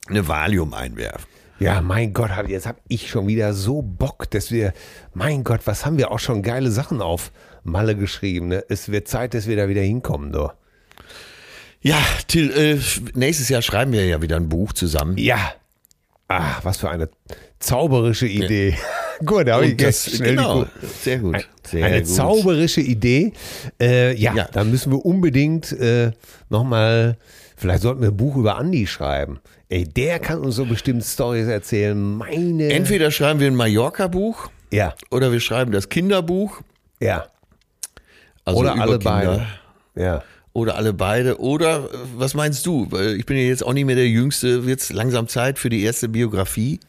eine 0.08 0.26
Valium 0.28 0.72
einwerfen. 0.74 1.26
Ja, 1.58 1.80
mein 1.80 2.12
Gott, 2.12 2.30
jetzt 2.48 2.66
habe 2.66 2.78
ich 2.86 3.08
schon 3.08 3.26
wieder 3.28 3.54
so 3.54 3.80
Bock, 3.80 4.30
dass 4.30 4.50
wir, 4.50 4.74
mein 5.14 5.42
Gott, 5.42 5.60
was 5.64 5.86
haben 5.86 5.96
wir 5.96 6.10
auch 6.10 6.18
schon 6.18 6.42
geile 6.42 6.70
Sachen 6.70 7.00
auf 7.00 7.32
Malle 7.64 7.96
geschrieben. 7.96 8.48
Ne? 8.48 8.62
Es 8.68 8.90
wird 8.90 9.08
Zeit, 9.08 9.32
dass 9.32 9.46
wir 9.46 9.56
da 9.56 9.66
wieder 9.68 9.80
hinkommen, 9.80 10.32
doch. 10.32 10.52
Ja, 11.80 11.96
Till, 12.28 12.50
äh, 12.50 12.78
nächstes 13.18 13.48
Jahr 13.48 13.62
schreiben 13.62 13.92
wir 13.92 14.04
ja 14.04 14.20
wieder 14.20 14.36
ein 14.36 14.48
Buch 14.48 14.72
zusammen. 14.74 15.16
Ja. 15.18 15.38
Ah, 16.28 16.56
was 16.62 16.78
für 16.78 16.90
eine 16.90 17.08
zauberische 17.60 18.26
Idee. 18.26 18.76
gut, 19.24 19.46
da 19.46 19.54
habe 19.54 19.66
ich 19.66 19.76
das, 19.76 20.10
schnell 20.10 20.30
genau, 20.36 20.62
Ku- 20.64 20.68
sehr 21.00 21.18
gut. 21.18 21.48
Sehr 21.62 21.84
eine 21.86 22.02
gut. 22.02 22.08
zauberische 22.08 22.80
Idee. 22.80 23.32
Äh, 23.80 24.14
ja, 24.16 24.34
Ja. 24.34 24.48
da 24.52 24.64
müssen 24.64 24.90
wir 24.92 25.04
unbedingt 25.04 25.70
äh, 25.72 26.10
nochmal, 26.48 27.16
vielleicht 27.56 27.82
sollten 27.82 28.02
wir 28.02 28.08
ein 28.08 28.16
Buch 28.16 28.36
über 28.36 28.56
Andi 28.56 28.86
schreiben. 28.86 29.38
Ey, 29.68 29.84
der 29.84 30.18
kann 30.18 30.40
uns 30.40 30.56
so 30.56 30.64
bestimmt 30.64 31.04
Stories 31.04 31.46
erzählen. 31.46 31.98
Meine. 32.16 32.70
Entweder 32.72 33.10
schreiben 33.10 33.40
wir 33.40 33.46
ein 33.48 33.56
Mallorca-Buch 33.56 34.50
ja, 34.72 34.94
oder 35.12 35.30
wir 35.32 35.40
schreiben 35.40 35.70
das 35.72 35.88
Kinderbuch. 35.88 36.60
ja. 37.00 37.26
Also 38.44 38.60
Oder 38.60 38.74
alle 38.80 38.98
Kinder. 38.98 38.98
beide. 39.10 39.46
Ja. 39.96 40.22
Oder 40.56 40.76
alle 40.76 40.94
beide. 40.94 41.38
Oder 41.38 41.84
äh, 41.92 41.98
was 42.16 42.32
meinst 42.32 42.64
du? 42.64 42.86
Weil 42.88 43.16
ich 43.16 43.26
bin 43.26 43.36
ja 43.36 43.42
jetzt 43.42 43.62
auch 43.62 43.74
nicht 43.74 43.84
mehr 43.84 43.94
der 43.94 44.08
Jüngste. 44.08 44.64
Wird 44.64 44.80
es 44.80 44.90
langsam 44.90 45.28
Zeit 45.28 45.58
für 45.58 45.68
die 45.68 45.82
erste 45.82 46.08
Biografie? 46.08 46.80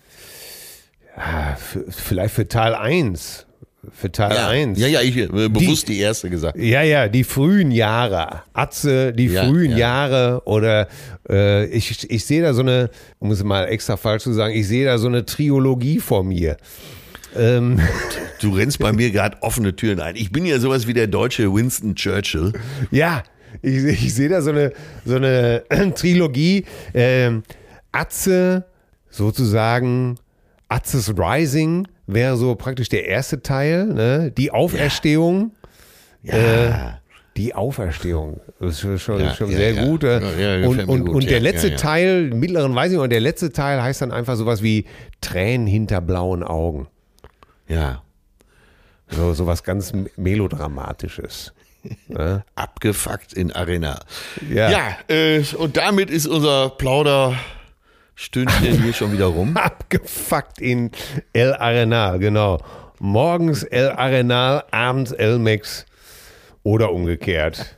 Für, 1.57 1.83
vielleicht 1.91 2.33
für 2.33 2.47
Teil 2.47 2.75
1. 2.75 3.45
Für 3.91 4.09
Teil 4.09 4.35
ja, 4.35 4.47
1. 4.47 4.79
ja, 4.79 4.87
ja, 4.87 5.01
ich 5.01 5.17
äh, 5.17 5.27
bewusst 5.27 5.89
die, 5.89 5.99
erste 5.99 6.29
gesagt. 6.29 6.57
Ja, 6.57 6.81
ja, 6.81 7.09
die 7.09 7.25
frühen 7.25 7.71
Jahre. 7.71 8.43
Atze, 8.53 9.11
die 9.11 9.25
Ja, 9.27 9.43
frühen 9.43 9.71
ja. 9.71 9.77
Jahre 9.77 10.41
oder 10.45 10.87
äh, 11.29 11.65
ich, 11.65 12.09
ich 12.09 12.25
sehe 12.25 12.41
da 12.41 12.53
so 12.53 12.61
eine, 12.61 12.89
um 13.19 13.31
es 13.31 13.43
mal 13.43 13.65
extra 13.65 13.97
falsch 13.97 14.23
zu 14.23 14.31
sagen, 14.33 14.53
ich 14.55 14.67
sehe 14.67 14.85
da 14.85 14.97
so 14.97 15.07
eine 15.07 15.25
Triologie 15.25 15.99
vor 15.99 16.23
mir. 16.23 16.55
Ähm, 17.35 17.81
Du 18.39 18.51
rennst 18.51 18.79
bei 18.79 18.93
mir 18.93 19.09
gerade 19.11 19.41
offene 19.41 19.75
Türen 19.75 19.99
ein. 19.99 20.15
Ich 20.15 20.31
bin 20.31 20.45
ja 20.45 20.59
sowas 20.59 20.85
wie 20.87 20.93
der 20.93 21.07
deutsche 21.07 21.53
Winston 21.53 21.95
Churchill. 21.95 22.53
ja, 22.91 23.23
ich, 23.61 23.83
ich 23.83 24.13
sehe 24.13 24.29
da 24.29 24.41
so 24.41 24.51
eine, 24.51 24.71
so 25.05 25.15
eine 25.15 25.63
Trilogie. 25.95 26.65
Ähm, 26.93 27.43
Atze, 27.91 28.65
sozusagen, 29.09 30.17
Atzes 30.69 31.13
Rising 31.17 31.87
wäre 32.07 32.37
so 32.37 32.55
praktisch 32.55 32.89
der 32.89 33.05
erste 33.07 33.41
Teil, 33.41 33.85
ne? 33.87 34.31
die 34.31 34.51
Auferstehung. 34.51 35.51
Ja. 36.23 36.99
Die 37.37 37.53
Auferstehung. 37.53 38.41
Das 38.59 38.83
ist 38.83 39.01
schon, 39.01 39.19
Ja, 39.19 39.33
schon 39.35 39.51
ja, 39.51 39.57
sehr 39.57 39.73
gut. 39.85 40.03
äh. 40.03 40.63
Und 40.65 40.79
und, 40.87 41.05
gut, 41.05 41.15
und 41.15 41.29
der 41.29 41.39
letzte. 41.39 41.75
Teil, 41.75 42.31
mittleren 42.33 42.73
weiß 42.73 42.87
ich 42.87 42.97
nicht, 42.97 43.03
und 43.03 43.11
der 43.11 43.19
letzte 43.19 43.51
Teil 43.51 43.81
heißt 43.81 44.01
dann 44.01 44.11
einfach 44.11 44.35
sowas 44.35 44.63
wie 44.63 44.85
Tränen 45.21 45.67
hinter 45.67 46.01
blauen 46.01 46.43
Augen. 46.43 46.87
ja. 47.67 48.01
So, 49.09 49.33
so 49.33 49.47
was 49.47 49.63
ganz 49.63 49.93
Melodramatisches. 50.17 51.53
Ne? 52.07 52.43
Abgefuckt 52.55 53.33
in 53.33 53.51
Arena. 53.51 53.99
Ja. 54.49 54.69
Ja, 54.71 54.97
äh, 55.07 55.43
und 55.57 55.77
damit 55.77 56.09
ist 56.09 56.27
unser 56.27 56.69
Plauderstündchen 56.69 58.81
hier 58.83 58.93
schon 58.93 59.11
wieder 59.13 59.27
rum. 59.27 59.55
Abgefuckt 59.57 60.59
in 60.59 60.91
El 61.33 61.53
Arenal, 61.53 62.19
genau. 62.19 62.59
Morgens 62.99 63.63
El 63.63 63.89
Arenal, 63.91 64.63
abends 64.71 65.11
El 65.11 65.39
Mex 65.39 65.85
oder 66.63 66.91
umgekehrt. 66.91 67.75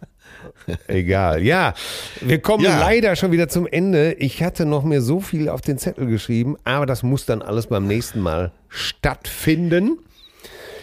Egal. 0.87 1.43
Ja, 1.43 1.73
wir 2.21 2.39
kommen 2.39 2.63
Ja. 2.63 2.79
leider 2.79 3.15
schon 3.15 3.31
wieder 3.31 3.49
zum 3.49 3.67
Ende. 3.67 4.13
Ich 4.13 4.41
hatte 4.43 4.65
noch 4.65 4.83
mir 4.83 5.01
so 5.01 5.19
viel 5.19 5.49
auf 5.49 5.61
den 5.61 5.77
Zettel 5.77 6.05
geschrieben, 6.07 6.55
aber 6.63 6.85
das 6.85 7.03
muss 7.03 7.25
dann 7.25 7.41
alles 7.41 7.67
beim 7.67 7.87
nächsten 7.87 8.21
Mal 8.21 8.51
stattfinden. 8.69 9.97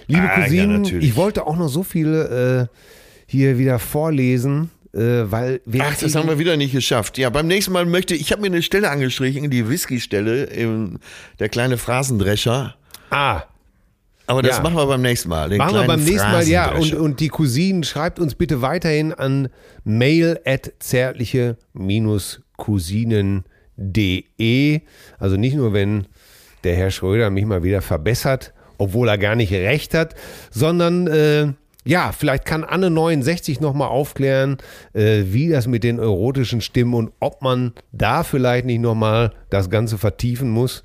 Liebe 0.09 0.23
Ah, 0.23 0.39
ja, 0.39 0.45
Cousinen, 0.45 0.83
natürlich. 0.83 1.09
ich 1.11 1.17
wollte 1.17 1.47
auch 1.47 1.57
noch 1.57 1.69
so 1.69 1.83
viel 1.83 2.69
äh, 2.71 2.77
hier 3.27 3.59
wieder 3.59 3.79
vorlesen, 3.79 4.71
äh, 4.95 4.99
weil 5.31 5.61
wir 5.67 5.83
Ach, 5.85 5.97
das 5.99 6.15
haben 6.15 6.29
wir 6.29 6.39
wieder 6.39 6.57
nicht 6.57 6.73
geschafft. 6.73 7.19
Ja, 7.19 7.29
beim 7.31 7.47
nächsten 7.47 7.73
Mal 7.73 7.85
möchte 7.87 8.15
ich 8.15 8.33
habe 8.33 8.41
mir 8.43 8.47
eine 8.49 8.63
Stelle 8.63 8.91
angestrichen, 8.91 9.51
die 9.51 9.69
Whisky-Stelle, 9.69 10.49
der 11.39 11.49
kleine 11.49 11.77
Phrasendrescher. 11.79 12.77
Ah, 13.11 13.43
Aber 14.29 14.43
das 14.43 14.57
Ja. 14.57 14.63
machen 14.65 14.75
wir 14.77 14.87
beim 14.87 15.03
nächsten 15.03 15.29
Mal. 15.29 15.57
Machen 15.57 15.75
wir 15.75 15.87
beim 15.87 16.03
nächsten 16.03 16.31
Mal, 16.33 16.49
ja. 16.49 16.75
Und, 16.75 16.95
und 16.95 17.21
die 17.21 17.29
Cousinen, 17.29 17.85
schreibt 17.85 18.19
uns 18.19 18.35
bitte 18.35 18.61
weiterhin 18.63 19.13
an 19.15 19.49
mail 19.85 20.41
at 20.45 20.73
zärtliche-cousinen.de. 23.77 24.81
Also 25.19 25.37
nicht 25.37 25.55
nur, 25.57 25.73
wenn 25.73 26.07
der 26.65 26.75
Herr 26.77 26.91
Schröder 26.91 27.31
mich 27.31 27.45
mal 27.45 27.63
wieder 27.63 27.83
verbessert, 27.83 28.53
obwohl 28.79 29.09
er 29.09 29.19
gar 29.19 29.35
nicht 29.37 29.53
recht 29.53 29.95
hat, 29.95 30.15
sondern 30.51 31.07
äh, 31.07 31.53
ja, 31.87 32.13
vielleicht 32.13 32.45
kann 32.45 32.65
Anne 32.65 32.91
69 32.91 33.61
nochmal 33.61 33.89
aufklären, 33.89 34.59
äh, 34.93 35.23
wie 35.27 35.49
das 35.49 35.67
mit 35.67 35.85
den 35.85 35.99
erotischen 35.99 36.61
Stimmen 36.61 36.95
und 36.95 37.13
ob 37.21 37.43
man 37.43 37.73
da 37.93 38.25
vielleicht 38.25 38.67
nicht 38.67 38.81
nochmal 38.81 39.33
das 39.51 39.71
Ganze 39.71 39.97
vertiefen 39.97 40.51
muss. 40.51 40.83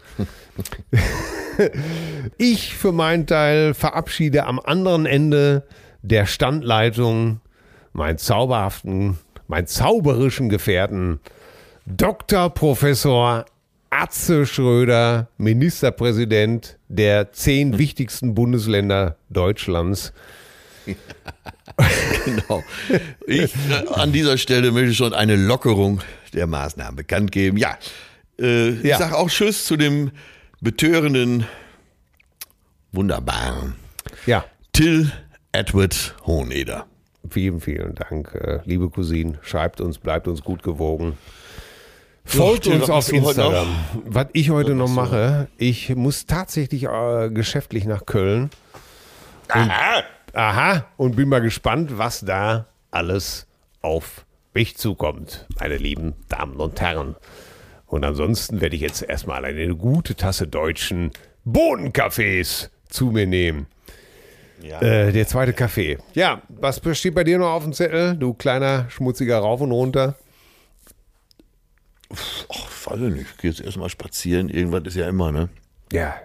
ich 2.38 2.76
für 2.76 2.91
meinen 2.91 3.26
Teil 3.26 3.73
verabschiede 3.73 4.45
am 4.45 4.60
anderen 4.60 5.06
Ende 5.06 5.64
der 6.03 6.26
Standleitung 6.26 7.41
meinen 7.94 8.18
zauberhaften, 8.18 9.18
meinen 9.48 9.68
zauberischen 9.68 10.49
Gefährten, 10.49 11.19
Dr. 11.86 12.49
Professor 12.52 13.45
Atze 13.90 14.45
Schröder, 14.45 15.28
Ministerpräsident 15.38 16.78
der 16.88 17.34
zehn 17.34 17.78
wichtigsten 17.78 18.34
Bundesländer 18.34 19.18
Deutschlands. 19.30 20.14
genau. 22.26 22.64
Ich 23.28 23.53
äh, 23.70 23.88
an 23.94 24.12
dieser 24.12 24.38
Stelle 24.38 24.72
möchte 24.72 24.94
schon 24.94 25.14
eine 25.14 25.36
Lockerung 25.36 26.02
der 26.34 26.48
Maßnahmen 26.48 26.95
bekannt 26.95 27.32
geben. 27.32 27.58
Ja, 27.58 27.78
äh, 28.40 28.70
ich 28.70 28.84
Ja. 28.84 28.98
sage 28.98 29.18
auch 29.18 29.30
Tschüss 29.30 29.66
zu 29.66 29.78
dem 29.78 30.12
betörenden, 30.62 31.45
wunderbaren 32.91 33.76
Ja, 34.26 34.45
Till 34.74 35.12
Edward 35.52 36.16
Hoheneder. 36.26 36.86
vielen, 37.30 37.60
vielen 37.62 37.95
Dank, 37.95 38.34
äh, 38.36 38.60
liebe 38.66 38.90
Cousine. 38.90 39.40
Schreibt 39.41 39.82
uns, 39.82 39.98
bleibt 39.98 40.28
uns 40.28 40.41
gut 40.44 40.64
gewogen. 40.64 41.18
Folgt 42.24 42.68
uns 42.68 42.90
auf 42.90 43.12
Instagram. 43.12 43.68
Was 44.06 44.28
ich 44.34 44.52
heute 44.52 44.76
noch 44.76 44.88
mache, 44.90 45.48
ich 45.58 45.95
muss 45.95 46.28
tatsächlich 46.28 46.84
äh, 46.84 47.30
geschäftlich 47.32 47.86
nach 47.86 48.06
Köln. 48.06 48.52
Aha. 49.48 50.03
Aha, 50.34 50.86
und 50.98 51.16
bin 51.16 51.30
mal 51.30 51.41
gespannt, 51.41 51.98
was 51.98 52.22
da 52.22 52.68
alles 52.90 53.48
auf 53.82 54.26
mich 54.53 54.78
zukommt, 54.78 55.45
meine 55.60 55.78
lieben 55.78 56.14
Damen 56.30 56.58
und 56.58 56.80
Herren. 56.80 57.16
Und 57.86 58.06
ansonsten 58.06 58.62
werde 58.62 58.76
ich 58.76 58.82
jetzt 58.82 59.02
erstmal 59.02 59.44
eine 59.44 59.76
gute 59.76 60.16
Tasse 60.16 60.48
deutschen 60.48 61.12
Bohnenkaffees 61.44 62.70
zu 62.88 63.08
mir 63.08 63.28
nehmen. 63.28 63.68
Ja. 64.62 64.82
Äh, 64.82 65.12
der 65.12 65.28
zweite 65.28 65.53
Kaffee. 65.53 65.98
Ja, 66.14 66.41
was 66.48 66.82
steht 66.94 67.16
bei 67.16 67.24
dir 67.24 67.40
noch 67.40 67.52
auf 67.52 67.64
dem 67.64 67.74
Zettel, 67.74 68.16
du 68.16 68.34
kleiner 68.34 68.90
schmutziger 68.90 69.40
Rauf 69.40 69.62
und 69.62 69.72
runter? 69.72 70.16
Ach, 72.12 72.91
weiß 72.91 73.02
ich 73.02 73.14
nicht. 73.14 73.28
Ich 73.32 73.38
gehe 73.38 73.52
jetzt 73.52 73.62
erstmal 73.62 73.90
spazieren. 73.90 74.49
Irgendwas 74.49 74.84
ist 74.86 74.95
ja 74.95 75.08
immer, 75.08 75.32
ne? 75.32 75.49
Ja, 75.91 76.16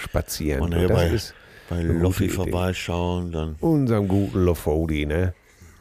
spazieren. 0.00 0.62
Und 0.62 0.74
Und 0.74 0.88
das 0.88 1.12
ist 1.12 1.34
bei 1.68 1.82
Loffi 1.82 2.28
vorbeischauen, 2.28 3.32
dann. 3.32 3.56
unserem 3.60 4.08
guten 4.08 4.44
Lofodi, 4.44 5.06
ne? 5.06 5.34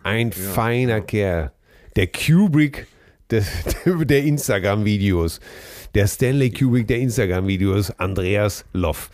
Ein 0.03 0.31
feiner 0.31 1.01
Kerl. 1.01 1.51
Der 1.95 2.07
Kubrick 2.07 2.87
des, 3.31 3.47
der 3.85 4.23
Instagram-Videos. 4.23 5.39
Der 5.95 6.07
Stanley 6.07 6.51
Kubrick 6.51 6.87
der 6.87 6.99
Instagram-Videos, 6.99 7.91
Andreas 7.99 8.65
Loff. 8.73 9.09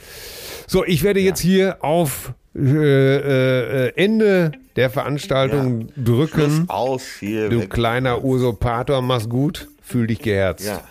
So, 0.68 0.86
ich 0.86 1.04
werde 1.04 1.20
jetzt 1.20 1.42
hier 1.42 1.84
auf 1.84 2.34
äh, 2.56 3.88
äh, 3.88 3.94
Ende 3.96 4.52
der 4.76 4.90
Veranstaltung 4.90 5.90
drücken. 5.96 6.66
Aus 6.70 7.04
hier. 7.20 7.50
Du 7.50 7.62
weg. 7.62 7.70
kleiner 7.70 8.24
Usurpator, 8.24 9.02
mach's 9.02 9.30
gut. 9.30 9.68
Fühl 9.82 10.08
dich 10.08 10.20
geherzt. 10.20 10.66
Ja. 10.66 10.84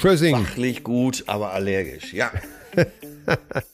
Tschüssing. 0.00 0.36
Fachlich 0.36 0.82
gut, 0.82 1.24
aber 1.26 1.52
allergisch. 1.52 2.12
Ja. 2.12 2.30